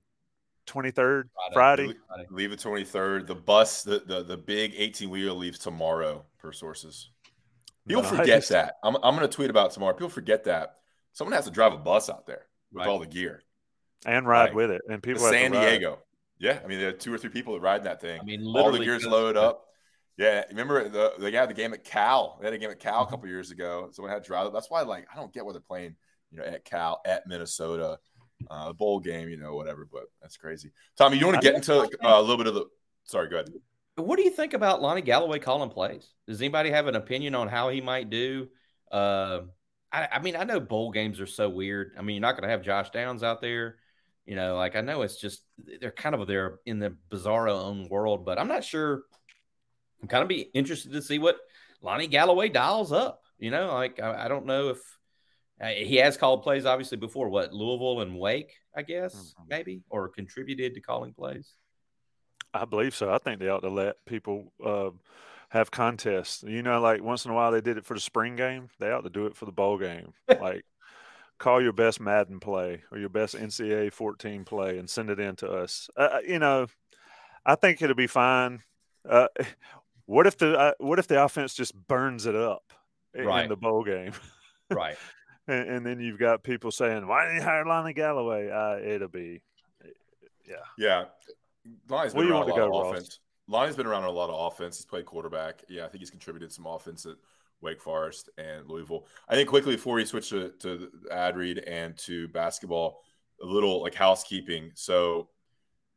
23rd 0.67 1.23
Friday. 1.53 1.93
Friday. 2.07 2.27
Leave 2.29 2.51
the 2.51 2.57
23rd. 2.57 3.27
The 3.27 3.35
bus, 3.35 3.83
the, 3.83 4.03
the, 4.05 4.23
the 4.23 4.37
big 4.37 4.73
18 4.75 5.09
wheel 5.09 5.35
leaves 5.35 5.59
tomorrow 5.59 6.25
per 6.39 6.51
sources. 6.51 7.09
People 7.87 8.03
Nice. 8.03 8.11
forget 8.15 8.47
that. 8.49 8.75
I'm, 8.83 8.95
I'm 8.97 9.15
going 9.15 9.27
to 9.27 9.33
tweet 9.33 9.49
about 9.49 9.67
it 9.71 9.73
tomorrow. 9.73 9.93
People 9.93 10.09
forget 10.09 10.43
that 10.43 10.75
someone 11.13 11.33
has 11.33 11.45
to 11.45 11.51
drive 11.51 11.73
a 11.73 11.77
bus 11.77 12.09
out 12.09 12.25
there 12.25 12.45
with 12.73 12.81
Right. 12.81 12.89
all 12.89 12.99
the 12.99 13.07
gear. 13.07 13.43
and 14.05 14.27
ride 14.27 14.47
Right. 14.47 14.55
with 14.55 14.71
it, 14.71 14.81
and 14.89 15.01
people 15.01 15.23
have 15.23 15.31
to 15.31 15.37
San. 15.39 15.51
Diego. 15.51 15.99
Yeah, 16.37 16.59
I 16.63 16.67
mean, 16.67 16.79
there 16.79 16.89
are 16.89 16.93
two 16.93 17.11
or 17.13 17.17
three 17.17 17.29
people 17.31 17.53
that 17.55 17.61
ride 17.61 17.85
that 17.85 17.99
thing. 18.01 18.19
I 18.19 18.23
mean, 18.23 18.45
all 18.55 18.71
the 18.71 18.77
gears 18.79 19.01
just- 19.03 19.11
loaded 19.11 19.37
up. 19.37 19.63
Yeah, 20.17 20.43
remember 20.49 20.87
the 20.89 21.13
they 21.19 21.31
had 21.31 21.49
the 21.49 21.53
game 21.53 21.73
at 21.73 21.83
Cal. 21.83 22.37
They 22.41 22.47
had 22.47 22.53
a 22.53 22.57
game 22.57 22.69
at 22.71 22.79
Cal 22.79 22.93
Mm-hmm. 23.01 23.07
a 23.07 23.09
couple 23.11 23.29
years 23.29 23.51
ago. 23.51 23.89
Someone 23.91 24.11
had 24.11 24.23
to 24.23 24.27
drive. 24.27 24.47
it. 24.47 24.53
That's 24.53 24.69
why, 24.69 24.81
like, 24.81 25.07
I 25.11 25.15
don't 25.15 25.31
get 25.33 25.45
why 25.45 25.51
they're 25.53 25.61
playing, 25.61 25.95
you 26.31 26.39
know, 26.39 26.43
at 26.43 26.65
Cal, 26.65 27.01
at 27.05 27.27
Minnesota, 27.27 27.99
uh, 28.49 28.73
bowl 28.73 28.99
game, 28.99 29.29
you 29.29 29.37
know, 29.37 29.55
whatever. 29.55 29.87
But 29.91 30.03
that's 30.21 30.37
crazy. 30.37 30.71
Tommy, 30.97 31.17
you 31.17 31.25
want 31.25 31.41
to 31.41 31.45
get 31.45 31.55
into 31.55 31.81
uh, 31.81 31.87
a 32.03 32.21
little 32.21 32.37
bit 32.37 32.47
of 32.47 32.53
the? 32.55 32.65
Sorry, 33.03 33.29
go 33.29 33.37
ahead. 33.37 33.49
What 33.95 34.17
do 34.17 34.23
you 34.23 34.31
think 34.31 34.53
about 34.53 34.81
Lonnie 34.81 35.01
Galloway 35.01 35.39
calling 35.39 35.69
plays? 35.69 36.07
Does 36.27 36.41
anybody 36.41 36.69
have 36.69 36.87
an 36.87 36.95
opinion 36.95 37.33
on 37.33 37.47
how 37.47 37.69
he 37.69 37.81
might 37.81 38.09
do? 38.09 38.47
Uh, 38.91 39.41
I, 39.91 40.07
I 40.13 40.19
mean, 40.19 40.35
I 40.35 40.43
know 40.43 40.59
bowl 40.59 40.91
games 40.91 41.19
are 41.19 41.27
so 41.27 41.49
weird. 41.49 41.93
I 41.97 42.01
mean, 42.01 42.15
you're 42.15 42.21
not 42.21 42.33
going 42.33 42.43
to 42.43 42.49
have 42.49 42.61
Josh 42.61 42.91
Downs 42.91 43.23
out 43.23 43.41
there. 43.41 43.77
You 44.25 44.35
know, 44.35 44.55
like 44.55 44.75
I 44.75 44.81
know 44.81 45.03
it's 45.03 45.19
just 45.19 45.41
they're 45.79 45.89
kind 45.89 46.13
of 46.13 46.27
they're 46.27 46.59
in 46.65 46.79
the 46.79 46.95
bizarro 47.09 47.63
own 47.63 47.87
world, 47.89 48.25
but 48.25 48.37
I'm 48.37 48.49
not 48.49 48.63
sure. 48.63 49.03
I'm 50.01 50.09
kind 50.09 50.21
of 50.21 50.27
be 50.27 50.41
interested 50.53 50.91
to 50.91 51.01
see 51.01 51.17
what 51.17 51.37
Lonnie 51.81 52.07
Galloway 52.07 52.49
dials 52.49 52.91
up. 52.91 53.21
You 53.39 53.51
know, 53.51 53.73
like 53.73 54.01
I, 54.01 54.25
I 54.25 54.27
don't 54.27 54.45
know 54.45 54.69
if 54.69 54.79
uh, 55.61 55.67
he 55.67 55.95
has 55.97 56.17
called 56.17 56.43
plays 56.43 56.65
obviously 56.65 56.97
before. 56.97 57.29
What 57.29 57.53
Louisville 57.53 58.01
and 58.01 58.17
Wake, 58.17 58.53
I 58.75 58.81
guess 58.83 59.13
Mhm. 59.39 59.47
maybe, 59.49 59.81
or 59.89 60.09
contributed 60.09 60.73
to 60.75 60.81
calling 60.81 61.13
plays. 61.13 61.53
I 62.53 62.65
believe 62.65 62.95
so. 62.95 63.11
I 63.13 63.17
think 63.17 63.39
they 63.39 63.49
ought 63.49 63.61
to 63.61 63.69
let 63.69 64.03
people 64.05 64.53
uh, 64.63 64.91
have 65.49 65.69
contests. 65.71 66.43
You 66.43 66.61
know, 66.63 66.79
like 66.81 67.03
once 67.03 67.25
in 67.25 67.31
a 67.31 67.33
while 67.33 67.51
they 67.51 67.61
did 67.61 67.77
it 67.77 67.85
for 67.85 67.93
the 67.93 67.99
spring 67.99 68.35
game. 68.35 68.69
They 68.79 68.91
ought 68.91 69.01
to 69.01 69.09
do 69.09 69.25
it 69.25 69.35
for 69.35 69.45
the 69.45 69.51
bowl 69.51 69.77
game. 69.77 70.13
like 70.41 70.63
call 71.39 71.61
your 71.61 71.73
best 71.73 71.99
Madden 71.99 72.39
play 72.39 72.81
or 72.91 72.97
your 72.97 73.09
best 73.09 73.35
NCAA 73.35 73.91
14 73.93 74.43
play 74.43 74.79
and 74.79 74.89
send 74.89 75.09
it 75.09 75.19
in 75.19 75.35
to 75.37 75.49
us. 75.51 75.87
Uh, 75.95 76.19
you 76.27 76.39
know, 76.39 76.65
I 77.45 77.55
think 77.55 77.81
it'll 77.81 77.95
be 77.95 78.07
fine. 78.07 78.63
Uh, 79.07 79.27
what 80.05 80.25
if 80.27 80.37
the 80.37 80.57
uh, 80.57 80.71
what 80.79 80.99
if 80.99 81.07
the 81.07 81.23
offense 81.23 81.53
just 81.53 81.75
burns 81.87 82.25
it 82.25 82.35
up 82.35 82.63
in 83.13 83.25
Right. 83.25 83.49
the 83.49 83.57
bowl 83.57 83.83
game? 83.83 84.13
Right. 84.69 84.97
And, 85.47 85.69
and 85.69 85.85
then 85.85 85.99
you've 85.99 86.19
got 86.19 86.43
people 86.43 86.71
saying, 86.71 87.07
"Why 87.07 87.25
didn't 87.25 87.37
you 87.37 87.43
hire 87.43 87.65
Lonnie 87.65 87.93
Galloway?" 87.93 88.49
Uh, 88.49 88.77
it'll 88.77 89.07
be, 89.07 89.41
yeah. 90.47 90.55
Yeah, 90.77 91.05
Lonnie's 91.89 92.13
Where 92.13 92.23
been 92.23 92.33
you 92.33 92.33
around 92.33 92.49
a 92.49 92.53
want 92.53 92.55
to 92.55 92.61
lot 92.61 92.71
go, 92.71 92.79
of 92.79 92.85
Ross? 92.85 92.91
offense. 92.91 93.19
Lonnie's 93.47 93.75
been 93.75 93.85
around 93.85 94.03
a 94.03 94.11
lot 94.11 94.29
of 94.29 94.53
offense. 94.53 94.77
He's 94.77 94.85
played 94.85 95.05
quarterback. 95.05 95.63
Yeah, 95.69 95.85
I 95.85 95.87
think 95.87 95.99
he's 96.01 96.09
contributed 96.09 96.51
some 96.51 96.65
offense 96.65 97.05
at 97.05 97.15
Wake 97.61 97.81
Forest 97.81 98.29
and 98.37 98.67
Louisville. 98.67 99.05
I 99.29 99.35
think 99.35 99.47
quickly 99.49 99.75
before 99.75 99.95
we 99.95 100.05
switch 100.05 100.29
to, 100.29 100.49
to 100.59 100.89
ad 101.11 101.37
read 101.37 101.59
and 101.59 101.97
to 101.99 102.27
basketball, 102.29 103.01
a 103.41 103.45
little 103.45 103.81
like 103.81 103.95
housekeeping. 103.95 104.71
So 104.75 105.29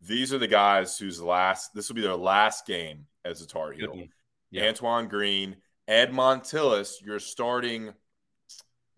these 0.00 0.32
are 0.32 0.38
the 0.38 0.46
guys 0.46 0.96
whose 0.96 1.20
last 1.20 1.74
this 1.74 1.88
will 1.88 1.96
be 1.96 2.02
their 2.02 2.14
last 2.14 2.66
game 2.66 3.06
as 3.24 3.42
a 3.42 3.46
Tar 3.46 3.72
Heel. 3.72 4.04
Yeah. 4.50 4.68
Antoine 4.68 5.08
Green, 5.08 5.56
Ed 5.86 6.12
Montilus, 6.12 7.02
your 7.02 7.18
starting 7.18 7.92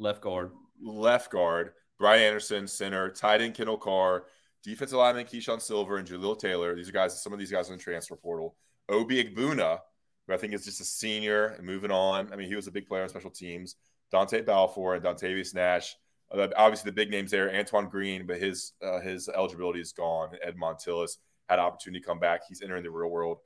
Left 0.03 0.20
guard. 0.20 0.50
left 0.82 1.30
guard, 1.30 1.74
Brian 1.96 2.22
Anderson, 2.22 2.66
center, 2.66 3.09
tight 3.09 3.40
end 3.40 3.55
Kendall 3.55 3.78
Karr, 3.78 4.24
defensive 4.64 4.98
lineman 4.98 5.26
Keeshawn 5.26 5.62
Silver, 5.62 5.98
and 5.98 6.09
Jalil 6.09 6.36
Taylor. 6.36 6.74
These 6.74 6.88
are 6.88 6.92
guys, 6.92 7.22
some 7.22 7.32
of 7.32 7.38
these 7.38 7.53
guys 7.53 7.70
in 7.70 7.76
the 7.76 7.82
transfer 7.82 8.16
portal. 8.16 8.57
Obi 8.88 9.22
Egbuna, 9.22 9.78
who 10.26 10.34
I 10.34 10.36
think 10.38 10.55
is 10.55 10.64
just 10.64 10.80
a 10.80 10.84
senior 10.84 11.46
and 11.46 11.64
moving 11.64 11.92
on. 11.92 12.32
I 12.32 12.36
mean, 12.36 12.48
he 12.48 12.57
was 12.57 12.66
a 12.66 12.72
big 12.72 12.88
player 12.88 13.05
on 13.05 13.11
special 13.11 13.30
teams. 13.30 13.76
Dante 14.11 14.42
Balfour 14.42 14.96
and 14.96 15.05
Dontavius 15.05 15.55
Nash. 15.55 15.94
Uh, 16.32 16.48
obviously, 16.57 16.90
the 16.90 16.96
big 16.96 17.12
names 17.12 17.30
there. 17.30 17.55
Antoine 17.55 17.88
Green, 17.88 18.26
but 18.26 18.40
his 18.40 18.72
uh, 18.84 18.98
his 18.98 19.28
eligibility 19.28 19.78
is 19.78 19.92
gone. 19.92 20.30
Ed 20.42 20.57
Montilus 20.57 21.18
had 21.48 21.61
opportunity 21.61 22.00
to 22.00 22.07
come 22.07 22.18
back. 22.18 22.40
He's 22.48 22.61
entering 22.61 22.82
the 22.82 22.90
real 22.90 23.09
world. 23.09 23.38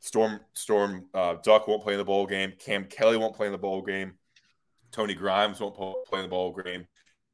Storm 0.00 0.40
Storm 0.52 1.06
uh, 1.14 1.36
Duck 1.42 1.66
won't 1.68 1.82
play 1.82 1.94
in 1.94 1.98
the 1.98 2.04
bowl 2.04 2.26
game. 2.26 2.52
Cam 2.58 2.84
Kelly 2.84 3.16
won't 3.16 3.34
play 3.34 3.46
in 3.46 3.52
the 3.52 3.58
bowl 3.58 3.80
game. 3.80 4.12
Tony 4.94 5.14
Grimes 5.14 5.58
won't 5.58 5.74
play 5.74 6.20
in 6.20 6.22
the 6.22 6.28
bowl 6.28 6.52
game. 6.52 6.86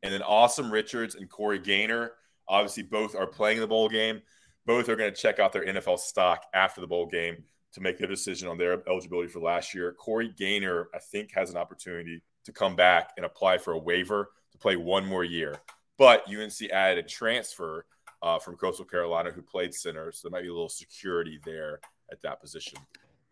And 0.03 0.15
then 0.15 0.23
Asim 0.23 0.73
Richards 0.73 1.15
and 1.15 1.29
Corey 1.29 1.59
Gaynor, 1.59 2.13
obviously, 2.49 2.85
both 2.85 3.15
are 3.15 3.27
playing 3.27 3.59
in 3.59 3.61
the 3.61 3.69
bowl 3.69 3.89
game. 3.89 4.23
Both 4.65 4.89
are 4.89 4.97
going 4.97 5.13
to 5.13 5.17
check 5.17 5.39
out 5.39 5.53
their 5.53 5.67
NFL 5.67 5.99
stock 5.99 6.45
after 6.55 6.81
the 6.81 6.87
bowl 6.87 7.07
game 7.07 7.45
to 7.75 7.81
make 7.83 7.99
their 7.99 8.09
decision 8.09 8.49
on 8.49 8.57
their 8.57 8.83
eligibility 8.89 9.29
for 9.29 9.41
last 9.41 9.75
year. 9.75 9.93
Corey 9.93 10.33
Gaynor, 10.39 10.89
I 10.95 10.99
think, 10.99 11.33
has 11.33 11.51
an 11.51 11.59
opportunity 11.59 12.23
to 12.45 12.53
come 12.53 12.77
back 12.77 13.13
and 13.17 13.27
apply 13.27 13.59
for 13.59 13.75
a 13.75 13.79
waiver 13.79 14.31
to 14.53 14.59
play 14.59 14.77
one 14.77 15.05
more 15.05 15.25
year. 15.25 15.57
But 15.99 16.25
UNC 16.29 16.71
added 16.73 17.05
a 17.05 17.07
transfer 17.07 17.85
uh, 18.23 18.39
from 18.39 18.57
Coastal 18.57 18.87
Carolina 18.87 19.31
who 19.31 19.43
played 19.43 19.75
center, 19.75 20.13
so 20.13 20.29
there 20.29 20.33
might 20.33 20.43
be 20.43 20.49
a 20.49 20.53
little 20.53 20.71
security 20.71 21.39
there 21.45 21.81
at 22.11 22.23
that 22.23 22.41
position. 22.41 22.79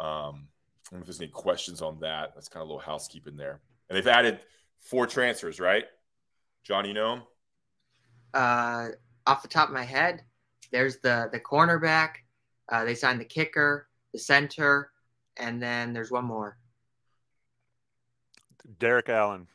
Um, 0.01 0.49
I 0.87 0.91
don't 0.91 0.93
know 0.93 0.99
if 1.01 1.07
there's 1.07 1.21
any 1.21 1.31
questions 1.31 1.81
on 1.81 1.99
that. 2.01 2.33
That's 2.35 2.49
kind 2.49 2.63
of 2.63 2.69
a 2.69 2.73
little 2.73 2.87
housekeeping 2.87 3.37
there. 3.37 3.61
And 3.89 3.97
they've 3.97 4.07
added 4.07 4.41
four 4.81 5.07
transfers, 5.07 5.61
right? 5.61 5.85
John, 6.65 6.85
you 6.87 6.95
know 6.95 7.13
'em? 7.15 7.23
Uh, 8.35 8.89
off 9.27 9.43
the 9.43 9.49
top 9.49 9.69
of 9.69 9.75
my 9.75 9.85
head, 9.85 10.25
there's 10.71 10.99
the 10.99 11.29
the 11.33 11.41
cornerback. 11.41 12.17
Uh, 12.71 12.85
they 12.85 12.95
signed 12.95 13.21
the 13.21 13.25
kicker, 13.25 13.89
the 14.13 14.19
center, 14.19 14.93
and 15.39 15.63
then 15.63 15.93
there's 15.95 16.11
one 16.11 16.25
more. 16.25 16.59
Derrik 18.79 19.09
Allen, 19.09 19.49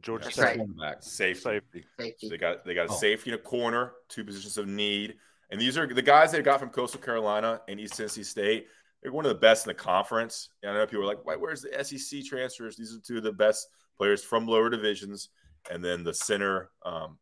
Georgia 0.00 0.24
That's 0.24 0.36
Tech 0.36 0.44
right. 0.44 0.58
Cornerback. 0.60 1.02
Safety. 1.02 1.62
safety. 1.98 2.26
So 2.26 2.28
they 2.28 2.38
got 2.38 2.64
they 2.64 2.74
got 2.74 2.88
a 2.88 2.92
Oh. 2.92 2.96
safety 2.96 3.30
and 3.32 3.40
a 3.40 3.42
corner, 3.42 3.94
two 4.08 4.24
positions 4.24 4.56
of 4.58 4.68
need. 4.68 5.18
And 5.50 5.60
these 5.60 5.76
are 5.76 5.86
the 5.86 6.00
guys 6.00 6.32
they 6.32 6.40
got 6.40 6.60
from 6.60 6.70
Coastal 6.70 7.00
Carolina 7.00 7.60
and 7.68 7.78
East 7.78 7.94
Tennessee 7.96 8.22
State. 8.22 8.68
They're 9.02 9.12
one 9.12 9.24
of 9.24 9.30
the 9.30 9.34
best 9.34 9.66
in 9.66 9.70
the 9.70 9.74
conference. 9.74 10.50
And 10.62 10.72
I 10.72 10.74
know 10.74 10.86
people 10.86 11.02
are 11.02 11.06
like, 11.06 11.24
Why, 11.24 11.36
where's 11.36 11.62
the 11.62 11.84
SEC 11.84 12.24
transfers? 12.24 12.76
These 12.76 12.94
are 12.94 13.00
two 13.00 13.18
of 13.18 13.24
the 13.24 13.32
best 13.32 13.68
players 13.96 14.22
from 14.22 14.46
lower 14.46 14.70
divisions. 14.70 15.30
And 15.70 15.84
then 15.84 16.04
the 16.04 16.14
center, 16.14 16.70
um, 16.84 17.18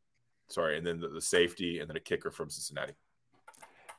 sorry, 0.49 0.79
and 0.79 0.87
then 0.87 1.01
the, 1.01 1.09
the 1.09 1.21
safety 1.21 1.79
and 1.79 1.89
then 1.89 1.97
a 1.97 2.01
kicker 2.01 2.31
from 2.31 2.51
Cincinnati. 2.51 2.95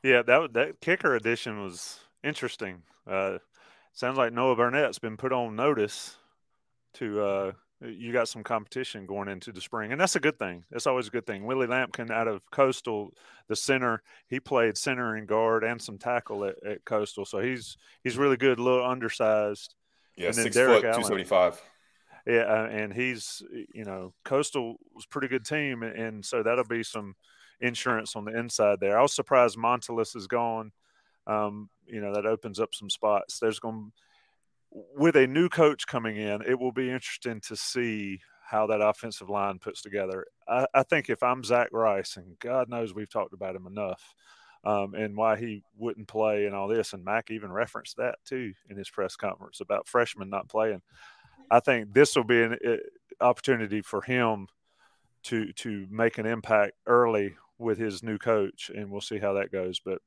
Yeah, 0.02 0.22
that 0.22 0.52
that 0.54 0.80
kicker 0.80 1.14
edition 1.14 1.62
was 1.62 2.00
interesting. 2.24 2.82
Uh, 3.06 3.38
sounds 3.92 4.18
like 4.18 4.32
Noah 4.32 4.56
Burnett's 4.56 4.98
been 4.98 5.16
put 5.16 5.32
on 5.32 5.56
notice 5.56 6.16
to. 6.94 7.20
Uh, 7.20 7.52
you 7.84 8.12
got 8.12 8.28
some 8.28 8.42
competition 8.42 9.06
going 9.06 9.28
into 9.28 9.52
the 9.52 9.60
spring, 9.60 9.92
and 9.92 10.00
that's 10.00 10.16
a 10.16 10.20
good 10.20 10.38
thing. 10.38 10.64
That's 10.70 10.86
always 10.86 11.08
a 11.08 11.10
good 11.10 11.26
thing. 11.26 11.44
Willie 11.44 11.66
Lampkin 11.66 12.10
out 12.10 12.28
of 12.28 12.42
Coastal, 12.50 13.12
the 13.48 13.56
center, 13.56 14.02
he 14.28 14.40
played 14.40 14.76
center 14.78 15.16
and 15.16 15.26
guard 15.26 15.64
and 15.64 15.80
some 15.80 15.98
tackle 15.98 16.44
at, 16.44 16.54
at 16.64 16.84
Coastal, 16.84 17.24
so 17.24 17.40
he's 17.40 17.76
he's 18.04 18.16
really 18.16 18.36
good. 18.36 18.58
A 18.58 18.62
little 18.62 18.84
undersized. 18.84 19.74
Yeah, 20.16 20.26
And 20.26 20.36
six 20.36 20.54
Derek 20.54 20.82
foot, 20.82 20.92
275. 20.92 21.62
Yeah, 22.26 22.42
uh, 22.42 22.68
and 22.70 22.92
he's 22.92 23.42
you 23.74 23.84
know 23.84 24.12
Coastal 24.24 24.76
was 24.94 25.04
a 25.04 25.08
pretty 25.08 25.28
good 25.28 25.44
team, 25.44 25.82
and, 25.82 25.96
and 25.96 26.24
so 26.24 26.42
that'll 26.42 26.64
be 26.64 26.82
some 26.82 27.14
insurance 27.60 28.14
on 28.14 28.24
the 28.24 28.38
inside 28.38 28.78
there. 28.80 28.98
I 28.98 29.02
was 29.02 29.14
surprised 29.14 29.56
Montilus 29.56 30.14
is 30.14 30.26
gone. 30.26 30.72
Um, 31.26 31.68
you 31.86 32.00
know 32.00 32.14
that 32.14 32.26
opens 32.26 32.60
up 32.60 32.74
some 32.74 32.90
spots. 32.90 33.38
There's 33.38 33.58
going 33.58 33.92
with 34.72 35.16
a 35.16 35.26
new 35.26 35.48
coach 35.48 35.86
coming 35.86 36.16
in, 36.16 36.42
it 36.42 36.58
will 36.58 36.72
be 36.72 36.90
interesting 36.90 37.40
to 37.42 37.56
see 37.56 38.20
how 38.48 38.66
that 38.66 38.80
offensive 38.80 39.30
line 39.30 39.58
puts 39.58 39.82
together. 39.82 40.26
I, 40.48 40.66
I 40.74 40.82
think 40.82 41.08
if 41.08 41.22
I'm 41.22 41.44
Zach 41.44 41.68
Rice, 41.72 42.16
and 42.16 42.38
God 42.38 42.68
knows 42.68 42.94
we've 42.94 43.08
talked 43.08 43.34
about 43.34 43.56
him 43.56 43.66
enough, 43.66 44.14
um, 44.64 44.94
and 44.94 45.16
why 45.16 45.36
he 45.36 45.62
wouldn't 45.76 46.08
play 46.08 46.46
and 46.46 46.54
all 46.54 46.68
this, 46.68 46.92
and 46.92 47.04
Mack 47.04 47.30
even 47.30 47.50
referenced 47.50 47.96
that 47.96 48.16
too 48.24 48.52
in 48.70 48.76
his 48.76 48.90
press 48.90 49.16
conference 49.16 49.60
about 49.60 49.88
freshmen 49.88 50.30
not 50.30 50.48
playing. 50.48 50.82
I 51.50 51.60
think 51.60 51.92
this 51.92 52.14
will 52.14 52.24
be 52.24 52.42
an 52.42 52.58
uh, 52.66 53.24
opportunity 53.24 53.82
for 53.82 54.02
him 54.02 54.46
to 55.24 55.52
to 55.54 55.86
make 55.90 56.18
an 56.18 56.26
impact 56.26 56.72
early 56.86 57.34
with 57.58 57.78
his 57.78 58.02
new 58.02 58.18
coach, 58.18 58.70
and 58.74 58.90
we'll 58.90 59.00
see 59.00 59.18
how 59.18 59.34
that 59.34 59.52
goes. 59.52 59.80
But 59.84 59.98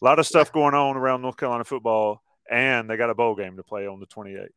a 0.00 0.04
lot 0.04 0.18
of 0.18 0.26
stuff 0.26 0.52
going 0.52 0.74
on 0.74 0.96
around 0.96 1.22
North 1.22 1.36
Carolina 1.36 1.64
football, 1.64 2.22
and 2.48 2.88
they 2.88 2.96
got 2.96 3.10
a 3.10 3.14
bowl 3.14 3.34
game 3.34 3.56
to 3.56 3.62
play 3.62 3.86
on 3.86 4.00
the 4.00 4.06
28th. 4.06 4.48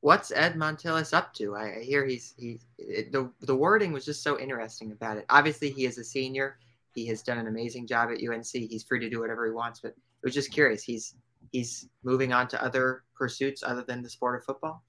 What's 0.00 0.30
Ed 0.30 0.56
Montilus 0.56 1.12
up 1.12 1.34
to? 1.34 1.56
I 1.56 1.78
I 1.78 1.82
hear 1.82 2.06
he's 2.06 2.34
he's 2.38 2.66
it, 2.78 3.10
the 3.10 3.30
the 3.40 3.56
wording 3.56 3.92
was 3.92 4.04
just 4.04 4.22
so 4.22 4.38
interesting 4.38 4.92
about 4.92 5.16
it. 5.16 5.26
Obviously, 5.28 5.70
he 5.70 5.86
is 5.86 5.98
a 5.98 6.04
senior. 6.04 6.58
He 6.94 7.06
has 7.06 7.22
done 7.22 7.38
an 7.38 7.48
amazing 7.48 7.86
job 7.86 8.10
at 8.10 8.22
UNC. 8.22 8.46
He's 8.46 8.84
free 8.84 9.00
to 9.00 9.10
do 9.10 9.20
whatever 9.20 9.44
he 9.46 9.52
wants. 9.52 9.80
But 9.80 9.94
I 9.96 10.20
was 10.22 10.34
just 10.34 10.52
curious. 10.52 10.84
He's 10.84 11.14
he's 11.50 11.88
moving 12.04 12.32
on 12.32 12.46
to 12.48 12.62
other 12.62 13.04
pursuits 13.16 13.62
other 13.64 13.82
than 13.82 14.02
the 14.02 14.08
sport 14.08 14.36
of 14.36 14.44
football. 14.44 14.84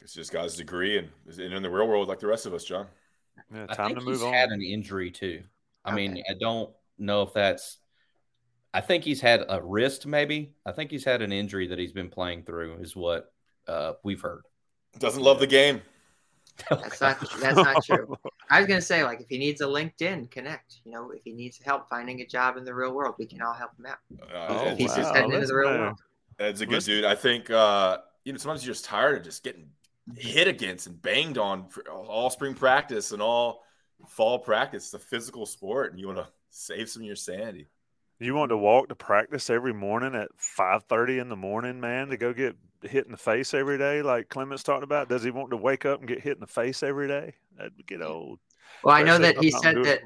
It's 0.00 0.14
just 0.14 0.32
got 0.32 0.44
his 0.44 0.56
degree 0.56 0.98
and 0.98 1.08
is 1.26 1.38
in 1.38 1.62
the 1.62 1.70
real 1.70 1.86
world 1.86 2.08
like 2.08 2.20
the 2.20 2.26
rest 2.26 2.46
of 2.46 2.54
us, 2.54 2.64
John. 2.64 2.86
Yeah, 3.52 3.66
I 3.68 3.74
time 3.74 3.86
think 3.88 3.98
to 3.98 4.04
move 4.04 4.14
he's 4.14 4.22
on. 4.22 4.32
had 4.32 4.50
an 4.50 4.62
injury 4.62 5.10
too. 5.10 5.42
I 5.84 5.94
mean, 5.94 6.22
I 6.28 6.34
don't 6.40 6.70
know 6.98 7.22
if 7.22 7.32
that's. 7.32 7.78
I 8.76 8.82
think 8.82 9.04
he's 9.04 9.22
had 9.22 9.42
a 9.48 9.58
wrist, 9.62 10.06
maybe. 10.06 10.52
I 10.66 10.72
think 10.72 10.90
he's 10.90 11.02
had 11.02 11.22
an 11.22 11.32
injury 11.32 11.66
that 11.68 11.78
he's 11.78 11.94
been 11.94 12.10
playing 12.10 12.42
through, 12.42 12.76
is 12.82 12.94
what 12.94 13.32
uh, 13.66 13.94
we've 14.02 14.20
heard. 14.20 14.42
Doesn't 14.98 15.22
love 15.22 15.40
the 15.40 15.46
game. 15.46 15.80
That's 16.68 17.00
not 17.00 17.18
that's 17.40 17.56
not 17.56 17.82
true. 17.82 18.14
I 18.50 18.60
was 18.60 18.68
gonna 18.68 18.82
say 18.82 19.02
like 19.02 19.22
if 19.22 19.28
he 19.30 19.38
needs 19.38 19.62
a 19.62 19.64
LinkedIn 19.64 20.30
connect, 20.30 20.80
you 20.84 20.92
know, 20.92 21.10
if 21.10 21.22
he 21.24 21.32
needs 21.32 21.58
help 21.64 21.88
finding 21.88 22.20
a 22.20 22.26
job 22.26 22.58
in 22.58 22.64
the 22.64 22.74
real 22.74 22.92
world, 22.92 23.14
we 23.18 23.24
can 23.24 23.40
all 23.40 23.54
help 23.54 23.70
him 23.78 23.86
out. 23.86 23.98
Uh, 24.34 24.64
if 24.66 24.78
he's 24.78 24.90
wow. 24.90 24.96
just 24.96 25.14
heading 25.14 25.32
into 25.32 25.46
the 25.46 25.56
real 25.56 25.70
there. 25.70 25.80
world. 25.80 25.98
Ed's 26.38 26.60
a 26.60 26.66
good 26.66 26.74
Listen- 26.74 26.92
dude. 26.96 27.04
I 27.06 27.14
think 27.14 27.48
uh, 27.48 27.98
you 28.26 28.32
know 28.34 28.38
sometimes 28.38 28.62
you're 28.62 28.74
just 28.74 28.84
tired 28.84 29.16
of 29.16 29.24
just 29.24 29.42
getting 29.42 29.70
hit 30.16 30.48
against 30.48 30.86
and 30.86 31.00
banged 31.00 31.38
on 31.38 31.70
for 31.70 31.82
all 31.88 32.28
spring 32.28 32.52
practice 32.52 33.12
and 33.12 33.22
all 33.22 33.62
fall 34.06 34.38
practice. 34.38 34.84
It's 34.84 34.94
a 34.94 34.98
physical 34.98 35.46
sport, 35.46 35.92
and 35.92 36.00
you 36.00 36.08
want 36.08 36.18
to 36.18 36.28
save 36.50 36.90
some 36.90 37.00
of 37.00 37.06
your 37.06 37.16
sanity. 37.16 37.68
You 38.18 38.34
want 38.34 38.48
to 38.50 38.56
walk 38.56 38.88
to 38.88 38.94
practice 38.94 39.50
every 39.50 39.74
morning 39.74 40.14
at 40.14 40.28
five 40.36 40.84
thirty 40.84 41.18
in 41.18 41.28
the 41.28 41.36
morning, 41.36 41.80
man, 41.80 42.08
to 42.08 42.16
go 42.16 42.32
get 42.32 42.56
hit 42.82 43.04
in 43.06 43.12
the 43.12 43.18
face 43.18 43.52
every 43.52 43.78
day, 43.78 44.02
like 44.02 44.28
Clements 44.28 44.62
talked 44.62 44.84
about? 44.84 45.08
Does 45.08 45.22
he 45.22 45.30
want 45.30 45.50
to 45.50 45.56
wake 45.56 45.84
up 45.84 45.98
and 45.98 46.08
get 46.08 46.20
hit 46.20 46.34
in 46.34 46.40
the 46.40 46.46
face 46.46 46.82
every 46.82 47.08
day? 47.08 47.34
That'd 47.58 47.86
get 47.86 48.02
old. 48.02 48.38
Well, 48.82 48.94
I 48.94 49.02
know 49.02 49.18
that 49.18 49.38
he 49.38 49.50
said 49.50 49.76
that 49.76 49.86
it. 49.86 50.02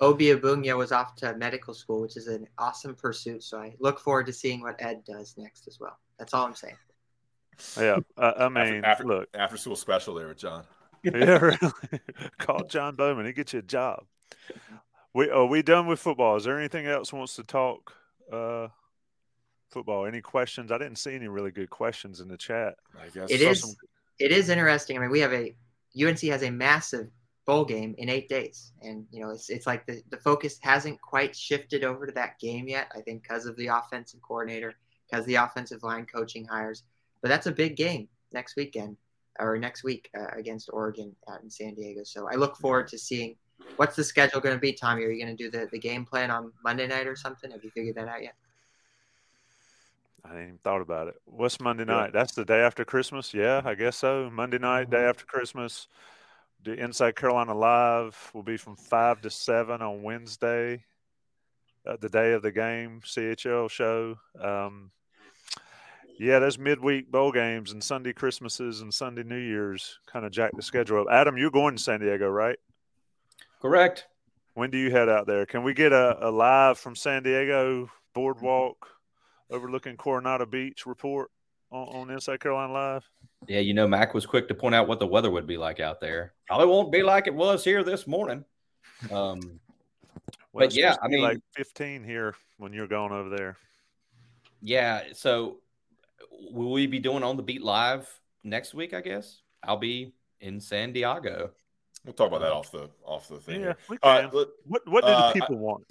Obi 0.00 0.26
Egbuna 0.26 0.76
was 0.76 0.92
off 0.92 1.14
to 1.16 1.36
medical 1.36 1.74
school, 1.74 2.00
which 2.00 2.16
is 2.16 2.26
an 2.26 2.46
awesome 2.58 2.94
pursuit. 2.94 3.42
So 3.42 3.58
I 3.58 3.74
look 3.80 4.00
forward 4.00 4.26
to 4.26 4.32
seeing 4.32 4.60
what 4.60 4.76
Ed 4.80 5.02
does 5.04 5.34
next 5.36 5.68
as 5.68 5.78
well. 5.78 5.98
That's 6.18 6.32
all 6.32 6.46
I'm 6.46 6.54
saying. 6.54 6.76
Yeah, 7.78 7.98
I, 8.16 8.26
I 8.26 8.46
After- 8.46 8.50
mean, 8.50 8.84
after, 8.84 9.04
look, 9.04 9.28
after 9.34 9.56
school 9.56 9.76
special 9.76 10.14
there 10.14 10.28
with 10.28 10.38
John. 10.38 10.64
yeah, 11.04 11.38
really. 11.38 11.58
Call 12.38 12.64
John 12.64 12.94
Bowman. 12.94 13.26
He 13.26 13.32
get 13.32 13.52
you 13.52 13.58
a 13.58 13.62
job. 13.62 14.04
We 15.12 15.28
are 15.30 15.46
we 15.46 15.62
done 15.62 15.86
with 15.86 15.98
football? 16.00 16.36
Is 16.36 16.44
there 16.44 16.58
anything 16.58 16.86
else 16.86 17.12
wants 17.12 17.36
to 17.36 17.42
talk? 17.44 17.92
Uh, 18.32 18.68
football. 19.70 20.06
Any 20.06 20.20
questions? 20.20 20.70
I 20.70 20.78
didn't 20.78 20.96
see 20.98 21.14
any 21.14 21.28
really 21.28 21.50
good 21.50 21.70
questions 21.70 22.20
in 22.20 22.28
the 22.28 22.36
chat. 22.36 22.76
I 23.00 23.08
guess 23.08 23.30
It 23.30 23.40
Saw 23.40 23.50
is 23.50 23.60
some- 23.62 23.74
it 24.18 24.32
is 24.32 24.48
interesting. 24.50 24.96
I 24.96 25.00
mean, 25.00 25.10
we 25.10 25.20
have 25.20 25.32
a 25.32 25.54
UNC 25.94 26.20
has 26.28 26.42
a 26.42 26.50
massive 26.50 27.10
bowl 27.46 27.64
game 27.64 27.94
in 27.98 28.08
eight 28.08 28.28
days, 28.28 28.72
and 28.82 29.06
you 29.10 29.20
know 29.20 29.30
it's 29.30 29.48
it's 29.50 29.66
like 29.66 29.86
the 29.86 30.02
the 30.10 30.18
focus 30.18 30.58
hasn't 30.62 31.00
quite 31.00 31.34
shifted 31.34 31.82
over 31.84 32.06
to 32.06 32.12
that 32.12 32.38
game 32.38 32.68
yet. 32.68 32.92
I 32.94 33.00
think 33.00 33.22
because 33.22 33.46
of 33.46 33.56
the 33.56 33.68
offensive 33.68 34.20
coordinator, 34.22 34.74
because 35.10 35.24
the 35.26 35.36
offensive 35.36 35.82
line 35.82 36.06
coaching 36.06 36.44
hires. 36.44 36.84
But 37.22 37.28
that's 37.28 37.46
a 37.46 37.52
big 37.52 37.76
game 37.76 38.08
next 38.32 38.56
weekend 38.56 38.96
or 39.38 39.58
next 39.58 39.82
week 39.84 40.08
uh, 40.16 40.28
against 40.36 40.70
Oregon 40.72 41.14
out 41.28 41.42
in 41.42 41.50
San 41.50 41.74
Diego. 41.74 42.02
So 42.04 42.28
I 42.28 42.34
look 42.36 42.56
forward 42.56 42.88
to 42.88 42.98
seeing 42.98 43.36
what's 43.76 43.96
the 43.96 44.04
schedule 44.04 44.40
going 44.40 44.54
to 44.54 44.60
be. 44.60 44.72
Tommy, 44.72 45.04
are 45.04 45.10
you 45.10 45.24
going 45.24 45.36
to 45.36 45.42
do 45.42 45.50
the 45.50 45.68
the 45.70 45.78
game 45.78 46.04
plan 46.04 46.30
on 46.30 46.52
Monday 46.62 46.86
night 46.86 47.06
or 47.06 47.16
something? 47.16 47.50
Have 47.50 47.64
you 47.64 47.70
figured 47.70 47.96
that 47.96 48.08
out 48.08 48.22
yet? 48.22 48.34
I 50.24 50.28
hadn't 50.28 50.42
even 50.42 50.58
thought 50.58 50.82
about 50.82 51.08
it. 51.08 51.14
What's 51.24 51.60
Monday 51.60 51.84
Yeah. 51.84 51.96
night? 51.96 52.12
That's 52.12 52.34
the 52.34 52.44
day 52.44 52.60
after 52.60 52.84
Christmas. 52.84 53.32
Yeah, 53.32 53.62
I 53.64 53.74
guess 53.74 53.96
so. 53.96 54.28
Monday 54.30 54.58
night, 54.58 54.90
day 54.90 55.04
after 55.04 55.24
Christmas. 55.24 55.88
The 56.62 56.74
Inside 56.74 57.16
Carolina 57.16 57.54
Live 57.54 58.30
will 58.34 58.42
be 58.42 58.58
from 58.58 58.76
five 58.76 59.22
to 59.22 59.30
seven 59.30 59.80
on 59.80 60.02
Wednesday, 60.02 60.84
uh, 61.86 61.96
the 61.98 62.10
day 62.10 62.32
of 62.34 62.42
the 62.42 62.52
game. 62.52 63.00
CHL 63.02 63.70
show. 63.70 64.18
Um, 64.38 64.90
yeah, 66.18 66.38
those 66.38 66.58
midweek 66.58 67.10
bowl 67.10 67.32
games 67.32 67.72
and 67.72 67.82
Sunday 67.82 68.12
Christmases 68.12 68.82
and 68.82 68.92
Sunday 68.92 69.22
New 69.22 69.38
Year's 69.38 70.00
kind 70.06 70.26
of 70.26 70.32
jack 70.32 70.52
the 70.54 70.60
schedule 70.60 71.00
up. 71.00 71.06
Adam, 71.10 71.38
you're 71.38 71.50
going 71.50 71.76
to 71.76 71.82
San 71.82 72.00
Diego, 72.00 72.28
right? 72.28 72.58
Correct. 73.60 74.06
When 74.54 74.70
do 74.70 74.78
you 74.78 74.90
head 74.90 75.08
out 75.08 75.26
there? 75.26 75.46
Can 75.46 75.62
we 75.62 75.74
get 75.74 75.92
a, 75.92 76.16
a 76.28 76.30
live 76.30 76.78
from 76.78 76.96
San 76.96 77.22
Diego 77.22 77.90
boardwalk 78.14 78.88
overlooking 79.50 79.96
Coronado 79.96 80.46
Beach 80.46 80.86
report 80.86 81.30
on, 81.70 81.88
on 81.88 82.10
Inside 82.10 82.40
Carolina 82.40 82.72
Live? 82.72 83.08
Yeah, 83.46 83.60
you 83.60 83.74
know, 83.74 83.86
Mack 83.86 84.12
was 84.12 84.26
quick 84.26 84.48
to 84.48 84.54
point 84.54 84.74
out 84.74 84.88
what 84.88 84.98
the 84.98 85.06
weather 85.06 85.30
would 85.30 85.46
be 85.46 85.56
like 85.56 85.80
out 85.80 86.00
there. 86.00 86.34
Probably 86.46 86.66
won't 86.66 86.92
be 86.92 87.02
like 87.02 87.26
it 87.26 87.34
was 87.34 87.64
here 87.64 87.82
this 87.84 88.06
morning. 88.06 88.44
Um, 89.10 89.40
Well, 90.52 90.66
But 90.66 90.74
yeah, 90.74 90.96
I 91.00 91.06
be 91.06 91.18
like 91.18 91.34
mean- 91.34 91.42
15 91.54 92.02
here 92.02 92.34
when 92.58 92.72
you're 92.72 92.88
going 92.88 93.12
over 93.12 93.28
there. 93.28 93.56
yeah. 94.60 95.02
So, 95.12 95.58
will 96.50 96.72
we 96.72 96.88
be 96.88 96.98
doing 96.98 97.22
on 97.22 97.36
the 97.36 97.42
beat 97.44 97.62
live 97.62 98.08
next 98.42 98.74
week? 98.74 98.92
I 98.92 99.00
guess 99.00 99.42
I'll 99.62 99.76
be 99.76 100.12
in 100.40 100.60
San 100.60 100.92
Diego. 100.92 101.50
We'll 102.04 102.14
talk 102.14 102.28
about 102.28 102.40
that 102.40 102.52
off 102.52 102.72
the 102.72 102.88
off 103.04 103.28
the 103.28 103.38
thing. 103.38 103.62
Yeah, 103.62 103.74
Uh, 104.02 104.28
what 104.28 104.48
what 104.86 105.04
do 105.04 105.10
uh, 105.10 105.32
the 105.32 105.40
people 105.40 105.58
want? 105.58 105.84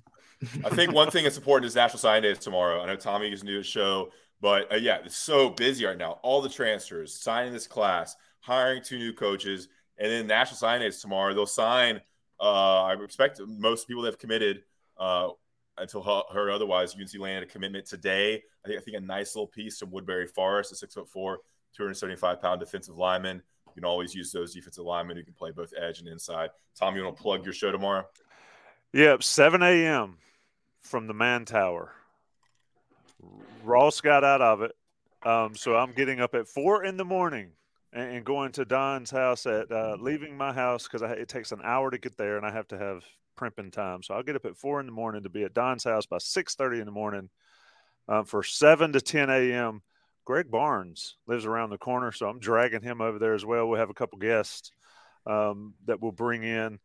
I 0.65 0.69
think 0.69 0.93
one 0.93 1.11
thing 1.11 1.23
that's 1.23 1.37
important 1.37 1.67
is 1.67 1.75
National 1.75 1.99
Sign 1.99 2.23
Day 2.23 2.31
is 2.31 2.39
tomorrow. 2.39 2.81
I 2.81 2.87
know 2.87 2.95
Tommy 2.95 3.31
is 3.31 3.43
new 3.43 3.53
to 3.53 3.57
the 3.59 3.63
show, 3.63 4.09
but 4.41 4.71
uh, 4.71 4.77
yeah, 4.77 4.99
it's 5.03 5.17
so 5.17 5.49
busy 5.49 5.85
right 5.85 5.97
now. 5.97 6.19
All 6.23 6.41
the 6.41 6.49
transfers, 6.49 7.13
signing 7.13 7.53
this 7.53 7.67
class, 7.67 8.15
hiring 8.39 8.81
two 8.81 8.97
new 8.97 9.13
coaches, 9.13 9.67
and 9.97 10.11
then 10.11 10.27
National 10.27 10.57
Sign 10.57 10.79
Day 10.79 10.87
is 10.87 11.01
tomorrow. 11.01 11.33
They'll 11.33 11.45
sign. 11.45 12.01
Uh, 12.39 12.83
I 12.83 12.93
expect 13.03 13.41
most 13.45 13.87
people 13.87 14.01
that 14.03 14.13
have 14.13 14.19
committed 14.19 14.63
uh, 14.97 15.29
until 15.77 16.01
heard 16.31 16.49
otherwise. 16.49 16.95
UNC 16.95 17.13
landed 17.19 17.43
a 17.43 17.51
commitment 17.51 17.85
today. 17.85 18.41
I 18.65 18.67
think 18.67 18.79
I 18.79 18.83
think 18.83 18.97
a 18.97 19.01
nice 19.01 19.35
little 19.35 19.47
piece 19.47 19.77
from 19.77 19.91
Woodberry 19.91 20.29
Forest, 20.29 20.71
a 20.71 20.75
six 20.75 20.93
foot 20.93 21.09
four, 21.09 21.39
275 21.75 22.41
pound 22.41 22.59
defensive 22.59 22.97
lineman. 22.97 23.41
You 23.75 23.81
can 23.81 23.85
always 23.85 24.13
use 24.13 24.31
those 24.31 24.53
defensive 24.53 24.83
linemen 24.83 25.17
who 25.17 25.23
can 25.23 25.33
play 25.33 25.51
both 25.51 25.73
edge 25.79 25.99
and 25.99 26.07
inside. 26.07 26.49
Tom, 26.77 26.95
you 26.95 27.03
want 27.03 27.17
to 27.17 27.21
plug 27.21 27.43
your 27.43 27.53
show 27.53 27.71
tomorrow? 27.71 28.05
Yep, 28.93 29.23
7 29.23 29.61
a.m. 29.61 30.17
from 30.81 31.07
the 31.07 31.13
Man 31.13 31.45
Tower. 31.45 31.93
Ross 33.63 34.01
got 34.01 34.23
out 34.23 34.41
of 34.41 34.61
it. 34.61 34.71
Um, 35.23 35.55
so 35.55 35.75
I'm 35.75 35.91
getting 35.91 36.19
up 36.19 36.33
at 36.33 36.47
4 36.47 36.85
in 36.85 36.97
the 36.97 37.05
morning 37.05 37.51
and, 37.93 38.15
and 38.15 38.25
going 38.25 38.51
to 38.53 38.65
Don's 38.65 39.11
house 39.11 39.45
at 39.45 39.71
uh, 39.71 39.97
leaving 39.99 40.35
my 40.35 40.53
house 40.53 40.87
because 40.87 41.01
it 41.01 41.27
takes 41.27 41.51
an 41.51 41.61
hour 41.63 41.91
to 41.91 41.97
get 41.97 42.17
there 42.17 42.37
and 42.37 42.45
I 42.45 42.51
have 42.51 42.67
to 42.69 42.77
have 42.77 43.03
primping 43.35 43.71
time. 43.71 44.01
So 44.01 44.13
I'll 44.13 44.23
get 44.23 44.35
up 44.35 44.45
at 44.45 44.57
4 44.57 44.79
in 44.79 44.85
the 44.85 44.91
morning 44.91 45.23
to 45.23 45.29
be 45.29 45.43
at 45.43 45.53
Don's 45.53 45.83
house 45.83 46.05
by 46.05 46.17
6.30 46.17 46.79
in 46.79 46.85
the 46.85 46.91
morning 46.91 47.29
um, 48.07 48.25
for 48.25 48.43
7 48.43 48.93
to 48.93 49.01
10 49.01 49.29
a.m. 49.29 49.81
Greg 50.25 50.51
Barnes 50.51 51.15
lives 51.27 51.45
around 51.45 51.69
the 51.69 51.77
corner, 51.77 52.11
so 52.11 52.27
I'm 52.27 52.39
dragging 52.39 52.81
him 52.81 53.01
over 53.01 53.19
there 53.19 53.33
as 53.33 53.45
well. 53.45 53.67
We'll 53.67 53.79
have 53.79 53.89
a 53.89 53.95
couple 53.95 54.19
guests 54.19 54.71
um, 55.25 55.73
that 55.85 56.01
we'll 56.01 56.11
bring 56.11 56.43
in 56.43 56.79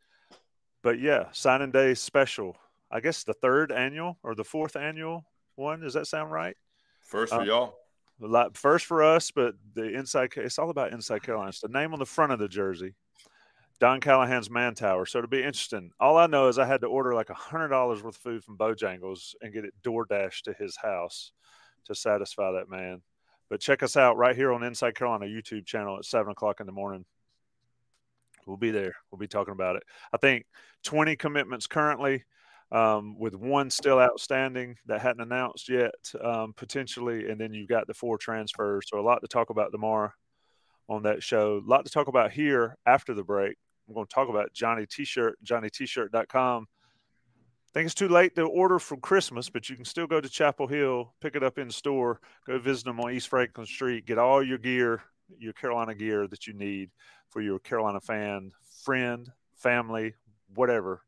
but 0.85 1.01
yeah, 1.01 1.29
signing 1.33 1.73
day 1.73 1.95
special. 1.95 2.57
I 2.93 3.01
guess 3.01 3.25
the 3.25 3.33
third 3.33 3.73
annual 3.73 4.19
or 4.23 4.35
the 4.37 4.45
fourth 4.45 4.77
annual 4.77 5.25
one. 5.57 5.81
Does 5.81 5.95
that 5.95 6.07
sound 6.07 6.31
right? 6.31 6.57
First 7.01 7.33
for 7.33 7.41
Uh, 7.41 7.45
y'all. 7.45 7.75
Lot 8.21 8.57
first 8.57 8.85
for 8.87 9.03
us, 9.03 9.31
but 9.33 9.55
the 9.75 9.93
inside. 9.93 10.33
It's 10.37 10.59
all 10.59 10.71
about 10.71 10.93
inside 10.93 11.23
Carolina. 11.23 11.49
It's 11.49 11.61
the 11.61 11.69
name 11.69 11.95
on 11.95 11.99
the 11.99 12.07
front 12.07 12.33
of 12.33 12.39
the 12.39 12.49
jersey. 12.49 12.95
Don 13.81 13.99
Callahan's 14.01 14.51
Man 14.51 14.75
Tower. 14.75 15.05
So 15.05 15.19
it'll 15.19 15.29
be 15.29 15.43
interesting. 15.43 15.91
All 15.99 16.17
I 16.17 16.27
know 16.27 16.49
is 16.49 16.59
I 16.59 16.67
had 16.67 16.83
to 16.83 16.87
order 16.87 17.15
like 17.15 17.31
a 17.31 17.35
hundred 17.35 17.69
dollars 17.69 18.03
worth 18.03 18.17
of 18.17 18.21
food 18.23 18.45
from 18.45 18.57
Bojangles 18.57 19.35
and 19.41 19.53
get 19.53 19.65
it 19.65 19.75
door 19.83 20.05
dashed 20.05 20.45
to 20.45 20.53
his 20.53 20.77
house 20.77 21.33
to 21.87 21.95
satisfy 21.95 22.53
that 22.53 22.69
man. 22.69 23.03
But 23.55 23.61
check 23.61 23.85
us 23.85 23.97
out 23.97 24.17
right 24.17 24.35
here 24.35 24.53
on 24.53 24.65
Inside 24.65 24.97
Carolina 24.97 25.27
YouTube 25.27 25.65
channel 25.65 25.97
at 25.97 26.05
seven 26.05 26.33
o'clock 26.33 26.59
in 26.59 26.67
the 26.67 26.73
morning. 26.73 27.05
We'll 28.49 28.57
be 28.57 28.73
there. 28.73 28.97
We'll 29.13 29.21
be 29.21 29.29
talking 29.29 29.53
about 29.53 29.77
it. 29.77 29.85
I 30.13 30.17
think 30.17 30.47
20 30.83 31.15
commitments 31.15 31.69
currently, 31.69 32.25
um, 32.73 33.17
with 33.17 33.37
one 33.37 33.71
still 33.71 34.01
outstanding 34.01 34.77
that 34.87 35.03
hadn't 35.03 35.21
announced 35.21 35.69
yet, 35.69 35.95
um, 36.21 36.53
potentially. 36.57 37.31
And 37.31 37.41
then 37.41 37.55
you've 37.55 37.69
got 37.69 37.87
the 37.87 37.95
four 37.95 38.19
transfers. 38.19 38.89
So 38.89 38.99
a 38.99 39.07
lot 39.07 39.21
to 39.21 39.29
talk 39.29 39.51
about 39.51 39.71
tomorrow 39.71 40.11
on 40.89 41.05
that 41.05 41.23
show. 41.23 41.63
A 41.65 41.71
lot 41.71 41.85
to 41.85 41.93
talk 41.93 42.09
about 42.09 42.33
here 42.33 42.77
after 42.87 43.15
the 43.15 43.23
break. 43.23 43.57
I'm 43.87 43.95
going 43.95 44.09
to 44.09 44.13
talk 44.13 44.29
about 44.29 44.53
Johnny 44.53 44.85
T-shirt, 44.85 45.39
johnnytshirt.com. 45.45 46.67
Think 47.75 47.87
it's 47.87 47.95
too 47.95 48.09
late 48.09 48.37
to 48.37 48.43
order 48.43 48.79
for 48.79 48.97
Christmas, 48.97 49.51
but 49.51 49.69
you 49.69 49.75
can 49.75 49.85
still 49.85 50.07
go 50.07 50.21
to 50.21 50.29
Chapel 50.29 50.69
Hill, 50.69 51.13
pick 51.21 51.35
it 51.35 51.43
up 51.43 51.59
in 51.59 51.69
store, 51.73 52.21
go 52.47 52.57
visit 52.57 52.85
them 52.85 53.01
on 53.01 53.11
East 53.11 53.27
Franklin 53.27 53.67
Street, 53.67 54.07
get 54.07 54.17
all 54.17 54.45
your 54.45 54.59
gear, 54.59 55.03
your 55.41 55.53
Carolina 55.55 55.93
gear 55.93 56.29
that 56.29 56.47
you 56.47 56.53
need 56.53 56.91
for 57.31 57.41
your 57.41 57.59
Carolina 57.59 58.01
fan, 58.01 58.53
friend, 58.85 59.29
family, 59.57 60.15
whatever. 60.55 61.03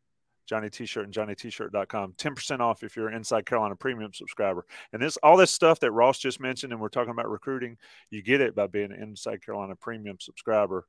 Johnny 0.46 0.68
T-shirt 0.68 1.04
and 1.04 1.14
JohnnyT-shirt.com. 1.14 2.14
10% 2.14 2.60
off 2.60 2.82
if 2.82 2.96
you're 2.96 3.08
an 3.08 3.14
Inside 3.14 3.46
Carolina 3.46 3.76
premium 3.76 4.12
subscriber. 4.12 4.64
And 4.92 5.00
this 5.00 5.16
all 5.18 5.36
this 5.36 5.50
stuff 5.52 5.80
that 5.80 5.92
Ross 5.92 6.18
just 6.18 6.40
mentioned 6.40 6.72
and 6.72 6.80
we're 6.80 6.88
talking 6.88 7.10
about 7.10 7.30
recruiting, 7.30 7.76
you 8.10 8.22
get 8.22 8.40
it 8.40 8.56
by 8.56 8.66
being 8.66 8.92
an 8.92 9.02
Inside 9.02 9.44
Carolina 9.44 9.76
premium 9.76 10.18
subscriber. 10.20 10.84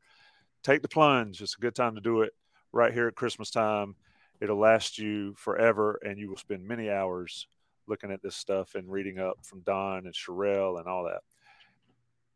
Take 0.64 0.82
the 0.82 0.88
plunge. 0.88 1.42
It's 1.42 1.56
a 1.56 1.62
good 1.62 1.76
time 1.76 1.96
to 1.96 2.02
do 2.02 2.22
it 2.22 2.34
right 2.72 2.94
here 2.94 3.08
at 3.08 3.16
Christmas 3.16 3.52
time. 3.52 3.96
It'll 4.40 4.60
last 4.60 4.98
you 4.98 5.34
forever 5.36 6.00
and 6.04 6.20
you 6.20 6.30
will 6.30 6.38
spend 6.38 6.68
many 6.68 6.90
hours 6.90 7.48
looking 7.88 8.12
at 8.12 8.22
this 8.22 8.36
stuff 8.36 8.76
and 8.76 8.92
reading 8.92 9.20
up 9.20 9.38
from 9.44 9.62
Don 9.62 10.06
and 10.06 10.14
Sherelle 10.14 10.80
and 10.80 10.88
all 10.88 11.06
that. 11.06 11.22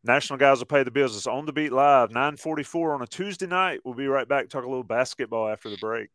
National 0.04 0.40
guys 0.40 0.58
will 0.58 0.66
pay 0.66 0.84
the. 0.84 0.92
It's 0.96 1.28
on 1.28 1.46
the 1.46 1.54
beat 1.54 1.72
live, 1.72 2.10
944 2.10 2.96
on 2.96 3.02
a 3.04 3.08
Tuesday 3.08 3.46
night. 3.46 3.82
We'll 3.86 3.94
be 3.94 4.08
right 4.08 4.28
back. 4.28 4.50
Talk 4.50 4.64
a 4.64 4.68
little 4.68 4.84
basketball 4.84 5.48
after 5.48 5.70
the 5.70 5.78
break. 5.78 6.10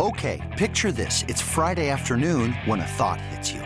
Okay, 0.00 0.40
picture 0.56 0.92
this. 0.92 1.24
It's 1.28 1.42
Friday 1.42 1.90
afternoon 1.90 2.52
when 2.64 2.80
a 2.80 2.86
thought 2.86 3.20
hits 3.20 3.52
you. 3.52 3.60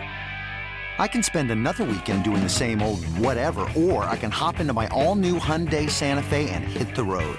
I 0.98 1.06
can 1.06 1.22
spend 1.22 1.50
another 1.50 1.84
weekend 1.84 2.24
doing 2.24 2.42
the 2.42 2.48
same 2.48 2.82
old 2.82 3.04
whatever, 3.18 3.68
or 3.76 4.04
I 4.04 4.16
can 4.16 4.30
hop 4.30 4.58
into 4.58 4.72
my 4.72 4.88
all-new 4.88 5.38
Hyundai 5.38 5.88
Santa 5.88 6.22
Fe 6.22 6.48
and 6.50 6.64
hit 6.64 6.94
the 6.94 7.04
road. 7.04 7.38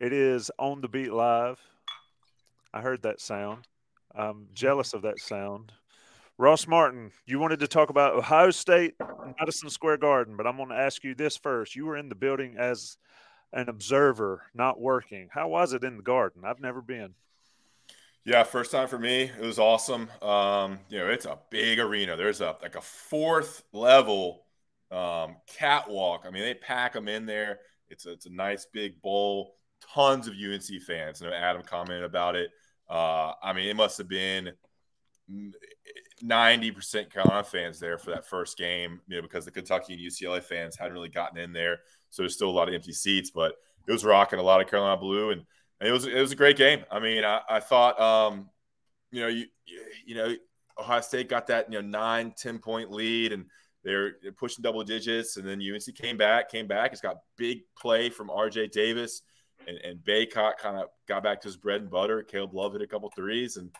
It 0.00 0.12
is 0.12 0.50
on 0.58 0.80
the 0.80 0.88
beat 0.88 1.12
live. 1.12 1.60
I 2.72 2.82
heard 2.82 3.02
that 3.02 3.20
sound. 3.20 3.66
I'm 4.14 4.46
jealous 4.54 4.94
of 4.94 5.02
that 5.02 5.18
sound. 5.18 5.72
Ross 6.38 6.68
Martin, 6.68 7.10
you 7.26 7.40
wanted 7.40 7.58
to 7.60 7.66
talk 7.66 7.90
about 7.90 8.14
Ohio 8.14 8.52
State, 8.52 8.94
and 9.00 9.34
Madison 9.40 9.68
Square 9.70 9.96
Garden, 9.96 10.36
but 10.36 10.46
I'm 10.46 10.56
going 10.56 10.68
to 10.68 10.76
ask 10.76 11.02
you 11.02 11.16
this 11.16 11.36
first. 11.36 11.74
You 11.74 11.86
were 11.86 11.96
in 11.96 12.08
the 12.08 12.14
building 12.14 12.54
as 12.56 12.96
an 13.52 13.68
observer, 13.68 14.42
not 14.54 14.80
working. 14.80 15.30
How 15.32 15.48
was 15.48 15.72
it 15.72 15.82
in 15.82 15.96
the 15.96 16.02
Garden? 16.04 16.42
I've 16.44 16.60
never 16.60 16.80
been. 16.80 17.14
Yeah, 18.24 18.44
first 18.44 18.70
time 18.70 18.86
for 18.86 19.00
me. 19.00 19.22
It 19.22 19.40
was 19.40 19.58
awesome. 19.58 20.08
Um, 20.22 20.78
you 20.90 20.98
know, 20.98 21.08
it's 21.08 21.26
a 21.26 21.38
big 21.50 21.80
arena. 21.80 22.16
There's 22.16 22.40
a 22.40 22.56
like 22.62 22.76
a 22.76 22.80
fourth 22.80 23.64
level 23.72 24.44
um, 24.92 25.36
catwalk. 25.48 26.24
I 26.24 26.30
mean, 26.30 26.42
they 26.42 26.54
pack 26.54 26.92
them 26.92 27.08
in 27.08 27.26
there. 27.26 27.58
It's 27.88 28.06
a, 28.06 28.12
it's 28.12 28.26
a 28.26 28.32
nice 28.32 28.64
big 28.72 29.02
bowl 29.02 29.57
tons 29.94 30.26
of 30.26 30.34
UNC 30.34 30.82
fans. 30.86 31.20
You 31.20 31.28
know, 31.28 31.34
Adam 31.34 31.62
commented 31.62 32.04
about 32.04 32.36
it. 32.36 32.50
Uh, 32.88 33.32
I 33.42 33.52
mean, 33.52 33.68
it 33.68 33.76
must 33.76 33.98
have 33.98 34.08
been 34.08 34.52
90% 36.22 37.12
Carolina 37.12 37.44
fans 37.44 37.78
there 37.78 37.98
for 37.98 38.10
that 38.10 38.26
first 38.26 38.56
game, 38.56 39.00
you 39.06 39.16
know, 39.16 39.22
because 39.22 39.44
the 39.44 39.50
Kentucky 39.50 39.94
and 39.94 40.02
UCLA 40.02 40.42
fans 40.42 40.76
hadn't 40.76 40.94
really 40.94 41.08
gotten 41.08 41.38
in 41.38 41.52
there. 41.52 41.80
So 42.10 42.22
there's 42.22 42.34
still 42.34 42.48
a 42.48 42.52
lot 42.52 42.68
of 42.68 42.74
empty 42.74 42.92
seats, 42.92 43.30
but 43.30 43.54
it 43.86 43.92
was 43.92 44.04
rocking 44.04 44.38
a 44.38 44.42
lot 44.42 44.60
of 44.60 44.68
Carolina 44.68 44.98
blue. 44.98 45.30
And, 45.30 45.42
and 45.80 45.88
it 45.88 45.92
was, 45.92 46.06
it 46.06 46.20
was 46.20 46.32
a 46.32 46.36
great 46.36 46.56
game. 46.56 46.84
I 46.90 46.98
mean, 46.98 47.24
I, 47.24 47.40
I 47.48 47.60
thought, 47.60 48.00
um, 48.00 48.48
you 49.10 49.20
know, 49.20 49.28
you, 49.28 49.46
you 50.06 50.14
know, 50.14 50.34
Ohio 50.78 51.00
State 51.00 51.28
got 51.28 51.46
that, 51.48 51.70
you 51.70 51.80
know, 51.80 51.86
nine, 51.86 52.32
10 52.36 52.58
point 52.58 52.90
lead 52.90 53.32
and 53.32 53.46
they're 53.84 54.14
pushing 54.36 54.62
double 54.62 54.82
digits. 54.82 55.36
And 55.36 55.46
then 55.46 55.60
UNC 55.60 55.94
came 55.94 56.16
back, 56.16 56.50
came 56.50 56.66
back. 56.66 56.92
It's 56.92 57.00
got 57.00 57.18
big 57.36 57.60
play 57.76 58.10
from 58.10 58.28
RJ 58.28 58.70
Davis 58.70 59.22
and, 59.68 59.78
and 59.78 59.98
Bacot 60.00 60.56
kind 60.58 60.76
of 60.76 60.88
got 61.06 61.22
back 61.22 61.40
to 61.42 61.48
his 61.48 61.56
bread 61.56 61.82
and 61.82 61.90
butter. 61.90 62.22
Caleb 62.22 62.54
Love 62.54 62.72
hit 62.72 62.82
a 62.82 62.86
couple 62.86 63.10
threes, 63.14 63.56
and 63.56 63.70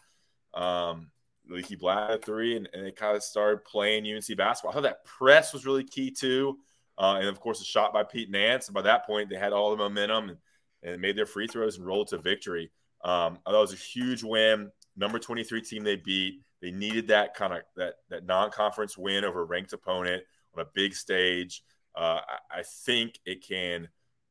um, 0.54 1.10
Leaky 1.48 1.76
Black 1.76 2.24
three, 2.24 2.56
and, 2.56 2.68
and 2.72 2.86
they 2.86 2.92
kind 2.92 3.16
of 3.16 3.22
started 3.22 3.64
playing 3.64 4.06
UNC 4.06 4.36
basketball. 4.36 4.70
I 4.70 4.74
thought 4.74 4.82
that 4.82 5.04
press 5.04 5.52
was 5.52 5.66
really 5.66 5.84
key 5.84 6.10
too, 6.10 6.58
uh, 6.98 7.16
and 7.18 7.28
of 7.28 7.40
course 7.40 7.60
a 7.60 7.64
shot 7.64 7.92
by 7.92 8.04
Pete 8.04 8.30
Nance. 8.30 8.68
And 8.68 8.74
by 8.74 8.82
that 8.82 9.06
point, 9.06 9.30
they 9.30 9.36
had 9.36 9.52
all 9.52 9.70
the 9.70 9.76
momentum 9.76 10.28
and, 10.28 10.38
and 10.82 11.00
made 11.00 11.16
their 11.16 11.26
free 11.26 11.46
throws 11.46 11.78
and 11.78 11.86
rolled 11.86 12.08
to 12.08 12.18
victory. 12.18 12.70
Um, 13.02 13.38
I 13.46 13.50
thought 13.50 13.58
it 13.58 13.60
was 13.60 13.72
a 13.72 13.76
huge 13.76 14.22
win. 14.22 14.70
Number 14.96 15.18
23 15.18 15.62
team 15.62 15.84
they 15.84 15.96
beat. 15.96 16.42
They 16.60 16.72
needed 16.72 17.08
that 17.08 17.34
kind 17.34 17.52
of 17.52 17.60
that 17.76 17.94
that 18.10 18.26
non-conference 18.26 18.98
win 18.98 19.24
over 19.24 19.42
a 19.42 19.44
ranked 19.44 19.72
opponent 19.72 20.24
on 20.54 20.62
a 20.62 20.66
big 20.74 20.94
stage. 20.94 21.62
Uh, 21.96 22.20
I, 22.50 22.58
I 22.58 22.62
think 22.84 23.18
it 23.24 23.46
can 23.46 23.88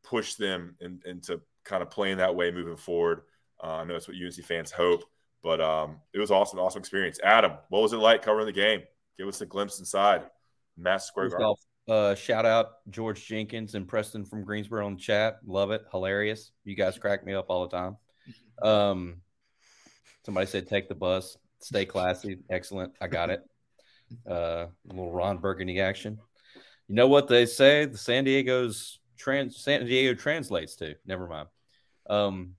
push 0.08 0.36
them 0.36 0.76
in, 0.80 1.02
into 1.06 1.42
kind 1.64 1.84
of 1.84 1.90
playing 1.90 2.18
that 2.18 2.36
way 2.36 2.52
moving 2.52 2.78
forward. 2.78 3.22
Uh, 3.62 3.78
I 3.78 3.84
know 3.84 3.94
that's 3.94 4.08
what 4.08 4.18
UNC 4.18 4.36
fans 4.46 4.72
hope, 4.72 5.04
but 5.44 5.60
um, 5.60 6.00
it 6.14 6.20
was 6.20 6.32
awesome, 6.32 6.60
awesome 6.60 6.80
experience. 6.80 7.20
Adam, 7.24 7.54
what 7.70 7.82
was 7.82 7.94
it 7.94 7.98
like 7.98 8.22
covering 8.22 8.46
the 8.46 8.52
game? 8.54 8.82
Give 9.18 9.28
us 9.28 9.42
a 9.42 9.46
glimpse 9.46 9.80
inside 9.80 10.24
Mass 10.78 11.08
Square 11.08 11.30
Garden. 11.30 11.56
Uh, 11.90 12.16
shout 12.16 12.46
out 12.46 12.72
George 12.90 13.26
Jenkins 13.26 13.74
and 13.74 13.88
Preston 13.88 14.26
from 14.26 14.44
Greensboro 14.44 14.86
on 14.86 14.96
the 14.96 15.00
chat. 15.00 15.40
Love 15.46 15.72
it, 15.72 15.84
hilarious. 15.92 16.52
You 16.64 16.76
guys 16.76 16.98
crack 16.98 17.26
me 17.26 17.34
up 17.34 17.46
all 17.50 17.68
the 17.68 17.76
time. 17.76 17.98
Um, 18.62 19.22
somebody 20.26 20.48
said 20.48 20.68
take 20.68 20.90
the 20.90 20.96
bus, 20.96 21.38
stay 21.60 21.86
classy, 21.86 22.40
excellent. 22.50 22.94
I 23.02 23.08
got 23.08 23.30
it. 23.30 23.42
Uh, 24.30 24.68
a 24.68 24.70
little 24.90 25.12
Ron 25.12 25.38
Burgundy 25.38 25.80
action. 25.80 26.20
You 26.88 26.96
know 26.96 27.08
what 27.08 27.28
they 27.28 27.46
say? 27.46 27.86
The 27.86 27.98
San 27.98 28.24
Diego's 28.24 29.00
trans 29.18 29.58
San 29.58 29.86
Diego 29.86 30.14
translates 30.14 30.76
to. 30.78 30.96
Never 31.06 31.28
mind. 31.28 31.48
Um, 32.10 32.56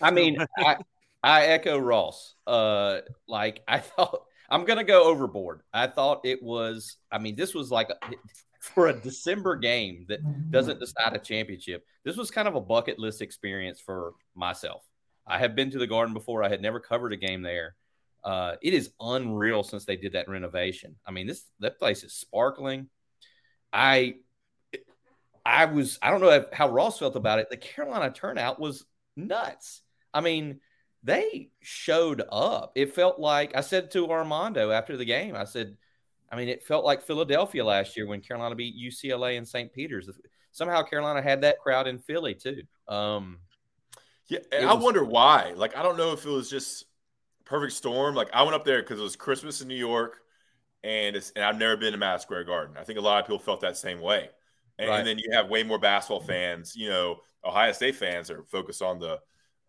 I 0.00 0.10
mean, 0.10 0.38
I, 0.58 0.76
I 1.22 1.46
echo 1.46 1.78
Ross. 1.78 2.34
Uh, 2.46 3.00
like 3.26 3.62
I 3.66 3.78
thought, 3.80 4.24
I'm 4.50 4.64
gonna 4.64 4.84
go 4.84 5.04
overboard. 5.04 5.62
I 5.72 5.86
thought 5.86 6.20
it 6.24 6.42
was. 6.42 6.96
I 7.10 7.18
mean, 7.18 7.36
this 7.36 7.54
was 7.54 7.70
like 7.70 7.90
a, 7.90 7.96
for 8.60 8.88
a 8.88 8.92
December 8.92 9.56
game 9.56 10.06
that 10.08 10.20
doesn't 10.50 10.80
decide 10.80 11.14
a 11.14 11.18
championship. 11.18 11.84
This 12.04 12.16
was 12.16 12.30
kind 12.30 12.48
of 12.48 12.54
a 12.54 12.60
bucket 12.60 12.98
list 12.98 13.22
experience 13.22 13.80
for 13.80 14.12
myself. 14.34 14.82
I 15.26 15.38
have 15.38 15.54
been 15.54 15.70
to 15.70 15.78
the 15.78 15.86
Garden 15.86 16.14
before. 16.14 16.42
I 16.42 16.48
had 16.48 16.60
never 16.60 16.80
covered 16.80 17.12
a 17.12 17.16
game 17.16 17.42
there. 17.42 17.74
Uh, 18.22 18.56
it 18.62 18.72
is 18.72 18.90
unreal 19.00 19.62
since 19.62 19.84
they 19.84 19.96
did 19.96 20.12
that 20.12 20.28
renovation. 20.28 20.96
I 21.06 21.10
mean, 21.10 21.26
this 21.26 21.44
that 21.60 21.78
place 21.78 22.04
is 22.04 22.14
sparkling. 22.14 22.88
I 23.72 24.16
I 25.44 25.66
was, 25.66 25.98
I 26.02 26.10
don't 26.10 26.20
know 26.20 26.44
how 26.52 26.68
Ross 26.68 26.98
felt 26.98 27.16
about 27.16 27.38
it. 27.38 27.50
The 27.50 27.56
Carolina 27.56 28.10
turnout 28.12 28.58
was 28.58 28.84
nuts. 29.16 29.82
I 30.12 30.20
mean, 30.20 30.60
they 31.02 31.50
showed 31.60 32.22
up. 32.32 32.72
It 32.74 32.94
felt 32.94 33.18
like 33.18 33.54
I 33.54 33.60
said 33.60 33.90
to 33.90 34.10
Armando 34.10 34.70
after 34.70 34.96
the 34.96 35.04
game, 35.04 35.36
I 35.36 35.44
said, 35.44 35.76
I 36.32 36.36
mean, 36.36 36.48
it 36.48 36.64
felt 36.64 36.84
like 36.84 37.02
Philadelphia 37.02 37.64
last 37.64 37.96
year 37.96 38.06
when 38.06 38.20
Carolina 38.20 38.54
beat 38.54 38.74
UCLA 38.74 39.36
and 39.36 39.46
St. 39.46 39.72
Peter's. 39.72 40.08
Somehow 40.52 40.82
Carolina 40.82 41.20
had 41.20 41.42
that 41.42 41.60
crowd 41.60 41.86
in 41.86 41.98
Philly 41.98 42.34
too. 42.34 42.62
Um, 42.88 43.38
yeah, 44.28 44.38
and 44.50 44.68
I 44.68 44.74
wonder 44.74 45.04
why. 45.04 45.52
Like, 45.54 45.76
I 45.76 45.82
don't 45.82 45.98
know 45.98 46.12
if 46.12 46.24
it 46.24 46.30
was 46.30 46.48
just 46.48 46.86
perfect 47.44 47.74
storm. 47.74 48.14
Like, 48.14 48.30
I 48.32 48.42
went 48.42 48.54
up 48.54 48.64
there 48.64 48.80
because 48.80 48.98
it 48.98 49.02
was 49.02 49.16
Christmas 49.16 49.60
in 49.60 49.68
New 49.68 49.74
York, 49.74 50.20
and 50.82 51.16
and 51.36 51.44
I've 51.44 51.58
never 51.58 51.76
been 51.76 51.92
to 51.92 51.98
Madison 51.98 52.26
Square 52.26 52.44
Garden. 52.44 52.76
I 52.78 52.84
think 52.84 52.98
a 52.98 53.02
lot 53.02 53.20
of 53.20 53.26
people 53.26 53.38
felt 53.38 53.60
that 53.60 53.76
same 53.76 54.00
way. 54.00 54.30
And, 54.78 54.88
right. 54.88 54.98
and, 54.98 55.06
then 55.06 55.18
you 55.18 55.30
have 55.32 55.48
way 55.48 55.62
more 55.62 55.78
basketball 55.78 56.20
fans. 56.20 56.74
You 56.74 56.88
know, 56.88 57.20
Ohio 57.44 57.72
State 57.72 57.96
fans 57.96 58.30
are 58.30 58.42
focused 58.44 58.82
on 58.82 58.98
the 58.98 59.20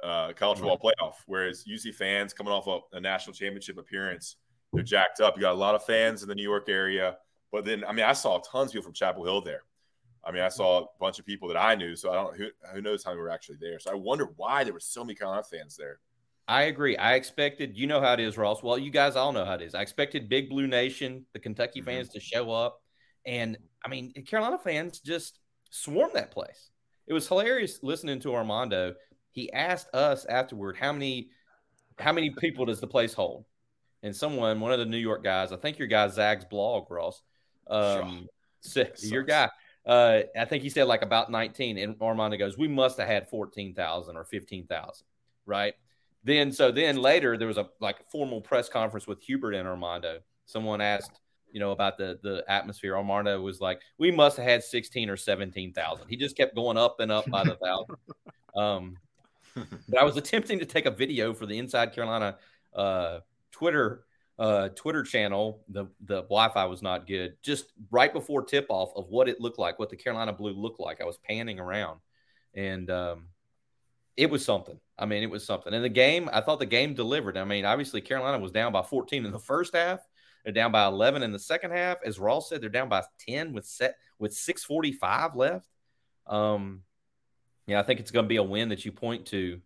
uh, 0.03 0.33
college 0.33 0.59
football 0.59 0.79
right. 0.83 0.93
playoff, 0.99 1.15
whereas 1.25 1.65
UC 1.65 1.93
fans 1.95 2.33
coming 2.33 2.51
off 2.51 2.67
a, 2.67 2.97
a, 2.97 2.99
national 2.99 3.33
championship 3.33 3.77
appearance, 3.77 4.37
they're 4.73 4.83
jacked 4.83 5.21
up. 5.21 5.35
You 5.35 5.41
got 5.41 5.53
a 5.53 5.57
lot 5.57 5.75
of 5.75 5.85
fans 5.85 6.21
in 6.21 6.29
the 6.29 6.35
New 6.35 6.43
York 6.43 6.69
area, 6.69 7.17
but 7.51 7.65
then 7.65 7.83
I 7.85 7.91
mean, 7.93 8.05
I 8.05 8.13
saw 8.13 8.39
tons 8.39 8.69
of 8.69 8.73
people 8.73 8.83
from 8.83 8.93
Chapel 8.93 9.23
Hill 9.23 9.41
there. 9.41 9.61
I 10.23 10.31
mean, 10.31 10.41
I 10.41 10.49
saw 10.49 10.83
a 10.83 10.85
bunch 10.99 11.19
of 11.19 11.25
people 11.25 11.47
that 11.49 11.57
I 11.57 11.75
knew, 11.75 11.95
so 11.95 12.11
I 12.11 12.15
don't 12.15 12.35
who 12.35 12.49
who 12.73 12.81
knows 12.81 13.03
how 13.03 13.11
many 13.11 13.21
were 13.21 13.29
actually 13.29 13.57
there. 13.61 13.79
So 13.79 13.91
I 13.91 13.95
wonder 13.95 14.29
why 14.35 14.63
there 14.63 14.73
were 14.73 14.79
so 14.79 15.03
many 15.03 15.15
Carolina 15.15 15.43
fans 15.43 15.77
there. 15.77 15.99
I 16.47 16.63
agree. 16.63 16.95
I 16.97 17.15
expected, 17.15 17.75
you 17.75 17.87
know 17.87 17.99
how 17.99 18.13
it 18.13 18.19
is, 18.19 18.37
Ross. 18.37 18.61
Well, 18.61 18.77
you 18.77 18.91
guys 18.91 19.15
all 19.15 19.31
know 19.31 19.45
how 19.45 19.55
it 19.55 19.63
is. 19.63 19.73
I 19.73 19.81
expected 19.81 20.29
Big 20.29 20.49
Blue 20.49 20.67
Nation, 20.67 21.25
the 21.33 21.39
Kentucky 21.39 21.79
mm-hmm. 21.79 21.89
fans, 21.89 22.09
to 22.09 22.19
show 22.19 22.51
up. 22.51 22.83
And 23.26 23.57
I 23.84 23.89
mean, 23.89 24.13
Carolina 24.26 24.57
fans 24.57 24.99
just 24.99 25.39
swarmed 25.69 26.13
that 26.13 26.32
place. 26.32 26.69
It 27.07 27.13
was 27.13 27.28
hilarious 27.28 27.80
listening 27.84 28.19
to 28.21 28.34
Armando. 28.34 28.95
He 29.32 29.51
asked 29.51 29.93
us 29.93 30.26
afterward 30.26 30.78
how 30.78 30.91
many 30.93 31.30
how 31.99 32.11
many 32.11 32.32
people 32.39 32.65
does 32.65 32.80
the 32.80 32.88
place 32.88 33.13
hold? 33.13 33.45
And 34.03 34.15
someone, 34.15 34.59
one 34.59 34.71
of 34.71 34.80
the 34.80 34.86
New 34.86 34.97
York 34.97 35.23
guys, 35.23 35.51
I 35.51 35.57
think 35.57 35.80
your 35.80 35.88
guy 35.88 36.07
Zag's 36.09 36.45
blog, 36.45 36.91
Ross, 36.91 37.21
um, 37.67 38.28
said, 38.59 38.93
your 39.01 39.23
guy. 39.23 39.49
Uh, 39.86 40.21
I 40.38 40.45
think 40.45 40.63
he 40.63 40.69
said 40.69 40.84
like 40.84 41.01
about 41.01 41.32
19. 41.32 41.78
And 41.78 41.95
Armando 42.01 42.38
goes, 42.38 42.57
We 42.57 42.67
must 42.67 42.97
have 42.99 43.07
had 43.07 43.30
14,000 43.30 44.15
or 44.15 44.23
15,000. 44.23 45.07
Right. 45.45 45.73
Then, 46.23 46.51
so 46.51 46.71
then 46.71 46.97
later 46.97 47.38
there 47.38 47.47
was 47.47 47.57
a 47.57 47.69
like 47.80 48.09
formal 48.11 48.41
press 48.41 48.67
conference 48.67 49.07
with 49.07 49.21
Hubert 49.21 49.53
and 49.53 49.67
Armando. 49.67 50.19
Someone 50.45 50.82
asked, 50.82 51.19
you 51.55 51.61
know, 51.61 51.71
about 51.71 51.97
the 51.97 52.19
the 52.21 52.43
atmosphere. 52.49 52.97
Armando 52.97 53.39
was 53.39 53.61
like, 53.61 53.79
we 53.97 54.11
must 54.11 54.35
have 54.35 54.45
had 54.45 54.61
sixteen 54.61 55.09
or 55.09 55.15
seventeen 55.15 55.71
thousand. 55.71 56.09
He 56.09 56.17
just 56.17 56.35
kept 56.35 56.53
going 56.53 56.75
up 56.75 56.99
and 56.99 57.09
up 57.09 57.29
by 57.29 57.45
the 57.45 57.55
thousand. 57.55 57.95
um, 58.57 58.97
but 59.87 59.97
I 59.97 60.03
was 60.03 60.17
attempting 60.17 60.59
to 60.59 60.65
take 60.65 60.85
a 60.85 60.91
video 60.91 61.33
for 61.33 61.45
the 61.45 61.57
Inside 61.57 61.93
Carolina 61.93 62.35
uh, 62.75 63.19
Twitter 63.51 64.03
uh, 64.37 64.67
Twitter 64.75 65.01
channel. 65.01 65.63
The 65.69 65.85
the 66.01 66.23
Wi-Fi 66.23 66.65
was 66.65 66.81
not 66.81 67.07
good. 67.07 67.37
Just 67.41 67.71
right 67.89 68.11
before 68.11 68.43
tip 68.43 68.65
off 68.67 68.91
of 68.97 69.07
what 69.07 69.29
it 69.29 69.39
looked 69.39 69.57
like, 69.57 69.79
what 69.79 69.89
the 69.89 69.95
Carolina 69.95 70.33
blue 70.33 70.51
looked 70.51 70.81
like. 70.81 70.99
I 70.99 71.05
was 71.05 71.19
panning 71.19 71.61
around, 71.61 72.01
and 72.53 72.91
um, 72.91 73.27
it 74.17 74.29
was 74.29 74.43
something. 74.43 74.77
I 74.99 75.05
mean, 75.05 75.23
it 75.23 75.29
was 75.29 75.45
something. 75.45 75.73
And 75.73 75.85
the 75.85 75.87
game, 75.87 76.29
I 76.33 76.41
thought 76.41 76.59
the 76.59 76.65
game 76.65 76.95
delivered. 76.95 77.37
I 77.37 77.45
mean, 77.45 77.63
obviously 77.63 78.01
Carolina 78.01 78.39
was 78.39 78.51
down 78.51 78.73
by 78.73 78.81
14 78.81 79.25
in 79.25 79.31
the 79.31 79.39
first 79.39 79.73
half. 79.73 80.01
They're 80.45 80.53
down 80.53 80.71
by 80.71 80.85
11 80.85 81.23
in 81.23 81.31
the 81.31 81.39
second 81.39 81.71
half. 81.71 81.97
As 82.05 82.19
Ross 82.19 82.49
said, 82.49 82.61
they're 82.61 82.69
down 82.69 82.87
by 82.87 83.03
10 83.27 83.51
with 83.51 83.65
set 83.65 83.95
with 84.19 84.31
6:45 84.31 85.35
left. 85.35 85.67
Um, 86.27 86.83
yeah, 87.67 87.79
I 87.79 87.83
think 87.83 87.99
it's 87.99 88.11
going 88.11 88.25
to 88.25 88.29
be 88.29 88.35
a 88.37 88.43
win 88.43 88.69
that 88.69 88.85
you 88.85 88.91
point 88.91 89.25
to 89.27 89.59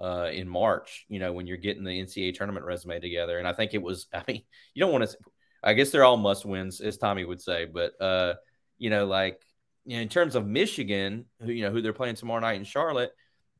uh, 0.00 0.28
in 0.30 0.46
March. 0.46 1.06
You 1.08 1.20
know, 1.20 1.32
when 1.32 1.46
you're 1.46 1.56
getting 1.56 1.84
the 1.84 2.02
NCAA 2.02 2.34
tournament 2.34 2.66
resume 2.66 3.00
together, 3.00 3.38
and 3.38 3.48
I 3.48 3.54
think 3.54 3.72
it 3.72 3.82
was. 3.82 4.06
I 4.14 4.22
mean, 4.28 4.42
you 4.74 4.80
don't 4.80 4.92
want 4.92 5.08
to. 5.08 5.16
I 5.62 5.72
guess 5.72 5.90
they're 5.90 6.04
all 6.04 6.18
must 6.18 6.44
wins, 6.44 6.80
as 6.82 6.98
Tommy 6.98 7.24
would 7.24 7.40
say. 7.40 7.64
But 7.64 8.00
uh, 8.00 8.34
you 8.76 8.90
know, 8.90 9.06
like 9.06 9.40
you 9.86 9.96
know, 9.96 10.02
in 10.02 10.08
terms 10.10 10.34
of 10.34 10.46
Michigan, 10.46 11.24
who 11.40 11.50
you 11.50 11.62
know 11.62 11.70
who 11.70 11.80
they're 11.80 11.94
playing 11.94 12.16
tomorrow 12.16 12.40
night 12.40 12.58
in 12.58 12.64
Charlotte. 12.64 13.12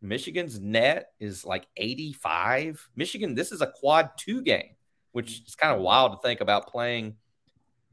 Michigan's 0.03 0.61
net 0.61 1.09
is 1.19 1.45
like 1.45 1.67
85. 1.77 2.87
Michigan, 2.97 3.35
this 3.35 3.51
is 3.51 3.63
a 3.63 3.67
quad 3.67 4.11
two 4.19 4.43
game, 4.43 4.76
which 5.17 5.41
is 5.47 5.55
kind 5.55 5.75
of 5.75 5.81
wild 5.81 6.13
to 6.13 6.19
think 6.19 6.43
about 6.43 6.67
playing 6.67 7.17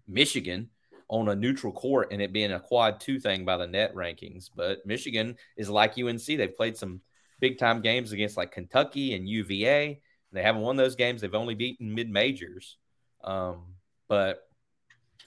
Michigan 0.09 0.69
on 1.07 1.29
a 1.29 1.35
neutral 1.37 1.71
court 1.71 2.09
and 2.11 2.21
it 2.21 2.33
being 2.33 2.51
a 2.51 2.59
quad 2.59 2.99
two 2.99 3.17
thing 3.17 3.45
by 3.45 3.55
the 3.55 3.65
net 3.65 3.95
rankings. 3.95 4.49
But 4.53 4.85
Michigan 4.85 5.37
is 5.55 5.69
like 5.69 5.97
UNC. 5.97 6.25
They've 6.25 6.53
played 6.53 6.75
some 6.75 6.99
big 7.39 7.57
time 7.57 7.79
games 7.79 8.11
against 8.11 8.35
like 8.35 8.51
Kentucky 8.51 9.15
and 9.15 9.25
UVA. 9.25 10.01
They 10.33 10.43
haven't 10.43 10.63
won 10.63 10.75
those 10.75 10.97
games. 10.97 11.21
They've 11.21 11.33
only 11.33 11.55
beaten 11.55 11.95
mid 11.95 12.09
majors. 12.09 12.75
Um, 13.23 13.67
but 14.09 14.41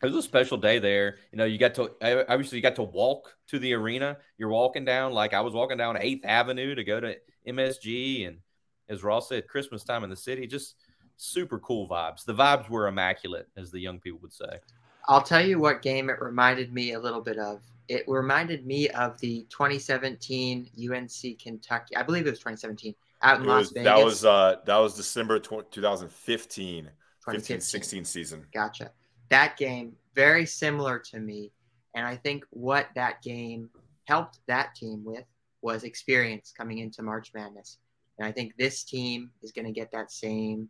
it 0.02 0.06
was 0.06 0.16
a 0.16 0.22
special 0.22 0.58
day 0.58 0.78
there. 0.78 1.16
You 1.32 1.38
know, 1.38 1.46
you 1.46 1.56
got 1.56 1.76
to 1.76 1.92
obviously 2.30 2.58
you 2.58 2.62
got 2.62 2.76
to 2.76 2.82
walk 2.82 3.34
to 3.46 3.58
the 3.58 3.72
arena. 3.72 4.18
You're 4.36 4.50
walking 4.50 4.84
down 4.84 5.14
like 5.14 5.32
I 5.32 5.40
was 5.40 5.54
walking 5.54 5.78
down 5.78 5.96
Eighth 5.98 6.26
Avenue 6.26 6.74
to 6.74 6.84
go 6.84 7.00
to 7.00 7.16
MSG, 7.48 8.28
and 8.28 8.40
as 8.86 9.02
Ross 9.02 9.30
said, 9.30 9.48
Christmas 9.48 9.82
time 9.82 10.04
in 10.04 10.10
the 10.10 10.16
city, 10.16 10.46
just 10.46 10.74
super 11.16 11.58
cool 11.60 11.88
vibes. 11.88 12.24
The 12.24 12.34
vibes 12.34 12.68
were 12.68 12.88
immaculate, 12.88 13.48
as 13.56 13.70
the 13.70 13.80
young 13.80 13.98
people 13.98 14.18
would 14.22 14.32
say. 14.32 14.60
I'll 15.08 15.22
tell 15.22 15.44
you 15.44 15.58
what 15.58 15.82
game 15.82 16.10
it 16.10 16.20
reminded 16.20 16.72
me 16.72 16.92
a 16.92 17.00
little 17.00 17.20
bit 17.20 17.38
of. 17.38 17.62
It 17.88 18.04
reminded 18.08 18.66
me 18.66 18.88
of 18.90 19.18
the 19.20 19.46
2017 19.50 20.70
UNC 20.92 21.38
Kentucky. 21.40 21.96
I 21.96 22.02
believe 22.02 22.26
it 22.26 22.30
was 22.30 22.40
2017 22.40 22.94
out 23.22 23.38
in 23.38 23.44
It 23.44 23.48
Las 23.48 23.58
was, 23.60 23.70
Vegas. 23.70 23.84
that 23.84 24.04
was 24.04 24.24
uh 24.24 24.56
that 24.66 24.76
was 24.76 24.94
December 24.96 25.38
tw- 25.38 25.70
2015, 25.70 26.10
15 26.10 26.84
2015. 27.20 27.60
16 27.60 28.04
season. 28.04 28.46
Gotcha. 28.52 28.90
That 29.30 29.56
game, 29.56 29.94
very 30.14 30.46
similar 30.46 30.98
to 30.98 31.20
me. 31.20 31.52
And 31.94 32.06
I 32.06 32.16
think 32.16 32.44
what 32.50 32.88
that 32.94 33.22
game 33.22 33.70
helped 34.04 34.40
that 34.48 34.74
team 34.74 35.04
with 35.04 35.24
was 35.62 35.84
experience 35.84 36.52
coming 36.56 36.78
into 36.78 37.02
March 37.02 37.32
Madness. 37.34 37.78
And 38.18 38.26
I 38.26 38.32
think 38.32 38.54
this 38.56 38.82
team 38.84 39.30
is 39.42 39.52
going 39.52 39.66
to 39.66 39.72
get 39.72 39.90
that 39.92 40.10
same 40.10 40.68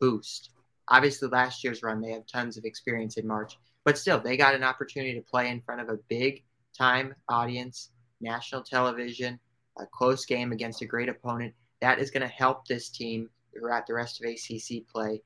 boost. 0.00 0.50
Obviously, 0.88 1.28
last 1.28 1.62
year's 1.62 1.82
run, 1.82 2.00
they 2.00 2.12
have 2.12 2.26
tons 2.26 2.56
of 2.56 2.64
experience 2.64 3.16
in 3.16 3.26
March, 3.26 3.58
but 3.84 3.98
still, 3.98 4.20
they 4.20 4.36
got 4.36 4.54
an 4.54 4.64
opportunity 4.64 5.14
to 5.14 5.20
play 5.20 5.50
in 5.50 5.60
front 5.60 5.80
of 5.80 5.88
a 5.88 5.98
big 6.08 6.44
time 6.76 7.14
audience, 7.28 7.90
national 8.20 8.62
television, 8.62 9.38
a 9.78 9.86
close 9.86 10.24
game 10.24 10.52
against 10.52 10.82
a 10.82 10.86
great 10.86 11.08
opponent. 11.08 11.54
That 11.80 11.98
is 11.98 12.10
going 12.10 12.22
to 12.22 12.28
help 12.28 12.66
this 12.66 12.88
team 12.88 13.28
throughout 13.52 13.86
the 13.86 13.94
rest 13.94 14.22
of 14.22 14.30
ACC 14.30 14.86
play 14.88 15.22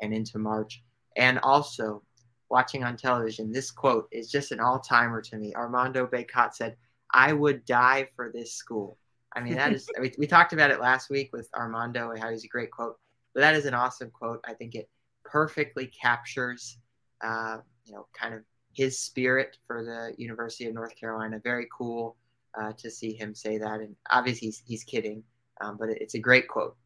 and 0.00 0.12
into 0.12 0.38
March. 0.38 0.82
And 1.16 1.38
also, 1.40 2.02
watching 2.50 2.84
on 2.84 2.96
television, 2.96 3.52
this 3.52 3.70
quote 3.70 4.08
is 4.12 4.30
just 4.30 4.52
an 4.52 4.60
all 4.60 4.78
timer 4.78 5.20
to 5.22 5.36
me. 5.36 5.54
Armando 5.54 6.06
Bacot 6.06 6.54
said, 6.54 6.76
I 7.12 7.32
would 7.32 7.64
die 7.64 8.08
for 8.16 8.30
this 8.32 8.54
school. 8.54 8.98
I 9.34 9.40
mean, 9.40 9.54
that 9.54 9.72
is, 9.72 9.88
we, 10.00 10.12
we 10.18 10.26
talked 10.26 10.52
about 10.52 10.70
it 10.70 10.80
last 10.80 11.10
week 11.10 11.30
with 11.32 11.48
Armando 11.54 12.10
and 12.10 12.20
how 12.20 12.30
he's 12.30 12.44
a 12.44 12.48
great 12.48 12.70
quote, 12.70 12.96
but 13.34 13.40
that 13.40 13.54
is 13.54 13.66
an 13.66 13.74
awesome 13.74 14.10
quote. 14.10 14.40
I 14.46 14.54
think 14.54 14.74
it 14.74 14.88
perfectly 15.24 15.86
captures, 15.86 16.78
uh, 17.22 17.58
you 17.84 17.94
know, 17.94 18.06
kind 18.18 18.34
of 18.34 18.40
his 18.72 18.98
spirit 18.98 19.58
for 19.66 19.84
the 19.84 20.14
University 20.20 20.66
of 20.66 20.74
North 20.74 20.94
Carolina. 20.98 21.40
Very 21.42 21.66
cool 21.76 22.16
uh, 22.60 22.72
to 22.78 22.90
see 22.90 23.12
him 23.12 23.34
say 23.34 23.58
that. 23.58 23.80
And 23.80 23.96
obviously, 24.10 24.48
he's, 24.48 24.62
he's 24.66 24.84
kidding, 24.84 25.22
um, 25.60 25.76
but 25.78 25.88
it's 25.88 26.14
a 26.14 26.18
great 26.18 26.48
quote. 26.48 26.76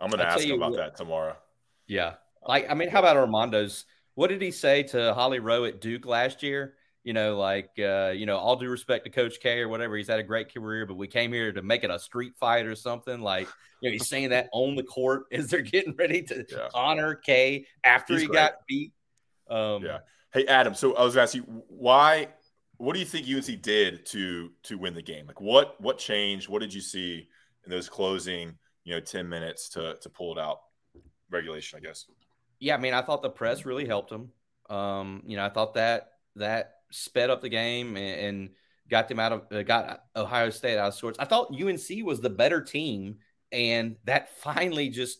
I'm 0.00 0.10
gonna 0.10 0.24
ask 0.24 0.44
him 0.44 0.56
about 0.56 0.72
what- 0.72 0.76
that 0.78 0.96
tomorrow. 0.96 1.36
Yeah. 1.86 2.14
Like, 2.46 2.70
I 2.70 2.74
mean, 2.74 2.88
how 2.88 3.00
about 3.00 3.16
Armando's? 3.16 3.84
What 4.14 4.28
did 4.28 4.42
he 4.42 4.50
say 4.50 4.82
to 4.84 5.14
Holly 5.14 5.38
Rowe 5.38 5.64
at 5.64 5.80
Duke 5.80 6.06
last 6.06 6.42
year? 6.42 6.74
You 7.08 7.14
know, 7.14 7.38
like, 7.38 7.70
uh, 7.78 8.10
you 8.14 8.26
know, 8.26 8.36
all 8.36 8.56
due 8.56 8.68
respect 8.68 9.06
to 9.06 9.10
Coach 9.10 9.40
K 9.40 9.60
or 9.60 9.68
whatever, 9.70 9.96
he's 9.96 10.08
had 10.08 10.18
a 10.18 10.22
great 10.22 10.52
career, 10.52 10.84
but 10.84 10.98
we 10.98 11.06
came 11.06 11.32
here 11.32 11.50
to 11.50 11.62
make 11.62 11.82
it 11.82 11.90
a 11.90 11.98
street 11.98 12.34
fight 12.36 12.66
or 12.66 12.74
something. 12.74 13.22
Like, 13.22 13.48
you 13.80 13.88
know, 13.88 13.92
he's 13.94 14.06
saying 14.06 14.28
that 14.28 14.50
on 14.52 14.74
the 14.74 14.82
court 14.82 15.22
as 15.32 15.46
they're 15.48 15.62
getting 15.62 15.96
ready 15.96 16.20
to 16.24 16.44
Yeah. 16.50 16.68
honor 16.74 17.14
K 17.14 17.64
after 17.82 18.12
He's 18.12 18.20
he 18.24 18.28
great. 18.28 18.36
got 18.36 18.52
beat. 18.68 18.92
Um, 19.48 19.82
Yeah. 19.86 20.00
Hey 20.34 20.44
Adam, 20.48 20.74
so 20.74 20.94
I 20.96 21.02
was 21.02 21.14
gonna 21.14 21.30
you 21.32 21.44
why 21.68 22.28
what 22.76 22.92
do 22.92 22.98
you 22.98 23.06
think 23.06 23.26
UNC 23.26 23.62
did 23.62 24.04
to 24.04 24.50
to 24.64 24.76
win 24.76 24.92
the 24.92 25.00
game? 25.00 25.26
Like 25.26 25.40
what 25.40 25.80
what 25.80 25.96
changed? 25.96 26.50
What 26.50 26.58
did 26.60 26.74
you 26.74 26.82
see 26.82 27.26
in 27.64 27.70
those 27.70 27.88
closing, 27.88 28.58
you 28.84 28.92
know, 28.92 29.00
10 29.00 29.26
minutes 29.26 29.70
to 29.70 29.96
to 30.02 30.10
pull 30.10 30.36
it 30.36 30.38
out? 30.38 30.58
Regulation, 31.30 31.78
I 31.78 31.80
guess. 31.80 32.04
yeah, 32.60 32.74
I 32.74 32.78
mean, 32.78 32.92
I 32.92 33.00
thought 33.00 33.22
the 33.22 33.30
press 33.30 33.64
really 33.64 33.86
helped 33.86 34.12
him. 34.12 34.28
Um, 34.68 35.22
you 35.24 35.38
know, 35.38 35.46
I 35.46 35.48
thought 35.48 35.72
that 35.72 36.10
that 36.36 36.74
sped 36.90 37.30
up 37.30 37.40
the 37.40 37.48
game 37.48 37.96
and, 37.96 38.20
and 38.20 38.50
got 38.88 39.08
them 39.08 39.18
out 39.18 39.32
of 39.32 39.42
uh, 39.52 39.62
got 39.62 40.04
Ohio 40.16 40.50
State 40.50 40.78
out 40.78 40.88
of 40.88 40.94
sorts. 40.94 41.18
I 41.18 41.24
thought 41.24 41.54
UNC 41.54 42.04
was 42.04 42.20
the 42.20 42.30
better 42.30 42.60
team, 42.60 43.16
and 43.52 43.96
that 44.04 44.36
finally 44.38 44.88
just 44.88 45.18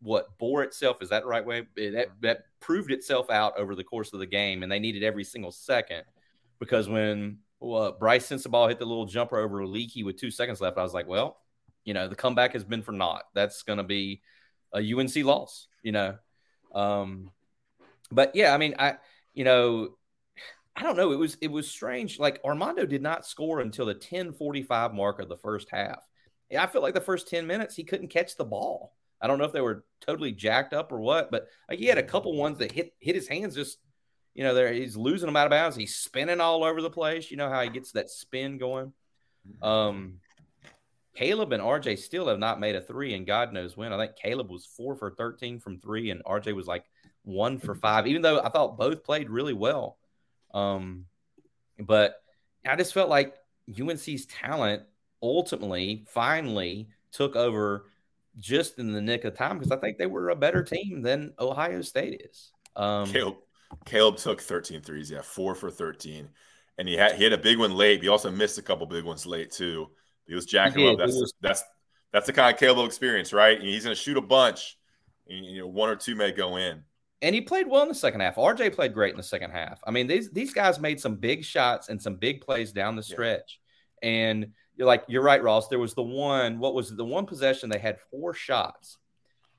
what 0.00 0.36
bore 0.38 0.62
itself 0.62 1.00
is 1.00 1.08
that 1.08 1.22
the 1.22 1.28
right 1.28 1.44
way 1.44 1.66
that 1.76 2.08
that 2.20 2.44
proved 2.60 2.90
itself 2.90 3.30
out 3.30 3.58
over 3.58 3.74
the 3.74 3.84
course 3.84 4.12
of 4.12 4.20
the 4.20 4.26
game, 4.26 4.62
and 4.62 4.70
they 4.70 4.78
needed 4.78 5.02
every 5.02 5.24
single 5.24 5.52
second 5.52 6.04
because 6.58 6.88
when 6.88 7.38
well, 7.60 7.92
Brice 7.92 8.28
Sensabaugh 8.28 8.68
hit 8.68 8.78
the 8.78 8.84
little 8.84 9.06
jumper 9.06 9.38
over 9.38 9.66
Leaky 9.66 10.02
with 10.02 10.16
two 10.16 10.30
seconds 10.30 10.60
left, 10.60 10.78
I 10.78 10.82
was 10.82 10.94
like, 10.94 11.08
well, 11.08 11.38
you 11.84 11.94
know, 11.94 12.08
the 12.08 12.14
comeback 12.14 12.52
has 12.52 12.64
been 12.64 12.82
for 12.82 12.92
naught. 12.92 13.24
That's 13.34 13.62
going 13.62 13.78
to 13.78 13.84
be 13.84 14.22
a 14.74 14.78
UNC 14.78 15.16
loss, 15.16 15.68
you 15.82 15.92
know. 15.92 16.16
Um, 16.74 17.30
but 18.10 18.34
yeah, 18.34 18.54
I 18.54 18.58
mean, 18.58 18.74
I, 18.78 18.96
you 19.32 19.44
know, 19.44 19.90
I 20.76 20.82
don't 20.82 20.96
know. 20.96 21.12
It 21.12 21.18
was 21.18 21.36
it 21.40 21.50
was 21.50 21.70
strange. 21.70 22.18
Like 22.18 22.40
Armando 22.44 22.84
did 22.84 23.02
not 23.02 23.26
score 23.26 23.60
until 23.60 23.86
the 23.86 23.94
10:45 23.94 24.92
mark 24.92 25.20
of 25.20 25.28
the 25.28 25.36
first 25.36 25.68
half. 25.70 25.98
Yeah, 26.50 26.62
I 26.62 26.66
feel 26.66 26.82
like 26.82 26.94
the 26.94 27.00
first 27.00 27.28
10 27.28 27.46
minutes 27.46 27.74
he 27.74 27.84
couldn't 27.84 28.08
catch 28.08 28.36
the 28.36 28.44
ball. 28.44 28.92
I 29.20 29.26
don't 29.26 29.38
know 29.38 29.44
if 29.44 29.52
they 29.52 29.60
were 29.60 29.84
totally 30.00 30.32
jacked 30.32 30.74
up 30.74 30.92
or 30.92 31.00
what, 31.00 31.30
but 31.30 31.46
like 31.68 31.78
he 31.78 31.86
had 31.86 31.98
a 31.98 32.02
couple 32.02 32.36
ones 32.36 32.58
that 32.58 32.72
hit 32.72 32.92
hit 32.98 33.14
his 33.14 33.28
hands 33.28 33.54
just 33.54 33.78
you 34.34 34.42
know, 34.42 34.52
there 34.52 34.72
he's 34.72 34.96
losing 34.96 35.26
them 35.26 35.36
out 35.36 35.46
of 35.46 35.50
bounds. 35.50 35.76
He's 35.76 35.94
spinning 35.94 36.40
all 36.40 36.64
over 36.64 36.82
the 36.82 36.90
place. 36.90 37.30
You 37.30 37.36
know 37.36 37.48
how 37.48 37.62
he 37.62 37.70
gets 37.70 37.92
that 37.92 38.10
spin 38.10 38.58
going. 38.58 38.92
Um, 39.62 40.14
Caleb 41.14 41.52
and 41.52 41.62
RJ 41.62 41.98
still 42.00 42.26
have 42.26 42.40
not 42.40 42.58
made 42.58 42.74
a 42.74 42.80
three, 42.80 43.14
and 43.14 43.26
God 43.26 43.52
knows 43.52 43.76
when. 43.76 43.92
I 43.92 43.98
think 43.98 44.16
Caleb 44.16 44.50
was 44.50 44.66
four 44.66 44.96
for 44.96 45.12
13 45.12 45.60
from 45.60 45.78
three, 45.78 46.10
and 46.10 46.24
RJ 46.24 46.54
was 46.54 46.66
like 46.66 46.84
one 47.22 47.58
for 47.58 47.76
five, 47.76 48.08
even 48.08 48.22
though 48.22 48.40
I 48.40 48.48
thought 48.48 48.76
both 48.76 49.04
played 49.04 49.30
really 49.30 49.52
well. 49.52 49.96
Um, 50.54 51.06
but 51.78 52.22
I 52.66 52.76
just 52.76 52.94
felt 52.94 53.10
like 53.10 53.34
UNC's 53.68 54.26
talent 54.26 54.84
ultimately, 55.22 56.06
finally 56.08 56.88
took 57.12 57.36
over 57.36 57.86
just 58.38 58.78
in 58.78 58.92
the 58.92 59.00
nick 59.00 59.24
of 59.24 59.36
time 59.36 59.58
because 59.58 59.72
I 59.72 59.76
think 59.76 59.98
they 59.98 60.06
were 60.06 60.30
a 60.30 60.36
better 60.36 60.62
team 60.62 61.02
than 61.02 61.34
Ohio 61.38 61.82
State 61.82 62.22
is. 62.24 62.52
Um, 62.76 63.06
Caleb 63.06 63.36
Caleb 63.84 64.16
took 64.16 64.40
13 64.40 64.80
threes, 64.80 65.10
yeah, 65.10 65.22
four 65.22 65.54
for 65.54 65.70
13. 65.70 66.28
And 66.78 66.88
he 66.88 66.96
had 66.96 67.14
he 67.14 67.24
had 67.24 67.32
a 67.32 67.38
big 67.38 67.58
one 67.58 67.74
late. 67.74 67.98
But 67.98 68.04
he 68.04 68.08
also 68.08 68.30
missed 68.30 68.58
a 68.58 68.62
couple 68.62 68.86
big 68.86 69.04
ones 69.04 69.26
late 69.26 69.50
too. 69.50 69.90
He 70.26 70.34
was 70.34 70.46
jacking 70.46 70.80
He 70.80 70.88
up. 70.88 70.98
That's 70.98 71.12
was- 71.12 71.34
that's 71.40 71.62
that's 72.12 72.26
the 72.26 72.32
kind 72.32 72.52
of 72.52 72.58
Caleb 72.58 72.86
experience, 72.86 73.32
right? 73.32 73.60
He's 73.60 73.84
gonna 73.84 73.94
shoot 73.94 74.16
a 74.16 74.20
bunch. 74.22 74.78
And, 75.28 75.44
you 75.44 75.60
know, 75.60 75.66
one 75.66 75.88
or 75.88 75.96
two 75.96 76.14
may 76.14 76.32
go 76.32 76.56
in. 76.56 76.82
And 77.24 77.34
he 77.34 77.40
played 77.40 77.66
well 77.66 77.82
in 77.82 77.88
the 77.88 77.94
second 77.94 78.20
half. 78.20 78.36
RJ 78.36 78.74
played 78.74 78.92
great 78.94 79.12
in 79.12 79.16
the 79.16 79.22
second 79.22 79.50
half. 79.50 79.80
I 79.86 79.90
mean, 79.90 80.06
these 80.06 80.30
these 80.30 80.52
guys 80.52 80.78
made 80.78 81.00
some 81.00 81.16
big 81.16 81.44
shots 81.44 81.88
and 81.88 82.00
some 82.00 82.16
big 82.16 82.40
plays 82.42 82.70
down 82.72 82.96
the 82.96 83.02
Yeah. 83.08 83.14
stretch. 83.14 83.60
And 84.02 84.52
you're 84.76 84.86
like, 84.86 85.04
you're 85.08 85.22
right, 85.22 85.42
Ross. 85.42 85.68
There 85.68 85.78
was 85.78 85.94
the 85.94 86.02
one, 86.02 86.58
what 86.58 86.74
was 86.74 86.90
it? 86.90 86.96
the 86.96 87.04
one 87.04 87.26
possession 87.26 87.70
they 87.70 87.78
had 87.78 87.98
four 88.10 88.34
shots, 88.34 88.98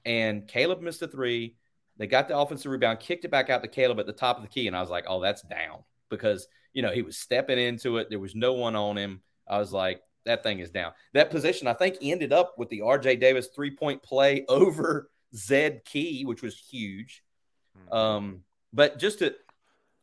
and 0.06 0.48
Caleb 0.48 0.82
missed 0.82 1.02
a 1.02 1.08
three. 1.08 1.56
They 1.98 2.08
got 2.08 2.28
the 2.28 2.38
offensive 2.38 2.72
rebound, 2.72 3.00
kicked 3.00 3.26
it 3.26 3.32
back 3.32 3.50
out 3.50 3.64
to 3.64 3.70
Caleb 3.70 4.00
at 4.00 4.06
the 4.06 4.14
top 4.14 4.36
of 4.38 4.44
the 4.44 4.50
key, 4.50 4.68
and 4.68 4.76
I 4.76 4.82
was 4.82 4.90
like, 4.90 5.06
oh, 5.08 5.22
that's 5.22 5.42
down 5.42 5.84
because 6.10 6.48
you 6.74 6.82
know 6.82 6.92
he 6.92 7.02
was 7.02 7.18
stepping 7.18 7.58
into 7.58 7.98
it. 7.98 8.10
There 8.10 8.20
was 8.20 8.36
no 8.36 8.54
one 8.54 8.76
on 8.76 8.98
him. 8.98 9.22
I 9.48 9.58
was 9.58 9.72
like, 9.74 10.02
that 10.26 10.44
thing 10.44 10.60
is 10.60 10.70
down. 10.70 10.92
That 11.14 11.32
position, 11.32 11.68
I 11.68 11.74
think, 11.74 11.96
ended 12.02 12.34
up 12.34 12.56
with 12.58 12.70
the 12.70 12.82
RJ 12.82 13.20
Davis 13.20 13.48
three 13.56 13.72
point 13.76 14.04
play 14.04 14.46
over 14.50 15.10
Zed 15.34 15.82
Key, 15.86 16.26
which 16.26 16.42
was 16.44 16.58
huge. 16.60 17.24
Mm-hmm. 17.78 17.94
Um, 17.94 18.42
but 18.74 19.00
just 19.00 19.20
to, 19.20 19.34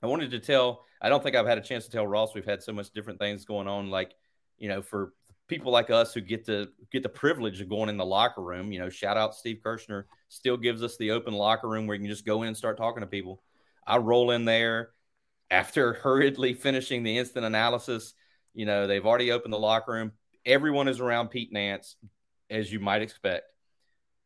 I 0.03 0.07
wanted 0.07 0.31
to 0.33 0.41
tell, 0.41 0.85
I 1.01 1.09
don't 1.09 1.23
think 1.23 1.37
I've 1.37 1.47
had 1.47 1.59
a 1.59 1.63
chance 1.63 1.85
to 1.85 1.91
tell 1.91 2.07
Ross 2.07 2.35
we've 2.35 2.45
had 2.45 2.63
so 2.63 2.73
much 2.73 2.91
different 2.91 3.19
things 3.19 3.45
going 3.45 3.69
on. 3.69 3.91
Like, 3.91 4.15
you 4.59 4.69
know, 4.69 4.83
for 4.83 5.13
people 5.49 5.73
like 5.73 5.91
us 5.91 6.15
who 6.15 6.21
get 6.21 6.47
to 6.47 6.69
get 6.91 7.03
the 7.03 7.09
privilege 7.09 7.61
of 7.61 7.69
going 7.69 7.89
in 7.89 7.97
the 7.97 8.07
locker 8.07 8.43
room, 8.43 8.73
you 8.73 8.79
know, 8.79 8.89
shout 8.89 9.17
out 9.17 9.35
Steve 9.35 9.61
Kirschner 9.63 10.07
still 10.29 10.57
gives 10.57 10.83
us 10.83 10.97
the 10.97 11.11
open 11.11 11.35
locker 11.35 11.69
room 11.69 11.87
where 11.87 11.95
you 11.95 12.01
can 12.01 12.11
just 12.11 12.25
go 12.25 12.43
in 12.43 12.49
and 12.49 12.57
start 12.57 12.77
talking 12.77 13.03
to 13.03 13.07
people. 13.07 13.43
I 13.87 13.99
roll 13.99 14.31
in 14.31 14.45
there 14.45 14.91
after 15.51 15.93
hurriedly 16.03 16.55
finishing 16.55 17.03
the 17.03 17.19
instant 17.19 17.45
analysis. 17.45 18.15
You 18.55 18.67
know, 18.67 18.87
they've 18.87 19.05
already 19.05 19.33
opened 19.33 19.53
the 19.53 19.59
locker 19.59 19.93
room. 19.93 20.13
Everyone 20.47 20.89
is 20.89 21.01
around 21.01 21.29
Pete 21.29 21.53
Nance, 21.53 21.97
as 22.51 22.73
you 22.73 22.81
might 22.81 23.03
expect. 23.03 23.45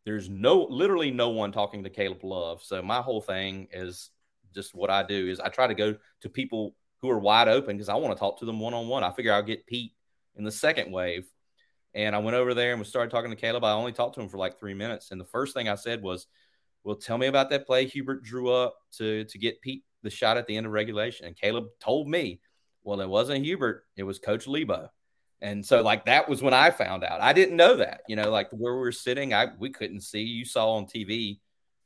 There's 0.07 0.31
no, 0.31 0.63
literally 0.71 1.11
no 1.11 1.31
one 1.31 1.51
talking 1.51 1.83
to 1.83 1.91
Caleb 1.91 2.23
Love. 2.23 2.63
So 2.63 2.81
my 2.81 3.03
whole 3.03 3.21
thing 3.21 3.67
is 3.73 4.11
just 4.55 4.73
what 4.73 4.89
I 4.89 5.03
do 5.03 5.29
is 5.29 5.41
I 5.41 5.49
try 5.49 5.67
to 5.67 5.75
go 5.75 5.97
to 6.23 6.29
people 6.29 6.77
who 7.03 7.11
are 7.11 7.19
wide 7.19 7.49
open 7.49 7.77
because 7.77 7.89
I 7.89 7.97
want 7.97 8.17
to 8.17 8.19
talk 8.19 8.39
to 8.39 8.45
them 8.45 8.61
one 8.61 8.73
on 8.73 8.87
one. 8.87 9.03
I 9.03 9.11
figure 9.11 9.33
I'll 9.33 9.43
get 9.43 9.67
Pete 9.67 9.93
in 10.37 10.45
the 10.45 10.53
second 10.53 10.93
wave. 10.93 11.27
And 11.93 12.15
I 12.15 12.21
went 12.21 12.37
over 12.37 12.55
there 12.55 12.71
and 12.71 12.81
we 12.81 12.87
started 12.87 13.11
talking 13.11 13.31
to 13.31 13.37
Caleb. 13.37 13.65
I 13.65 13.73
only 13.73 13.91
talked 13.91 14.15
to 14.15 14.21
him 14.21 14.29
for 14.29 14.39
like 14.39 14.61
three 14.61 14.75
minutes. 14.75 15.11
And 15.11 15.21
the 15.21 15.25
first 15.25 15.55
thing 15.55 15.69
I 15.69 15.75
said 15.75 16.03
was, 16.03 16.29
Well, 16.85 16.97
tell 16.97 17.19
me 17.19 17.27
about 17.27 17.51
that 17.51 17.67
play 17.67 17.87
Hubert 17.87 18.23
drew 18.23 18.51
up 18.51 18.77
to 18.99 19.25
to 19.25 19.39
get 19.39 19.61
Pete 19.61 19.83
the 20.03 20.11
shot 20.11 20.37
at 20.37 20.47
the 20.47 20.57
end 20.57 20.67
of 20.67 20.73
regulation. 20.73 21.27
And 21.27 21.37
Caleb 21.37 21.67
told 21.81 22.09
me, 22.09 22.41
Well, 22.85 23.01
it 23.01 23.09
wasn't 23.09 23.45
Hubert, 23.45 23.85
it 23.97 24.05
was 24.05 24.21
Coach 24.21 24.47
Lebo. 24.47 24.89
And 25.41 25.65
so 25.65 25.83
like 25.83 26.07
that 26.07 26.29
was 26.29 26.43
when 26.43 26.55
I 26.55 26.71
found 26.71 27.05
out. 27.05 27.21
I 27.21 27.33
didn't 27.33 27.57
know 27.57 27.77
that. 27.77 28.03
You 28.09 28.17
know, 28.17 28.31
like 28.31 28.51
where 28.51 28.75
we 28.75 28.81
were 28.81 28.93
sitting, 28.93 29.35
I 29.35 29.49
we 29.59 29.71
couldn't 29.71 30.01
see. 30.01 30.23
You 30.23 30.45
saw 30.45 30.75
on 30.75 30.87
TV. 30.87 31.39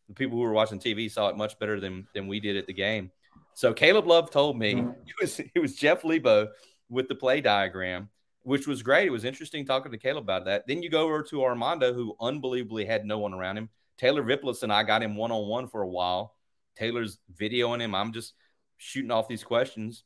The 0.08 0.14
people 0.14 0.38
who 0.38 0.42
were 0.42 0.52
watching 0.52 0.78
TV 0.78 1.10
saw 1.10 1.28
it 1.28 1.36
much 1.36 1.58
better 1.58 1.80
than 1.80 2.06
than 2.14 2.28
we 2.28 2.40
did 2.40 2.56
at 2.56 2.66
the 2.66 2.72
game. 2.72 3.10
So 3.54 3.72
Caleb 3.72 4.06
Love 4.06 4.30
told 4.30 4.58
me 4.58 4.74
mm-hmm. 4.74 4.90
it 5.06 5.14
was 5.20 5.40
it 5.40 5.58
was 5.58 5.74
Jeff 5.74 6.04
Lebo 6.04 6.48
with 6.88 7.08
the 7.08 7.14
play 7.14 7.40
diagram 7.40 8.08
which 8.42 8.66
was 8.66 8.82
great. 8.82 9.06
It 9.06 9.10
was 9.10 9.24
interesting 9.24 9.66
talking 9.66 9.92
to 9.92 9.98
Caleb 9.98 10.24
about 10.24 10.46
that. 10.46 10.66
Then 10.66 10.82
you 10.82 10.90
go 10.90 11.04
over 11.04 11.22
to 11.24 11.44
Armando, 11.44 11.92
who 11.92 12.16
unbelievably 12.20 12.86
had 12.86 13.04
no 13.04 13.18
one 13.18 13.34
around 13.34 13.58
him. 13.58 13.68
Taylor 13.98 14.22
Viplis 14.22 14.62
and 14.62 14.72
I 14.72 14.82
got 14.82 15.02
him 15.02 15.16
one 15.16 15.30
on 15.30 15.46
one 15.46 15.68
for 15.68 15.82
a 15.82 15.88
while. 15.88 16.34
Taylor's 16.76 17.18
videoing 17.38 17.80
him. 17.80 17.94
I'm 17.94 18.12
just 18.12 18.34
shooting 18.78 19.10
off 19.10 19.28
these 19.28 19.44
questions. 19.44 20.04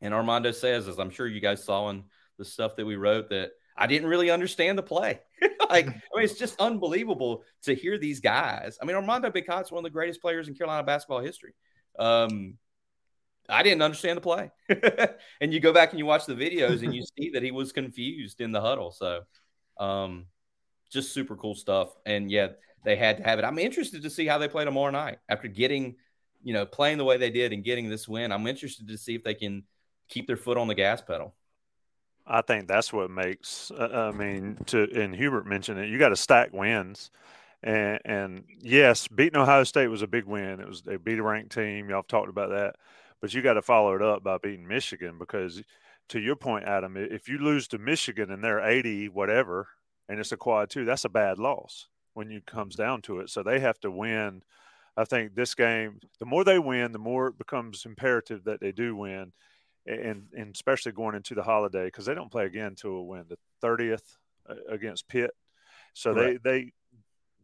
And 0.00 0.14
Armando 0.14 0.52
says, 0.52 0.88
as 0.88 0.98
I'm 0.98 1.10
sure 1.10 1.26
you 1.26 1.40
guys 1.40 1.62
saw 1.62 1.90
in 1.90 2.04
the 2.38 2.44
stuff 2.44 2.76
that 2.76 2.86
we 2.86 2.96
wrote, 2.96 3.30
that 3.30 3.52
I 3.76 3.86
didn't 3.86 4.08
really 4.08 4.30
understand 4.30 4.78
the 4.78 4.82
play. 4.82 5.20
like, 5.70 5.88
I 5.88 5.90
mean, 5.90 6.24
it's 6.24 6.38
just 6.38 6.60
unbelievable 6.60 7.44
to 7.62 7.74
hear 7.74 7.98
these 7.98 8.20
guys. 8.20 8.78
I 8.80 8.84
mean, 8.84 8.96
Armando 8.96 9.30
Bacot's 9.30 9.70
one 9.70 9.80
of 9.80 9.84
the 9.84 9.90
greatest 9.90 10.20
players 10.20 10.48
in 10.48 10.54
Carolina 10.54 10.82
basketball 10.82 11.20
history. 11.20 11.54
Um, 11.98 12.58
I 13.48 13.62
didn't 13.62 13.82
understand 13.82 14.16
the 14.16 14.22
play. 14.22 14.50
and 15.40 15.52
you 15.52 15.60
go 15.60 15.72
back 15.72 15.90
and 15.90 15.98
you 15.98 16.06
watch 16.06 16.26
the 16.26 16.34
videos 16.34 16.82
and 16.82 16.94
you 16.94 17.04
see 17.18 17.30
that 17.30 17.42
he 17.42 17.50
was 17.50 17.72
confused 17.72 18.40
in 18.40 18.52
the 18.52 18.60
huddle. 18.60 18.90
So, 18.90 19.20
um, 19.78 20.26
just 20.90 21.12
super 21.12 21.36
cool 21.36 21.54
stuff. 21.54 21.94
And 22.06 22.30
yeah, 22.30 22.48
they 22.84 22.96
had 22.96 23.18
to 23.18 23.22
have 23.24 23.38
it. 23.38 23.44
I'm 23.44 23.58
interested 23.58 24.02
to 24.02 24.10
see 24.10 24.26
how 24.26 24.38
they 24.38 24.48
play 24.48 24.64
tomorrow 24.64 24.90
night 24.90 25.18
after 25.28 25.48
getting, 25.48 25.96
you 26.42 26.52
know, 26.52 26.64
playing 26.64 26.98
the 26.98 27.04
way 27.04 27.16
they 27.16 27.30
did 27.30 27.52
and 27.52 27.64
getting 27.64 27.88
this 27.88 28.08
win. 28.08 28.32
I'm 28.32 28.46
interested 28.46 28.88
to 28.88 28.98
see 28.98 29.14
if 29.14 29.24
they 29.24 29.34
can 29.34 29.64
keep 30.08 30.26
their 30.26 30.36
foot 30.36 30.56
on 30.56 30.68
the 30.68 30.74
gas 30.74 31.02
pedal. 31.02 31.34
I 32.26 32.42
think 32.42 32.68
that's 32.68 32.92
what 32.92 33.10
makes. 33.10 33.70
Uh, 33.70 34.10
I 34.12 34.16
mean, 34.16 34.58
to 34.66 34.88
and 34.94 35.14
Hubert 35.14 35.46
mentioned 35.46 35.78
it. 35.78 35.88
You 35.88 35.98
got 35.98 36.08
to 36.08 36.16
stack 36.16 36.52
wins, 36.52 37.10
and, 37.62 38.00
and 38.04 38.44
yes, 38.60 39.06
beating 39.08 39.40
Ohio 39.40 39.64
State 39.64 39.88
was 39.88 40.02
a 40.02 40.06
big 40.06 40.24
win. 40.24 40.60
It 40.60 40.68
was 40.68 40.82
they 40.82 40.96
beat 40.96 41.18
a 41.18 41.22
ranked 41.22 41.52
team. 41.52 41.88
Y'all 41.88 42.02
talked 42.02 42.28
about 42.28 42.50
that 42.50 42.76
but 43.20 43.34
you 43.34 43.42
got 43.42 43.54
to 43.54 43.62
follow 43.62 43.94
it 43.94 44.02
up 44.02 44.22
by 44.22 44.38
beating 44.38 44.66
Michigan 44.66 45.18
because, 45.18 45.62
to 46.08 46.20
your 46.20 46.36
point, 46.36 46.64
Adam, 46.64 46.96
if 46.96 47.28
you 47.28 47.38
lose 47.38 47.68
to 47.68 47.78
Michigan 47.78 48.30
and 48.30 48.42
they're 48.42 48.60
80 48.60 49.08
whatever, 49.08 49.68
and 50.08 50.20
it's 50.20 50.32
a 50.32 50.36
quad 50.36 50.70
two, 50.70 50.84
that's 50.84 51.04
a 51.04 51.08
bad 51.08 51.38
loss 51.38 51.88
when 52.14 52.30
it 52.30 52.46
comes 52.46 52.76
down 52.76 53.02
to 53.02 53.20
it. 53.20 53.30
So 53.30 53.42
they 53.42 53.60
have 53.60 53.80
to 53.80 53.90
win. 53.90 54.42
I 54.96 55.04
think 55.04 55.34
this 55.34 55.54
game, 55.54 56.00
the 56.18 56.26
more 56.26 56.44
they 56.44 56.58
win, 56.58 56.92
the 56.92 56.98
more 56.98 57.28
it 57.28 57.38
becomes 57.38 57.84
imperative 57.84 58.44
that 58.44 58.60
they 58.60 58.72
do 58.72 58.96
win, 58.96 59.32
and 59.86 60.26
and 60.36 60.54
especially 60.54 60.92
going 60.92 61.14
into 61.14 61.34
the 61.34 61.42
holiday 61.42 61.86
because 61.86 62.06
they 62.06 62.14
don't 62.14 62.30
play 62.30 62.44
again 62.44 62.68
until 62.68 62.90
a 62.90 63.02
win 63.02 63.24
the 63.28 63.38
30th 63.62 64.16
uh, 64.48 64.54
against 64.68 65.08
Pitt. 65.08 65.30
So 65.94 66.12
they 66.12 66.38
they 66.42 66.72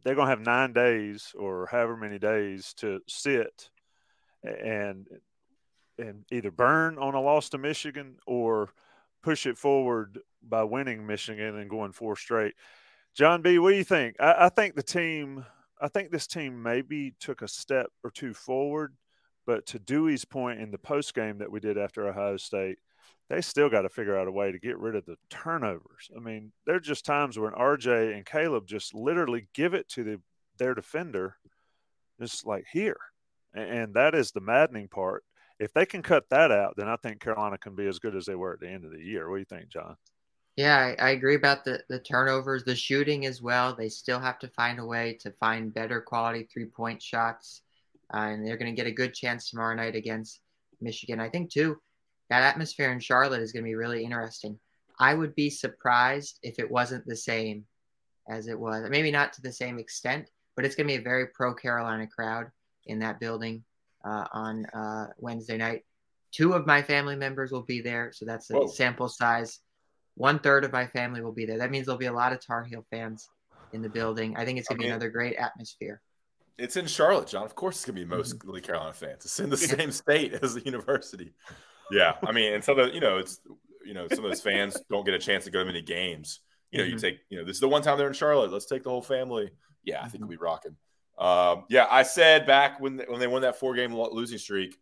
they're 0.03 0.15
going 0.15 0.27
to 0.27 0.31
have 0.31 0.41
nine 0.41 0.73
days 0.73 1.33
or 1.37 1.67
however 1.67 1.95
many 1.95 2.19
days 2.19 2.73
to 2.75 2.99
sit 3.07 3.69
and 4.43 5.07
and 5.97 6.25
either 6.31 6.51
burn 6.51 6.97
on 6.97 7.13
a 7.13 7.21
loss 7.21 7.49
to 7.49 7.57
Michigan 7.57 8.17
or 8.25 8.69
push 9.21 9.45
it 9.45 9.57
forward 9.57 10.19
by 10.41 10.63
winning 10.63 11.05
Michigan 11.05 11.57
and 11.57 11.69
going 11.69 11.91
four 11.91 12.15
straight. 12.15 12.55
John 13.15 13.41
B, 13.41 13.59
what 13.59 13.71
do 13.71 13.77
you 13.77 13.83
think? 13.83 14.15
I, 14.19 14.45
I 14.45 14.49
think 14.49 14.75
the 14.75 14.83
team, 14.83 15.45
I 15.79 15.87
think 15.87 16.11
this 16.11 16.27
team 16.27 16.61
maybe 16.61 17.13
took 17.19 17.41
a 17.41 17.47
step 17.47 17.87
or 18.03 18.09
two 18.09 18.33
forward, 18.33 18.95
but 19.45 19.65
to 19.67 19.79
Dewey's 19.79 20.25
point 20.25 20.59
in 20.59 20.71
the 20.71 20.77
post 20.77 21.13
game 21.13 21.37
that 21.39 21.51
we 21.51 21.59
did 21.59 21.77
after 21.77 22.07
Ohio 22.07 22.37
State, 22.37 22.77
they 23.29 23.41
still 23.41 23.69
got 23.69 23.81
to 23.81 23.89
figure 23.89 24.17
out 24.17 24.27
a 24.27 24.31
way 24.31 24.51
to 24.51 24.59
get 24.59 24.77
rid 24.77 24.95
of 24.95 25.05
the 25.05 25.15
turnovers. 25.29 26.09
I 26.15 26.19
mean, 26.19 26.51
there 26.65 26.75
are 26.75 26.81
just 26.81 27.05
times 27.05 27.39
when 27.39 27.53
RJ 27.53 28.15
and 28.15 28.25
Caleb 28.25 28.67
just 28.67 28.93
literally 28.93 29.47
give 29.53 29.73
it 29.73 29.87
to 29.89 30.03
the, 30.03 30.21
their 30.57 30.73
defender, 30.73 31.37
just 32.19 32.45
like 32.45 32.65
here. 32.71 32.97
And 33.53 33.93
that 33.93 34.15
is 34.15 34.31
the 34.31 34.41
maddening 34.41 34.87
part 34.87 35.23
if 35.59 35.73
they 35.73 35.85
can 35.85 36.01
cut 36.01 36.29
that 36.29 36.51
out, 36.51 36.75
then 36.75 36.87
I 36.87 36.95
think 36.97 37.21
Carolina 37.21 37.57
can 37.57 37.75
be 37.75 37.87
as 37.87 37.99
good 37.99 38.15
as 38.15 38.25
they 38.25 38.35
were 38.35 38.53
at 38.53 38.59
the 38.59 38.69
end 38.69 38.85
of 38.85 38.91
the 38.91 38.99
year. 38.99 39.29
What 39.29 39.37
do 39.37 39.39
you 39.39 39.45
think, 39.45 39.69
John? 39.69 39.95
Yeah, 40.55 40.77
I, 40.77 41.07
I, 41.07 41.09
agree 41.11 41.35
about 41.35 41.65
the, 41.65 41.81
the 41.89 41.99
turnovers, 41.99 42.63
the 42.63 42.75
shooting 42.75 43.25
as 43.25 43.41
well. 43.41 43.75
They 43.75 43.89
still 43.89 44.19
have 44.19 44.37
to 44.39 44.47
find 44.49 44.79
a 44.79 44.85
way 44.85 45.17
to 45.21 45.31
find 45.31 45.73
better 45.73 45.99
quality 45.99 46.47
three 46.51 46.65
point 46.65 47.01
shots. 47.01 47.61
Uh, 48.13 48.17
and 48.17 48.45
they're 48.45 48.57
going 48.57 48.73
to 48.73 48.79
get 48.79 48.87
a 48.87 48.93
good 48.93 49.13
chance 49.13 49.49
tomorrow 49.49 49.75
night 49.75 49.95
against 49.95 50.39
Michigan. 50.81 51.19
I 51.19 51.29
think, 51.29 51.51
too, 51.51 51.77
that 52.29 52.43
atmosphere 52.43 52.91
in 52.91 52.99
Charlotte 52.99 53.41
is 53.41 53.51
going 53.51 53.63
to 53.63 53.69
be 53.69 53.75
really 53.75 54.03
interesting. 54.03 54.59
I 54.99 55.13
would 55.13 55.33
be 55.35 55.49
surprised 55.49 56.39
if 56.43 56.59
it 56.59 56.69
wasn't 56.69 57.05
the 57.05 57.15
same 57.15 57.65
as 58.29 58.47
it 58.47 58.59
was. 58.59 58.87
Maybe 58.89 59.11
not 59.11 59.33
to 59.33 59.41
the 59.41 59.51
same 59.51 59.79
extent, 59.79 60.29
but 60.55 60.65
it's 60.65 60.75
going 60.75 60.87
to 60.87 60.93
be 60.93 60.99
a 60.99 61.03
very 61.03 61.27
pro 61.27 61.53
Carolina 61.53 62.07
crowd 62.07 62.47
in 62.85 62.99
that 62.99 63.19
building 63.19 63.63
uh, 64.05 64.25
on 64.31 64.65
uh, 64.67 65.07
Wednesday 65.17 65.57
night. 65.57 65.83
Two 66.31 66.53
of 66.53 66.65
my 66.65 66.81
family 66.81 67.15
members 67.15 67.51
will 67.51 67.63
be 67.63 67.81
there, 67.81 68.11
so 68.13 68.25
that's 68.25 68.49
a 68.49 68.55
Whoa. 68.55 68.67
sample 68.67 69.09
size. 69.09 69.59
One 70.15 70.39
third 70.39 70.63
of 70.63 70.71
my 70.71 70.87
family 70.87 71.21
will 71.21 71.31
be 71.31 71.45
there. 71.45 71.57
That 71.57 71.71
means 71.71 71.85
there'll 71.85 71.99
be 71.99 72.05
a 72.05 72.13
lot 72.13 72.33
of 72.33 72.45
Tar 72.45 72.63
Heel 72.63 72.85
fans 72.91 73.29
in 73.71 73.81
the 73.81 73.89
building. 73.89 74.35
I 74.35 74.45
think 74.45 74.59
it's 74.59 74.67
gonna 74.67 74.79
be 74.79 74.87
another 74.87 75.09
great 75.09 75.35
atmosphere. 75.35 76.01
It's 76.57 76.77
in 76.77 76.85
Charlotte, 76.85 77.27
John. 77.27 77.43
Of 77.43 77.55
course, 77.55 77.77
it's 77.77 77.85
gonna 77.85 77.95
be 77.95 78.01
mm-hmm. 78.01 78.17
mostly 78.17 78.39
mm-hmm. 78.39 78.65
Carolina 78.65 78.93
fans. 78.93 79.25
It's 79.25 79.39
in 79.39 79.49
the 79.49 79.57
same 79.57 79.91
state 79.91 80.33
as 80.41 80.53
the 80.53 80.61
university. 80.61 81.33
Yeah, 81.91 82.15
I 82.25 82.31
mean, 82.31 82.53
and 82.53 82.63
so 82.63 82.75
the 82.75 82.93
you 82.93 82.99
know 82.99 83.17
it's 83.17 83.39
you 83.85 83.93
know 83.93 84.07
some 84.09 84.23
of 84.23 84.31
those 84.31 84.41
fans 84.41 84.77
don't 84.89 85.05
get 85.05 85.13
a 85.13 85.19
chance 85.19 85.45
to 85.45 85.51
go 85.51 85.59
to 85.59 85.65
many 85.65 85.81
games. 85.81 86.39
You 86.71 86.79
know, 86.79 86.85
mm-hmm. 86.85 86.93
you 86.93 86.99
take 86.99 87.19
you 87.29 87.37
know 87.37 87.45
this 87.45 87.57
is 87.57 87.61
the 87.61 87.69
one 87.69 87.81
time 87.81 87.97
they're 87.97 88.07
in 88.07 88.13
Charlotte. 88.13 88.51
Let's 88.51 88.65
take 88.65 88.83
the 88.83 88.89
whole 88.89 89.01
family. 89.01 89.51
Yeah, 89.83 89.99
I 89.99 90.03
think 90.03 90.15
mm-hmm. 90.15 90.23
we'll 90.23 90.37
be 90.37 90.43
rocking. 90.43 90.75
Um, 91.17 91.65
yeah, 91.69 91.85
I 91.89 92.03
said 92.03 92.47
back 92.47 92.79
when 92.79 92.97
they, 92.97 93.05
when 93.07 93.19
they 93.19 93.27
won 93.27 93.43
that 93.43 93.59
four 93.59 93.75
game 93.75 93.95
losing 93.95 94.37
streak, 94.37 94.77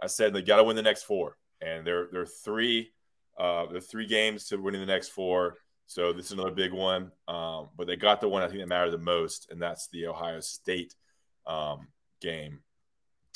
I 0.00 0.06
said 0.06 0.32
they 0.32 0.42
got 0.42 0.56
to 0.56 0.64
win 0.64 0.76
the 0.76 0.82
next 0.82 1.04
four, 1.04 1.36
and 1.60 1.86
they're 1.86 2.08
they're 2.12 2.26
three 2.26 2.92
uh, 3.38 3.66
they're 3.66 3.80
three 3.80 4.06
games 4.06 4.48
to 4.48 4.56
winning 4.56 4.80
the 4.80 4.86
next 4.86 5.08
four. 5.08 5.56
So 5.88 6.12
this 6.12 6.26
is 6.26 6.32
another 6.32 6.50
big 6.50 6.72
one. 6.72 7.10
Um, 7.26 7.70
but 7.76 7.86
they 7.86 7.96
got 7.96 8.20
the 8.20 8.28
one 8.28 8.42
I 8.42 8.46
think 8.46 8.60
that 8.60 8.68
mattered 8.68 8.90
the 8.90 8.98
most, 8.98 9.50
and 9.50 9.60
that's 9.60 9.88
the 9.88 10.06
Ohio 10.06 10.38
State 10.40 10.94
um, 11.46 11.88
game. 12.20 12.60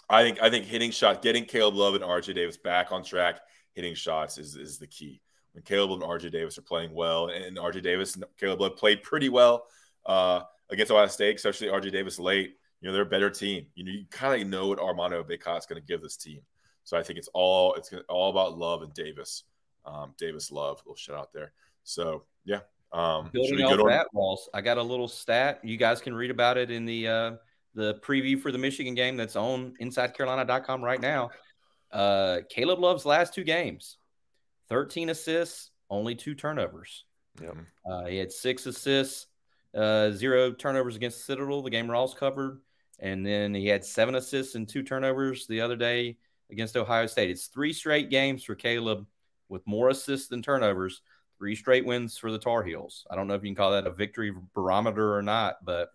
I 0.08 0.22
think 0.22 0.40
I 0.42 0.50
think 0.50 0.66
hitting 0.66 0.90
shot, 0.90 1.22
getting 1.22 1.46
Caleb 1.46 1.74
Love 1.74 1.94
and 1.94 2.04
RJ 2.04 2.34
Davis 2.34 2.58
back 2.58 2.92
on 2.92 3.02
track, 3.02 3.40
hitting 3.72 3.94
shots 3.94 4.36
is 4.36 4.54
is 4.54 4.78
the 4.78 4.86
key. 4.86 5.22
When 5.52 5.64
Caleb 5.64 5.92
and 5.92 6.02
RJ 6.02 6.30
Davis 6.30 6.58
are 6.58 6.62
playing 6.62 6.94
well, 6.94 7.28
and 7.28 7.56
RJ 7.56 7.82
Davis 7.82 8.14
and 8.16 8.24
Caleb 8.38 8.60
Love 8.60 8.76
played 8.76 9.02
pretty 9.02 9.30
well. 9.30 9.64
Uh, 10.04 10.42
against 10.70 10.92
Ohio 10.92 11.06
State, 11.06 11.36
especially 11.36 11.68
RJ 11.68 11.90
Davis 11.92 12.18
late, 12.18 12.56
you 12.80 12.88
know, 12.88 12.92
they're 12.92 13.02
a 13.02 13.06
better 13.06 13.30
team. 13.30 13.66
You 13.74 13.84
know, 13.84 13.92
you 13.92 14.04
kind 14.10 14.42
of 14.42 14.48
know 14.48 14.66
what 14.66 14.78
Armando 14.78 15.22
Bacot 15.22 15.58
is 15.58 15.66
going 15.66 15.80
to 15.80 15.86
give 15.86 16.02
this 16.02 16.16
team. 16.16 16.40
So 16.84 16.98
I 16.98 17.02
think 17.02 17.18
it's 17.18 17.28
all 17.32 17.74
it's 17.74 17.94
all 18.10 18.28
about 18.28 18.58
love 18.58 18.82
and 18.82 18.92
Davis. 18.92 19.44
Um, 19.86 20.14
Davis 20.18 20.52
love, 20.52 20.82
little 20.84 20.96
shout 20.96 21.16
out 21.16 21.32
there. 21.32 21.52
So 21.84 22.24
yeah. 22.44 22.60
Um, 22.92 23.30
Building 23.32 23.64
off 23.64 23.88
that, 23.88 24.06
Ross, 24.12 24.48
I 24.52 24.60
got 24.60 24.78
a 24.78 24.82
little 24.82 25.08
stat. 25.08 25.60
You 25.62 25.76
guys 25.76 26.00
can 26.00 26.14
read 26.14 26.30
about 26.30 26.58
it 26.58 26.70
in 26.70 26.84
the 26.84 27.08
uh, 27.08 27.32
the 27.74 27.94
preview 27.96 28.38
for 28.40 28.52
the 28.52 28.58
Michigan 28.58 28.94
game 28.94 29.16
that's 29.16 29.36
on 29.36 29.74
InsideCarolina.com 29.80 30.84
right 30.84 31.00
now. 31.00 31.30
Uh, 31.90 32.40
Caleb 32.50 32.80
Love's 32.80 33.06
last 33.06 33.34
two 33.34 33.44
games, 33.44 33.96
13 34.68 35.08
assists 35.08 35.70
only 35.92 36.14
two 36.14 36.34
turnovers. 36.34 37.04
Yep. 37.40 37.56
Uh, 37.88 38.06
he 38.06 38.16
had 38.16 38.32
six 38.32 38.66
assists, 38.66 39.26
uh, 39.76 40.10
zero 40.10 40.52
turnovers 40.52 40.96
against 40.96 41.26
Citadel, 41.26 41.62
the 41.62 41.70
game 41.70 41.88
Ross 41.88 42.14
covered. 42.14 42.60
And 42.98 43.24
then 43.24 43.54
he 43.54 43.66
had 43.66 43.84
seven 43.84 44.14
assists 44.14 44.54
and 44.54 44.68
two 44.68 44.82
turnovers 44.82 45.46
the 45.46 45.60
other 45.60 45.76
day 45.76 46.16
against 46.50 46.76
Ohio 46.76 47.06
State. 47.06 47.30
It's 47.30 47.46
three 47.46 47.72
straight 47.72 48.10
games 48.10 48.42
for 48.42 48.54
Caleb 48.54 49.06
with 49.48 49.66
more 49.66 49.90
assists 49.90 50.28
than 50.28 50.42
turnovers, 50.42 51.02
three 51.42 51.56
straight 51.56 51.84
wins 51.84 52.16
for 52.16 52.30
the 52.30 52.38
Tar 52.38 52.62
Heels. 52.62 53.04
I 53.10 53.16
don't 53.16 53.26
know 53.26 53.34
if 53.34 53.42
you 53.42 53.48
can 53.48 53.56
call 53.56 53.72
that 53.72 53.84
a 53.84 53.90
victory 53.90 54.32
barometer 54.54 55.16
or 55.16 55.22
not, 55.22 55.56
but 55.64 55.88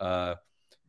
uh, 0.00 0.34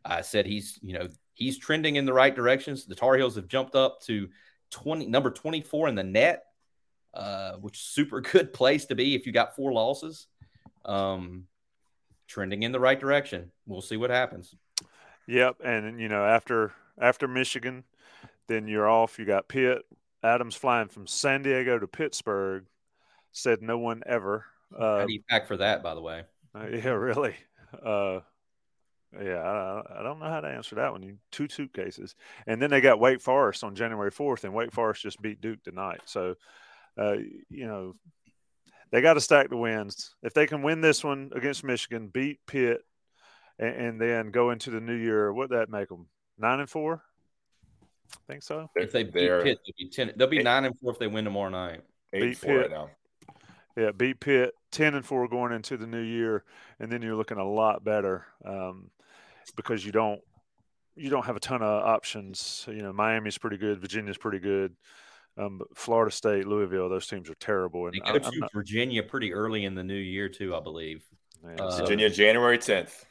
I 0.03 0.21
said 0.21 0.47
he's, 0.47 0.79
you 0.81 0.93
know, 0.97 1.09
he's 1.35 1.59
trending 1.59 1.95
in 1.95 2.05
the 2.05 2.13
right 2.13 2.35
directions. 2.35 2.87
The 2.87 2.95
Tar 2.95 3.17
Heels 3.17 3.35
have 3.35 3.47
jumped 3.47 3.75
up 3.75 4.01
to 4.05 4.27
20, 4.71 5.05
number 5.05 5.29
24 5.29 5.89
in 5.89 5.93
the 5.93 6.03
net, 6.03 6.45
uh, 7.13 7.51
which 7.57 7.77
is 7.77 7.83
super 7.83 8.19
good 8.33 8.51
place 8.51 8.85
to 8.85 8.95
be 8.95 9.13
if 9.13 9.27
you 9.27 9.31
got 9.31 9.55
four 9.55 9.71
losses. 9.71 10.25
Um, 10.85 11.45
trending 12.27 12.63
in 12.63 12.71
the 12.71 12.79
right 12.79 12.99
direction. 12.99 13.51
We'll 13.67 13.81
see 13.81 13.97
what 13.97 14.09
happens. 14.09 14.55
Yep, 15.27 15.57
and 15.63 15.99
you 15.99 16.09
know 16.09 16.25
after 16.25 16.73
after 16.99 17.27
Michigan, 17.27 17.83
then 18.47 18.67
you're 18.67 18.89
off. 18.89 19.19
You 19.19 19.25
got 19.25 19.47
Pitt. 19.47 19.85
Adams 20.23 20.55
flying 20.55 20.87
from 20.87 21.05
San 21.05 21.43
Diego 21.43 21.77
to 21.77 21.87
Pittsburgh. 21.87 22.65
Said 23.31 23.61
no 23.61 23.77
one 23.77 24.01
ever. 24.05 24.45
Uh, 24.77 24.99
How 24.99 25.05
do 25.05 25.13
you 25.13 25.23
pack 25.29 25.47
for 25.47 25.57
that, 25.57 25.83
by 25.83 25.95
the 25.95 26.01
way? 26.01 26.23
Uh, 26.55 26.67
yeah, 26.67 26.89
really. 26.89 27.35
Uh, 27.73 28.19
yeah, 29.13 29.41
I, 29.41 29.99
I, 29.99 30.03
don't 30.03 30.19
know 30.19 30.29
how 30.29 30.41
to 30.41 30.47
answer 30.47 30.75
that 30.75 30.91
one. 30.91 31.01
You 31.01 31.17
two 31.31 31.47
suitcases, 31.49 32.15
and 32.45 32.61
then 32.61 32.69
they 32.69 32.79
got 32.79 32.99
Wake 32.99 33.21
Forest 33.21 33.63
on 33.63 33.75
January 33.75 34.11
fourth, 34.11 34.43
and 34.43 34.53
Wake 34.53 34.71
Forest 34.71 35.01
just 35.01 35.21
beat 35.21 35.41
Duke 35.41 35.63
tonight. 35.63 36.01
So, 36.05 36.35
uh, 36.97 37.15
you 37.49 37.65
know, 37.65 37.95
they 38.91 39.01
got 39.01 39.15
to 39.15 39.21
stack 39.21 39.49
the 39.49 39.57
wins. 39.57 40.15
If 40.21 40.33
they 40.33 40.45
can 40.45 40.61
win 40.61 40.81
this 40.81 41.03
one 41.03 41.31
against 41.35 41.63
Michigan, 41.63 42.09
beat 42.13 42.39
Pitt, 42.45 42.81
and, 43.57 43.75
and 43.75 44.01
then 44.01 44.31
go 44.31 44.51
into 44.51 44.69
the 44.69 44.81
new 44.81 44.95
year, 44.95 45.33
what 45.33 45.49
that 45.49 45.69
make 45.69 45.89
them 45.89 46.05
nine 46.37 46.59
and 46.59 46.69
four? 46.69 47.01
I 48.13 48.31
think 48.31 48.43
so. 48.43 48.69
If 48.75 48.91
they 48.91 49.03
beat 49.03 49.13
Pitt, 49.13 49.59
they'll 49.65 49.75
be 49.77 49.89
ten. 49.89 50.11
They'll 50.15 50.27
be 50.27 50.39
eight, 50.39 50.43
nine 50.43 50.65
and 50.65 50.79
four 50.79 50.91
if 50.91 50.99
they 50.99 51.07
win 51.07 51.25
tomorrow 51.25 51.49
night. 51.49 51.81
Eight 52.13 52.21
beat 52.21 52.41
Pitt 52.41 52.57
right 52.57 52.71
now. 52.71 52.89
Yeah, 53.79 53.91
beat 53.91 54.19
Pitt 54.19 54.53
ten 54.71 54.93
and 54.95 55.05
four 55.05 55.27
going 55.27 55.53
into 55.53 55.77
the 55.77 55.87
new 55.87 56.01
year, 56.01 56.43
and 56.79 56.91
then 56.91 57.01
you're 57.01 57.15
looking 57.15 57.37
a 57.37 57.49
lot 57.49 57.83
better 57.83 58.25
um, 58.43 58.89
because 59.55 59.85
you 59.85 59.91
don't 59.91 60.21
you 60.95 61.09
don't 61.09 61.25
have 61.25 61.35
a 61.35 61.39
ton 61.39 61.61
of 61.61 61.83
options. 61.85 62.65
You 62.67 62.81
know, 62.81 62.91
Miami's 62.91 63.37
pretty 63.37 63.57
good, 63.57 63.79
Virginia's 63.79 64.17
pretty 64.17 64.39
good. 64.39 64.75
Um, 65.37 65.61
Florida 65.73 66.11
State, 66.11 66.45
Louisville, 66.45 66.89
those 66.89 67.07
teams 67.07 67.29
are 67.29 67.35
terrible. 67.35 67.85
And 67.85 67.93
they 67.93 67.99
go 67.99 68.19
to 68.19 68.39
not... 68.39 68.51
Virginia 68.51 69.01
pretty 69.01 69.33
early 69.33 69.63
in 69.63 69.75
the 69.75 69.83
new 69.83 69.93
year 69.93 70.27
too, 70.27 70.53
I 70.53 70.59
believe. 70.59 71.05
Uh, 71.57 71.77
Virginia, 71.77 72.09
January 72.09 72.57
tenth. 72.57 73.05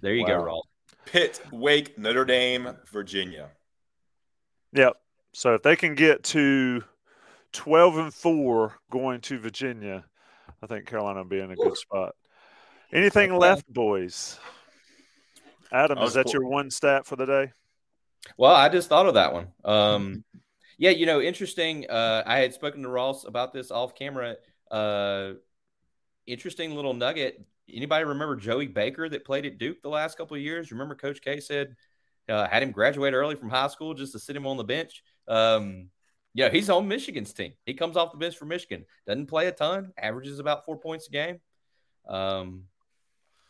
There 0.00 0.14
you 0.14 0.22
wow. 0.22 0.38
go, 0.38 0.44
Ross. 0.44 0.62
Pitt, 1.04 1.42
Wake, 1.52 1.98
Notre 1.98 2.24
Dame, 2.24 2.70
Virginia. 2.90 3.50
Yep. 4.72 4.96
So 5.34 5.54
if 5.54 5.62
they 5.62 5.76
can 5.76 5.94
get 5.94 6.22
to 6.24 6.82
12 7.52 7.98
and 7.98 8.14
4 8.14 8.74
going 8.90 9.20
to 9.22 9.38
Virginia, 9.38 10.04
I 10.64 10.66
think 10.66 10.86
Carolina 10.86 11.18
will 11.18 11.28
be 11.28 11.40
in 11.40 11.50
a 11.50 11.56
good 11.56 11.76
spot. 11.76 12.14
Anything 12.90 13.32
okay. 13.32 13.38
left, 13.38 13.70
boys? 13.70 14.38
Adam, 15.70 15.98
is 15.98 16.14
that 16.14 16.32
your 16.32 16.46
one 16.46 16.70
stat 16.70 17.04
for 17.04 17.16
the 17.16 17.26
day? 17.26 17.52
Well, 18.38 18.54
I 18.54 18.70
just 18.70 18.88
thought 18.88 19.04
of 19.04 19.14
that 19.14 19.34
one. 19.34 19.48
Um, 19.62 20.24
yeah, 20.78 20.88
you 20.88 21.04
know, 21.04 21.20
interesting. 21.20 21.84
Uh, 21.90 22.22
I 22.24 22.38
had 22.38 22.54
spoken 22.54 22.82
to 22.82 22.88
Ross 22.88 23.24
about 23.24 23.52
this 23.52 23.70
off 23.70 23.94
camera. 23.94 24.36
Uh, 24.70 25.32
interesting 26.26 26.74
little 26.74 26.94
nugget. 26.94 27.44
Anybody 27.70 28.06
remember 28.06 28.34
Joey 28.34 28.66
Baker 28.66 29.06
that 29.06 29.26
played 29.26 29.44
at 29.44 29.58
Duke 29.58 29.82
the 29.82 29.90
last 29.90 30.16
couple 30.16 30.34
of 30.34 30.42
years? 30.42 30.72
Remember 30.72 30.94
Coach 30.94 31.20
K 31.20 31.40
said 31.40 31.76
uh, 32.26 32.48
had 32.48 32.62
him 32.62 32.70
graduate 32.70 33.12
early 33.12 33.36
from 33.36 33.50
high 33.50 33.68
school 33.68 33.92
just 33.92 34.12
to 34.12 34.18
sit 34.18 34.34
him 34.34 34.46
on 34.46 34.56
the 34.56 34.64
bench. 34.64 35.02
Um, 35.28 35.90
yeah, 36.34 36.50
he's 36.50 36.68
on 36.68 36.88
Michigan's 36.88 37.32
team. 37.32 37.52
He 37.64 37.74
comes 37.74 37.96
off 37.96 38.12
the 38.12 38.18
bench 38.18 38.36
for 38.36 38.44
Michigan. 38.44 38.84
Doesn't 39.06 39.26
play 39.26 39.46
a 39.46 39.52
ton. 39.52 39.92
Averages 39.96 40.40
about 40.40 40.64
four 40.64 40.76
points 40.76 41.06
a 41.08 41.10
game. 41.10 41.40
Um, 42.08 42.64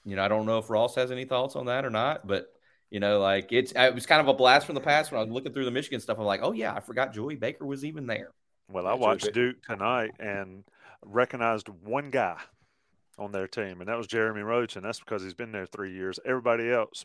you 0.04 0.16
know, 0.16 0.24
I 0.24 0.28
don't 0.28 0.46
know 0.46 0.58
if 0.58 0.68
Ross 0.68 0.94
has 0.96 1.10
any 1.10 1.24
thoughts 1.24 1.56
on 1.56 1.66
that 1.66 1.84
or 1.84 1.90
not, 1.90 2.26
but 2.26 2.48
you 2.90 3.00
know, 3.00 3.20
like 3.20 3.52
it's 3.52 3.72
it 3.74 3.94
was 3.94 4.06
kind 4.06 4.20
of 4.20 4.28
a 4.28 4.34
blast 4.34 4.66
from 4.66 4.74
the 4.74 4.80
past 4.80 5.10
when 5.10 5.20
I 5.20 5.24
was 5.24 5.32
looking 5.32 5.52
through 5.52 5.64
the 5.64 5.70
Michigan 5.70 5.98
stuff. 5.98 6.18
I'm 6.18 6.24
like, 6.24 6.40
oh 6.42 6.52
yeah, 6.52 6.74
I 6.74 6.80
forgot 6.80 7.12
Joey 7.12 7.36
Baker 7.36 7.66
was 7.66 7.84
even 7.84 8.06
there. 8.06 8.30
Well, 8.68 8.86
I 8.86 8.94
watched 8.94 9.32
Duke 9.32 9.62
tonight 9.62 10.12
and 10.18 10.64
recognized 11.04 11.68
one 11.68 12.10
guy 12.10 12.38
on 13.18 13.32
their 13.32 13.48
team, 13.48 13.80
and 13.80 13.88
that 13.88 13.96
was 13.96 14.06
Jeremy 14.06 14.42
Roach, 14.42 14.76
and 14.76 14.84
that's 14.84 15.00
because 15.00 15.22
he's 15.22 15.34
been 15.34 15.52
there 15.52 15.66
three 15.66 15.92
years. 15.92 16.18
Everybody 16.24 16.70
else, 16.70 17.04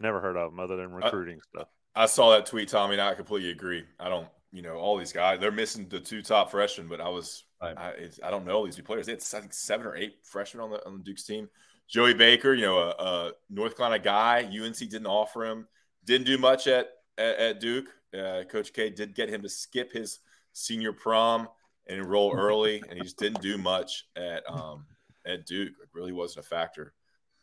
never 0.00 0.20
heard 0.20 0.36
of 0.36 0.52
him 0.52 0.60
other 0.60 0.76
than 0.76 0.92
recruiting 0.92 1.38
I, 1.38 1.58
stuff. 1.58 1.68
I 1.94 2.06
saw 2.06 2.30
that 2.32 2.46
tweet, 2.46 2.68
Tommy, 2.68 2.94
and 2.94 3.02
I 3.02 3.14
completely 3.14 3.50
agree. 3.50 3.84
I 3.98 4.08
don't, 4.08 4.28
you 4.52 4.62
know, 4.62 4.76
all 4.76 4.96
these 4.96 5.12
guys 5.12 5.40
they're 5.40 5.50
missing 5.50 5.88
the 5.88 6.00
two 6.00 6.22
top 6.22 6.50
freshmen, 6.50 6.88
but 6.88 7.00
I 7.00 7.08
was, 7.08 7.44
right. 7.60 7.76
I, 7.76 7.92
I, 8.22 8.30
don't 8.30 8.46
know 8.46 8.64
these 8.64 8.76
two 8.76 8.82
players. 8.82 9.06
They 9.06 9.12
had 9.12 9.22
I 9.34 9.40
think 9.40 9.52
seven 9.52 9.86
or 9.86 9.96
eight 9.96 10.16
freshmen 10.22 10.62
on 10.62 10.70
the 10.70 10.84
on 10.86 10.98
the 10.98 11.02
Duke's 11.02 11.24
team. 11.24 11.48
Joey 11.88 12.14
Baker, 12.14 12.54
you 12.54 12.62
know, 12.62 12.78
a, 12.78 12.90
a 12.90 13.32
North 13.48 13.76
Carolina 13.76 14.02
guy. 14.02 14.42
UNC 14.42 14.76
didn't 14.76 15.06
offer 15.06 15.44
him. 15.44 15.68
Didn't 16.04 16.26
do 16.26 16.38
much 16.38 16.66
at 16.66 16.88
at, 17.18 17.36
at 17.38 17.60
Duke. 17.60 17.86
Uh, 18.16 18.44
Coach 18.44 18.72
K 18.72 18.90
did 18.90 19.14
get 19.14 19.28
him 19.28 19.42
to 19.42 19.48
skip 19.48 19.92
his 19.92 20.20
senior 20.52 20.92
prom 20.92 21.48
and 21.86 21.98
enroll 21.98 22.32
early, 22.36 22.82
and 22.88 22.98
he 22.98 23.02
just 23.02 23.18
didn't 23.18 23.42
do 23.42 23.58
much 23.58 24.06
at 24.16 24.42
um, 24.50 24.86
at 25.26 25.46
Duke. 25.46 25.74
It 25.82 25.88
really 25.92 26.12
wasn't 26.12 26.46
a 26.46 26.48
factor. 26.48 26.94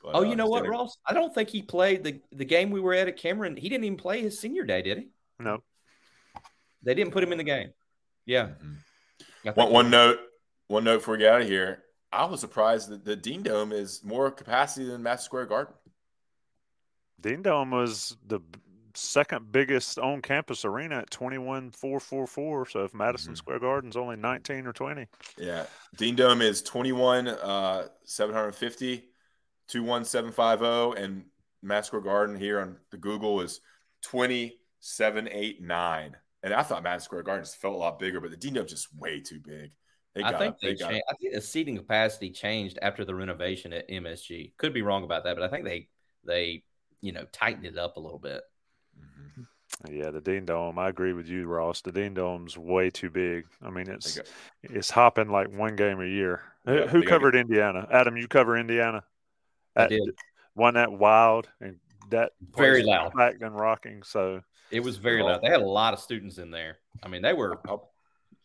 But, 0.02 0.16
oh, 0.16 0.24
you 0.24 0.34
uh, 0.34 0.36
know 0.36 0.48
what, 0.48 0.68
Ross? 0.68 0.98
I 1.06 1.14
don't 1.14 1.34
think 1.34 1.50
he 1.50 1.62
played 1.62 2.04
the 2.04 2.22
the 2.32 2.46
game 2.46 2.72
we 2.72 2.82
were 2.82 2.94
at 2.94 3.08
at 3.08 3.18
Cameron. 3.18 3.56
He 3.56 3.70
didn't 3.70 3.86
even 3.86 3.98
play 3.98 4.22
his 4.22 4.40
senior 4.40 4.64
day, 4.64 4.82
did 4.82 4.98
he? 4.98 5.08
No. 5.40 5.64
They 6.84 6.94
didn't 6.94 7.14
put 7.14 7.24
him 7.24 7.32
in 7.32 7.38
the 7.38 7.44
game. 7.44 7.72
Yeah. 8.26 8.48
Mm-hmm. 8.48 9.60
One, 9.60 9.72
one 9.72 9.90
note. 9.90 10.20
One 10.68 10.86
note 10.86 11.00
before 11.00 11.16
we 11.16 11.20
get 11.20 11.34
out 11.34 11.42
of 11.42 11.48
here. 11.48 11.84
I 12.12 12.26
was 12.26 12.40
surprised 12.40 12.90
that 12.90 13.04
the 13.04 13.16
Dean 13.16 13.44
Dome 13.44 13.72
is 13.72 14.02
more 14.04 14.32
capacity 14.32 14.86
than 14.86 15.04
Madison 15.04 15.26
Square 15.26 15.46
Garden. 15.48 15.74
Dean 17.20 17.42
Dome 17.42 17.72
was 17.72 18.16
the 18.28 18.40
second 18.96 19.52
biggest 19.52 19.98
on 19.98 20.22
campus 20.22 20.66
arena 20.66 21.00
at 21.00 21.10
21,444. 21.10 22.70
So 22.70 22.84
if 22.84 22.94
Madison 22.94 23.32
mm-hmm. 23.32 23.38
Square 23.38 23.60
Garden's 23.60 23.98
only 23.98 24.16
19 24.16 24.68
or 24.68 24.74
20. 24.74 25.08
Yeah. 25.38 25.66
Dean 25.98 26.16
Dome 26.16 26.42
is 26.42 26.62
21, 26.62 27.28
uh, 27.28 27.88
750, 28.06 29.04
21750. 29.68 31.02
And 31.02 31.26
Madison 31.62 31.88
Square 31.88 32.04
Garden 32.04 32.38
here 32.38 32.60
on 32.60 32.78
the 32.92 32.98
Google 32.98 33.42
is 33.42 33.60
2789. 34.04 36.16
And 36.44 36.54
I 36.54 36.62
thought 36.62 36.84
Madison 36.84 37.06
Square 37.06 37.24
Garden 37.24 37.46
just 37.46 37.58
felt 37.58 37.74
a 37.74 37.78
lot 37.78 38.00
bigger, 38.00 38.20
but 38.20 38.30
the 38.30 38.38
Dean 38.38 38.54
Dome's 38.54 38.70
just 38.70 38.94
way 38.96 39.22
too 39.22 39.40
big. 39.40 39.72
I 40.22 40.38
think 40.38 40.60
they, 40.60 40.70
they 40.70 40.76
changed, 40.76 41.04
I 41.10 41.14
think 41.16 41.34
the 41.34 41.42
seating 41.42 41.78
capacity 41.78 42.30
changed 42.30 42.78
after 42.82 43.04
the 43.04 43.16
renovation 43.16 43.74
at 43.74 43.90
MSG. 43.90 44.52
Could 44.58 44.74
be 44.74 44.84
wrong 44.84 45.04
about 45.04 45.24
that, 45.24 45.36
but 45.36 45.44
I 45.44 45.48
think 45.48 45.66
they 45.66 45.88
they 46.24 46.64
you 47.02 47.14
know 47.14 47.26
tightened 47.32 47.66
it 47.66 47.78
up 47.78 47.98
a 47.98 48.00
little 48.00 48.20
bit. 48.20 48.42
Mm-hmm. 49.00 49.94
Yeah, 49.94 50.12
the 50.12 50.22
Dean 50.22 50.46
Dome. 50.46 50.78
I 50.78 50.90
agree 50.90 51.14
with 51.14 51.28
you, 51.28 51.48
Ross. 51.48 51.82
The 51.82 51.92
Dean 51.92 52.14
Dome's 52.14 52.58
way 52.58 52.92
too 52.92 53.10
big. 53.10 53.46
I 53.62 53.72
mean, 53.72 53.90
it's 53.90 54.20
it's 54.62 54.92
hopping 54.92 55.30
like 55.30 55.52
one 55.52 55.76
game 55.76 56.00
a 56.00 56.06
year. 56.06 56.42
Yeah, 56.68 56.88
Who 56.88 57.04
covered 57.04 57.36
Indiana? 57.36 57.88
Adam, 57.92 58.16
you 58.16 58.28
cover 58.28 58.56
Indiana. 58.56 59.04
I 59.76 59.88
did. 59.88 60.04
One 60.54 60.76
that 60.76 60.92
wild 60.92 61.50
and 61.60 61.78
that 62.12 62.34
very 62.56 62.84
loud, 62.84 63.14
packed 63.14 63.42
and 63.42 63.56
rocking. 63.56 64.04
So 64.04 64.42
it 64.74 64.84
was 64.84 64.98
very 64.98 65.22
loud. 65.22 65.42
They 65.42 65.50
had 65.50 65.62
a 65.62 65.66
lot 65.66 65.94
of 65.94 66.00
students 66.00 66.40
in 66.40 66.52
there. 66.52 66.80
I 67.02 67.08
mean, 67.08 67.22
they 67.22 67.34
were 67.34 67.60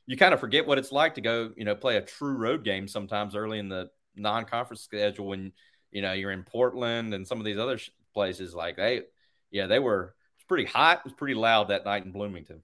you 0.07 0.17
kind 0.17 0.33
of 0.33 0.41
forget 0.41 0.67
what 0.67 0.79
it's 0.79 0.93
like 0.93 1.15
to 1.17 1.21
go, 1.21 1.51
you 1.57 1.65
know, 1.65 1.75
play 1.75 1.97
a 1.97 2.03
true 2.03 2.37
road 2.37 2.65
game 2.65 2.89
sometimes 2.89 3.35
early 3.35 3.59
in 3.59 3.69
the 3.69 3.91
non-conference 4.17 4.81
schedule 4.81 5.27
when 5.27 5.53
you 5.91 6.03
know 6.03 6.13
you're 6.13 6.33
in 6.33 6.43
Portland 6.43 7.15
and 7.15 7.27
some 7.27 7.39
of 7.39 7.45
these 7.45 7.59
other 7.59 7.79
places. 8.15 8.55
Like 8.55 8.77
they, 8.77 9.03
yeah, 9.51 9.67
they 9.67 9.79
were. 9.79 10.15
It's 10.37 10.45
pretty 10.47 10.65
hot. 10.65 10.99
It 10.99 11.05
was 11.05 11.15
pretty 11.15 11.35
loud 11.35 11.69
that 11.69 11.85
night 11.85 12.05
in 12.05 12.13
Bloomington. 12.13 12.63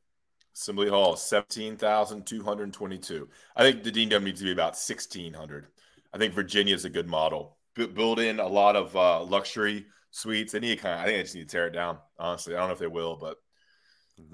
Assembly 0.54 0.88
Hall, 0.88 1.16
seventeen 1.16 1.76
thousand 1.76 2.26
two 2.26 2.42
hundred 2.42 2.72
twenty-two. 2.72 3.28
I 3.56 3.62
think 3.62 3.82
the 3.82 3.90
Dean 3.90 4.08
Dome 4.08 4.24
needs 4.24 4.40
to 4.40 4.46
be 4.46 4.52
about 4.52 4.76
sixteen 4.76 5.34
hundred. 5.34 5.66
I 6.12 6.18
think 6.18 6.32
Virginia 6.32 6.74
is 6.74 6.84
a 6.84 6.90
good 6.90 7.08
model. 7.08 7.56
B- 7.74 7.86
build 7.86 8.20
in 8.20 8.40
a 8.40 8.46
lot 8.46 8.76
of 8.76 8.94
uh, 8.96 9.22
luxury 9.22 9.86
suites. 10.12 10.52
They 10.52 10.60
need 10.60 10.80
kind 10.80 10.94
of. 10.94 11.00
I 11.00 11.04
think 11.04 11.18
they 11.18 11.22
just 11.22 11.34
need 11.34 11.48
to 11.48 11.52
tear 11.52 11.66
it 11.66 11.72
down. 11.72 11.98
Honestly, 12.18 12.54
I 12.54 12.58
don't 12.58 12.68
know 12.68 12.74
if 12.74 12.78
they 12.78 12.86
will, 12.86 13.16
but 13.16 13.38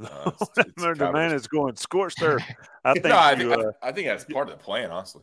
uh, 0.03 0.31
it's, 0.41 0.51
it's 0.59 0.83
their 0.83 0.95
demand 0.95 1.35
is 1.35 1.47
going 1.47 1.77
scorched 1.77 2.23
earth. 2.23 2.43
I 2.85 2.93
think. 2.95 3.07
no, 3.07 3.17
I, 3.17 3.33
you, 3.33 3.53
uh, 3.53 3.73
I, 3.83 3.93
think 3.93 4.07
that's 4.07 4.25
part 4.25 4.49
of 4.49 4.59
the 4.59 4.63
plan, 4.63 4.91
honestly. 4.91 5.23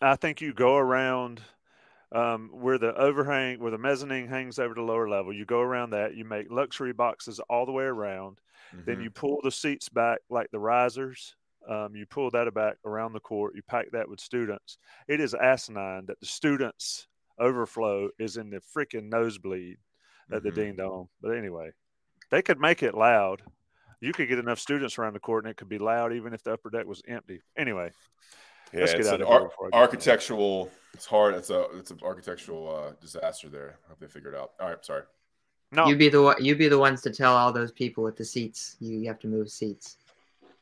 I 0.00 0.16
think 0.16 0.40
you 0.40 0.52
go 0.52 0.76
around 0.76 1.40
um, 2.12 2.50
where 2.52 2.78
the 2.78 2.94
overhang, 2.94 3.60
where 3.60 3.70
the 3.70 3.78
mezzanine 3.78 4.28
hangs 4.28 4.58
over 4.58 4.74
the 4.74 4.82
lower 4.82 5.08
level. 5.08 5.32
You 5.32 5.44
go 5.44 5.60
around 5.60 5.90
that. 5.90 6.14
You 6.14 6.24
make 6.24 6.50
luxury 6.50 6.92
boxes 6.92 7.40
all 7.50 7.66
the 7.66 7.72
way 7.72 7.84
around. 7.84 8.40
Mm-hmm. 8.74 8.84
Then 8.86 9.00
you 9.00 9.10
pull 9.10 9.38
the 9.42 9.50
seats 9.50 9.88
back 9.88 10.20
like 10.30 10.50
the 10.50 10.58
risers 10.58 11.34
Um, 11.68 11.94
you 11.94 12.06
pull 12.06 12.30
that 12.30 12.52
back 12.54 12.76
around 12.86 13.12
the 13.12 13.20
court. 13.20 13.54
You 13.54 13.62
pack 13.62 13.90
that 13.92 14.08
with 14.08 14.20
students. 14.20 14.78
It 15.06 15.20
is 15.20 15.34
asinine 15.34 16.06
that 16.06 16.18
the 16.20 16.26
students 16.26 17.08
overflow 17.38 18.08
is 18.18 18.36
in 18.36 18.50
the 18.50 18.60
freaking 18.74 19.10
nosebleed 19.10 19.76
at 20.32 20.42
the 20.42 20.50
Mhm. 20.50 20.54
Dean 20.54 20.76
Dome. 20.76 21.08
But 21.20 21.36
anyway, 21.36 21.72
they 22.30 22.40
could 22.42 22.58
make 22.58 22.82
it 22.82 22.94
loud. 22.94 23.42
You 24.00 24.12
could 24.12 24.28
get 24.28 24.38
enough 24.38 24.58
students 24.60 24.98
around 24.98 25.14
the 25.14 25.20
court, 25.20 25.44
and 25.44 25.50
it 25.50 25.56
could 25.56 25.68
be 25.68 25.78
loud 25.78 26.12
even 26.12 26.32
if 26.32 26.42
the 26.42 26.52
upper 26.52 26.70
deck 26.70 26.86
was 26.86 27.02
empty. 27.08 27.42
Anyway, 27.56 27.90
Yeah, 28.72 28.80
Let's 28.80 28.92
get 28.92 29.00
it's 29.00 29.08
out 29.08 29.14
an 29.16 29.22
of 29.22 29.28
here 29.28 29.36
ar- 29.38 29.44
before 29.48 29.70
I 29.72 29.76
architectural. 29.78 30.70
It's 30.94 31.06
hard. 31.06 31.34
It's 31.34 31.50
a 31.50 31.66
it's 31.76 31.90
an 31.90 31.98
architectural 32.02 32.68
uh, 32.74 32.92
disaster 33.00 33.48
there. 33.48 33.78
I 33.86 33.88
hope 33.90 33.98
they 34.00 34.06
figure 34.06 34.32
it 34.32 34.38
out. 34.38 34.52
All 34.60 34.68
right, 34.68 34.84
sorry. 34.84 35.02
no, 35.72 35.86
you'd 35.88 35.98
be 35.98 36.08
the 36.08 36.22
one. 36.22 36.42
You 36.44 36.54
be 36.56 36.68
the 36.68 36.78
ones 36.78 37.02
to 37.02 37.10
tell 37.10 37.34
all 37.36 37.52
those 37.52 37.72
people 37.72 38.04
with 38.04 38.16
the 38.16 38.24
seats. 38.24 38.76
You, 38.80 38.98
you 38.98 39.08
have 39.08 39.18
to 39.20 39.26
move 39.26 39.50
seats. 39.50 39.96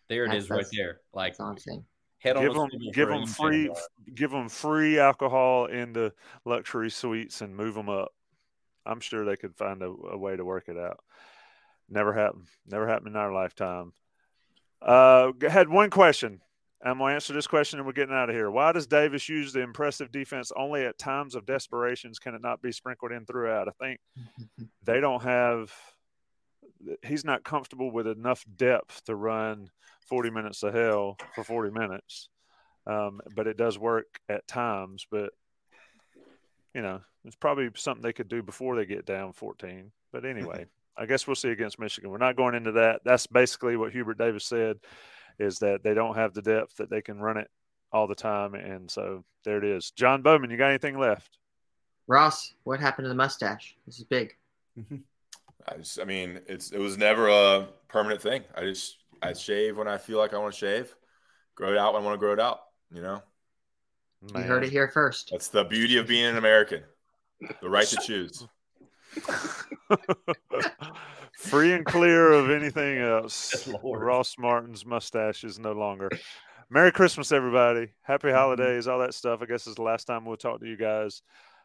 There 0.08 0.24
it 0.24 0.28
That's- 0.28 0.44
is 0.44 0.50
right 0.50 0.66
there. 0.72 1.00
Like 1.12 1.32
That's 1.32 1.40
all 1.40 1.56
saying. 1.58 1.84
head 2.18 2.36
on 2.36 2.42
give 2.44 2.52
a 2.52 2.54
them 2.54 2.70
give 2.92 3.08
them 3.08 3.20
U-turn. 3.20 3.34
free 3.34 3.70
give 4.14 4.30
them 4.30 4.48
free 4.48 4.98
alcohol 4.98 5.66
in 5.66 5.92
the 5.92 6.12
luxury 6.44 6.90
suites 6.90 7.40
and 7.42 7.54
move 7.56 7.74
them 7.74 7.88
up. 7.88 8.12
I'm 8.86 9.00
sure 9.00 9.24
they 9.24 9.36
could 9.36 9.54
find 9.56 9.82
a, 9.82 9.86
a 10.12 10.16
way 10.16 10.36
to 10.36 10.44
work 10.44 10.68
it 10.68 10.78
out. 10.78 11.00
Never 11.88 12.12
happened. 12.12 12.46
Never 12.66 12.86
happened 12.86 13.08
in 13.08 13.16
our 13.16 13.32
lifetime. 13.32 13.92
Uh, 14.82 15.32
had 15.48 15.68
one 15.68 15.90
question. 15.90 16.40
I'm 16.84 16.98
gonna 16.98 17.14
answer 17.14 17.32
this 17.32 17.46
question 17.46 17.78
and 17.78 17.86
we're 17.86 17.92
getting 17.92 18.14
out 18.14 18.28
of 18.28 18.34
here. 18.34 18.50
Why 18.50 18.72
does 18.72 18.86
Davis 18.86 19.28
use 19.28 19.52
the 19.52 19.60
impressive 19.60 20.12
defense 20.12 20.52
only 20.56 20.84
at 20.84 20.98
times 20.98 21.34
of 21.34 21.46
desperations? 21.46 22.18
Can 22.18 22.34
it 22.34 22.42
not 22.42 22.60
be 22.60 22.70
sprinkled 22.70 23.12
in 23.12 23.24
throughout? 23.24 23.68
I 23.68 23.72
think 23.80 24.00
they 24.84 25.00
don't 25.00 25.22
have. 25.22 25.72
He's 27.02 27.24
not 27.24 27.42
comfortable 27.42 27.90
with 27.90 28.06
enough 28.06 28.44
depth 28.56 29.04
to 29.06 29.16
run 29.16 29.70
40 30.08 30.30
minutes 30.30 30.62
of 30.62 30.74
hell 30.74 31.16
for 31.34 31.42
40 31.42 31.70
minutes. 31.70 32.28
Um, 32.86 33.20
but 33.34 33.46
it 33.46 33.56
does 33.56 33.78
work 33.78 34.20
at 34.28 34.46
times. 34.46 35.06
But 35.10 35.30
you 36.74 36.82
know, 36.82 37.00
it's 37.24 37.36
probably 37.36 37.70
something 37.74 38.02
they 38.02 38.12
could 38.12 38.28
do 38.28 38.42
before 38.42 38.76
they 38.76 38.84
get 38.84 39.06
down 39.06 39.32
14. 39.32 39.90
But 40.12 40.24
anyway, 40.26 40.66
I 40.98 41.06
guess 41.06 41.26
we'll 41.26 41.36
see 41.36 41.50
against 41.50 41.78
Michigan. 41.78 42.10
We're 42.10 42.18
not 42.18 42.36
going 42.36 42.54
into 42.54 42.72
that. 42.72 43.00
That's 43.04 43.26
basically 43.26 43.76
what 43.76 43.92
Hubert 43.92 44.18
Davis 44.18 44.44
said 44.44 44.78
is 45.38 45.58
that 45.58 45.82
they 45.82 45.92
don't 45.94 46.16
have 46.16 46.32
the 46.32 46.42
depth 46.42 46.76
that 46.76 46.88
they 46.88 47.02
can 47.02 47.18
run 47.18 47.36
it 47.36 47.50
all 47.92 48.06
the 48.06 48.14
time. 48.14 48.54
And 48.54 48.90
so 48.90 49.24
there 49.44 49.58
it 49.58 49.64
is. 49.64 49.90
John 49.90 50.22
Bowman, 50.22 50.50
you 50.50 50.56
got 50.56 50.70
anything 50.70 50.98
left? 50.98 51.38
Ross, 52.06 52.54
what 52.64 52.80
happened 52.80 53.04
to 53.04 53.08
the 53.10 53.14
mustache? 53.14 53.76
This 53.86 53.98
is 53.98 54.04
big. 54.04 54.34
I 55.68 55.76
just, 55.78 56.00
I 56.00 56.04
mean, 56.04 56.40
it's 56.46 56.70
it 56.70 56.78
was 56.78 56.96
never 56.96 57.28
a 57.28 57.66
permanent 57.88 58.22
thing. 58.22 58.44
I 58.54 58.62
just 58.62 58.98
I 59.20 59.32
shave 59.32 59.76
when 59.76 59.88
I 59.88 59.98
feel 59.98 60.18
like 60.18 60.32
I 60.32 60.38
want 60.38 60.54
to 60.54 60.58
shave, 60.58 60.94
grow 61.56 61.72
it 61.72 61.78
out 61.78 61.94
when 61.94 62.02
I 62.02 62.04
want 62.04 62.14
to 62.14 62.18
grow 62.18 62.32
it 62.32 62.40
out. 62.40 62.60
You 62.94 63.02
know, 63.02 63.22
You 64.34 64.42
heard 64.42 64.62
it 64.64 64.70
here 64.70 64.88
first. 64.88 65.30
that's 65.32 65.48
the 65.48 65.64
beauty 65.64 65.96
of 65.96 66.06
being 66.06 66.26
an 66.26 66.36
American, 66.36 66.82
the 67.60 67.68
right 67.68 67.86
to 67.88 67.96
choose. 67.96 68.46
Free 71.38 71.72
and 71.72 71.84
clear 71.84 72.32
of 72.32 72.50
anything 72.50 72.98
else. 72.98 73.68
Lord. 73.82 74.02
Ross 74.02 74.36
Martin's 74.38 74.86
mustache 74.86 75.44
is 75.44 75.58
no 75.58 75.72
longer. 75.72 76.08
Merry 76.70 76.90
Christmas, 76.90 77.30
everybody. 77.30 77.88
Happy 78.02 78.30
holidays, 78.32 78.88
all 78.88 78.98
that 79.00 79.14
stuff. 79.14 79.40
I 79.42 79.46
guess 79.46 79.66
is 79.66 79.74
the 79.76 79.82
last 79.82 80.04
time 80.06 80.24
we'll 80.24 80.36
talk 80.36 80.60
to 80.60 80.66
you 80.66 80.76
guys. 80.76 81.22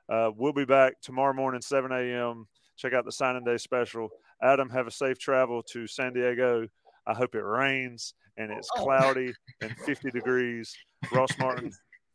Uh, 0.10 0.30
we'll 0.36 0.54
be 0.54 0.66
back 0.66 0.96
tomorrow 1.02 1.34
morning, 1.34 1.62
7 1.62 1.92
a.m. 1.92 2.48
Check 2.78 2.94
out 2.94 3.06
the 3.06 3.12
signing 3.12 3.44
day 3.44 3.58
special. 3.58 4.10
Adam, 4.44 4.70
have 4.70 4.88
a 4.88 4.92
safe 4.92 5.18
travel 5.18 5.64
to 5.64 5.88
San 5.88 6.14
Diego. 6.14 6.68
I 7.08 7.14
hope 7.14 7.34
it 7.36 7.40
rains 7.44 8.14
and 8.38 8.52
it's 8.52 8.70
Oh. 8.78 8.84
cloudy 8.84 9.34
and 9.62 9.76
50 9.86 10.12
degrees. 10.12 10.76
Ross 11.12 11.30
Martin, 11.40 11.72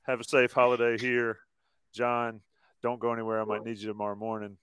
have 0.06 0.20
a 0.20 0.24
safe 0.24 0.52
holiday 0.52 0.98
here. 0.98 1.38
John, 1.94 2.40
don't 2.82 3.00
go 3.00 3.12
anywhere. 3.12 3.40
I 3.40 3.44
might 3.44 3.64
need 3.64 3.78
you 3.78 3.88
tomorrow 3.88 4.14
morning. 4.16 4.58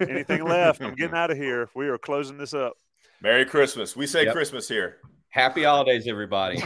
Anything 0.00 0.44
left? 0.44 0.80
I'm 0.82 0.94
getting 0.94 1.14
out 1.16 1.30
of 1.30 1.36
here. 1.36 1.68
We 1.74 1.88
are 1.88 1.98
closing 1.98 2.38
this 2.38 2.54
up. 2.54 2.74
Merry 3.20 3.44
Christmas. 3.44 3.94
We 3.96 4.06
say 4.06 4.24
Yep. 4.24 4.34
Christmas 4.34 4.68
here. 4.68 4.98
Happy 5.28 5.62
holidays, 5.64 6.06
everybody. 6.08 6.62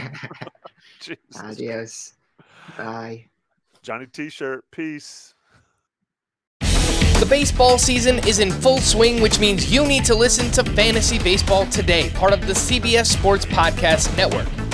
Jesus. 0.99 1.17
Adios. 1.39 2.13
Bye. 2.77 3.25
Johnny 3.81 4.07
T-shirt. 4.07 4.65
Peace. 4.71 5.33
The 6.59 7.25
baseball 7.29 7.77
season 7.77 8.19
is 8.27 8.39
in 8.39 8.51
full 8.51 8.77
swing, 8.79 9.21
which 9.21 9.39
means 9.39 9.71
you 9.73 9.85
need 9.87 10.05
to 10.05 10.13
listen 10.15 10.51
to 10.51 10.63
Fantasy 10.73 11.17
Baseball 11.17 11.65
Today, 11.67 12.09
part 12.11 12.33
of 12.33 12.45
the 12.45 12.53
CBS 12.53 13.07
Sports 13.07 13.45
Podcast 13.45 14.15
Network. 14.17 14.47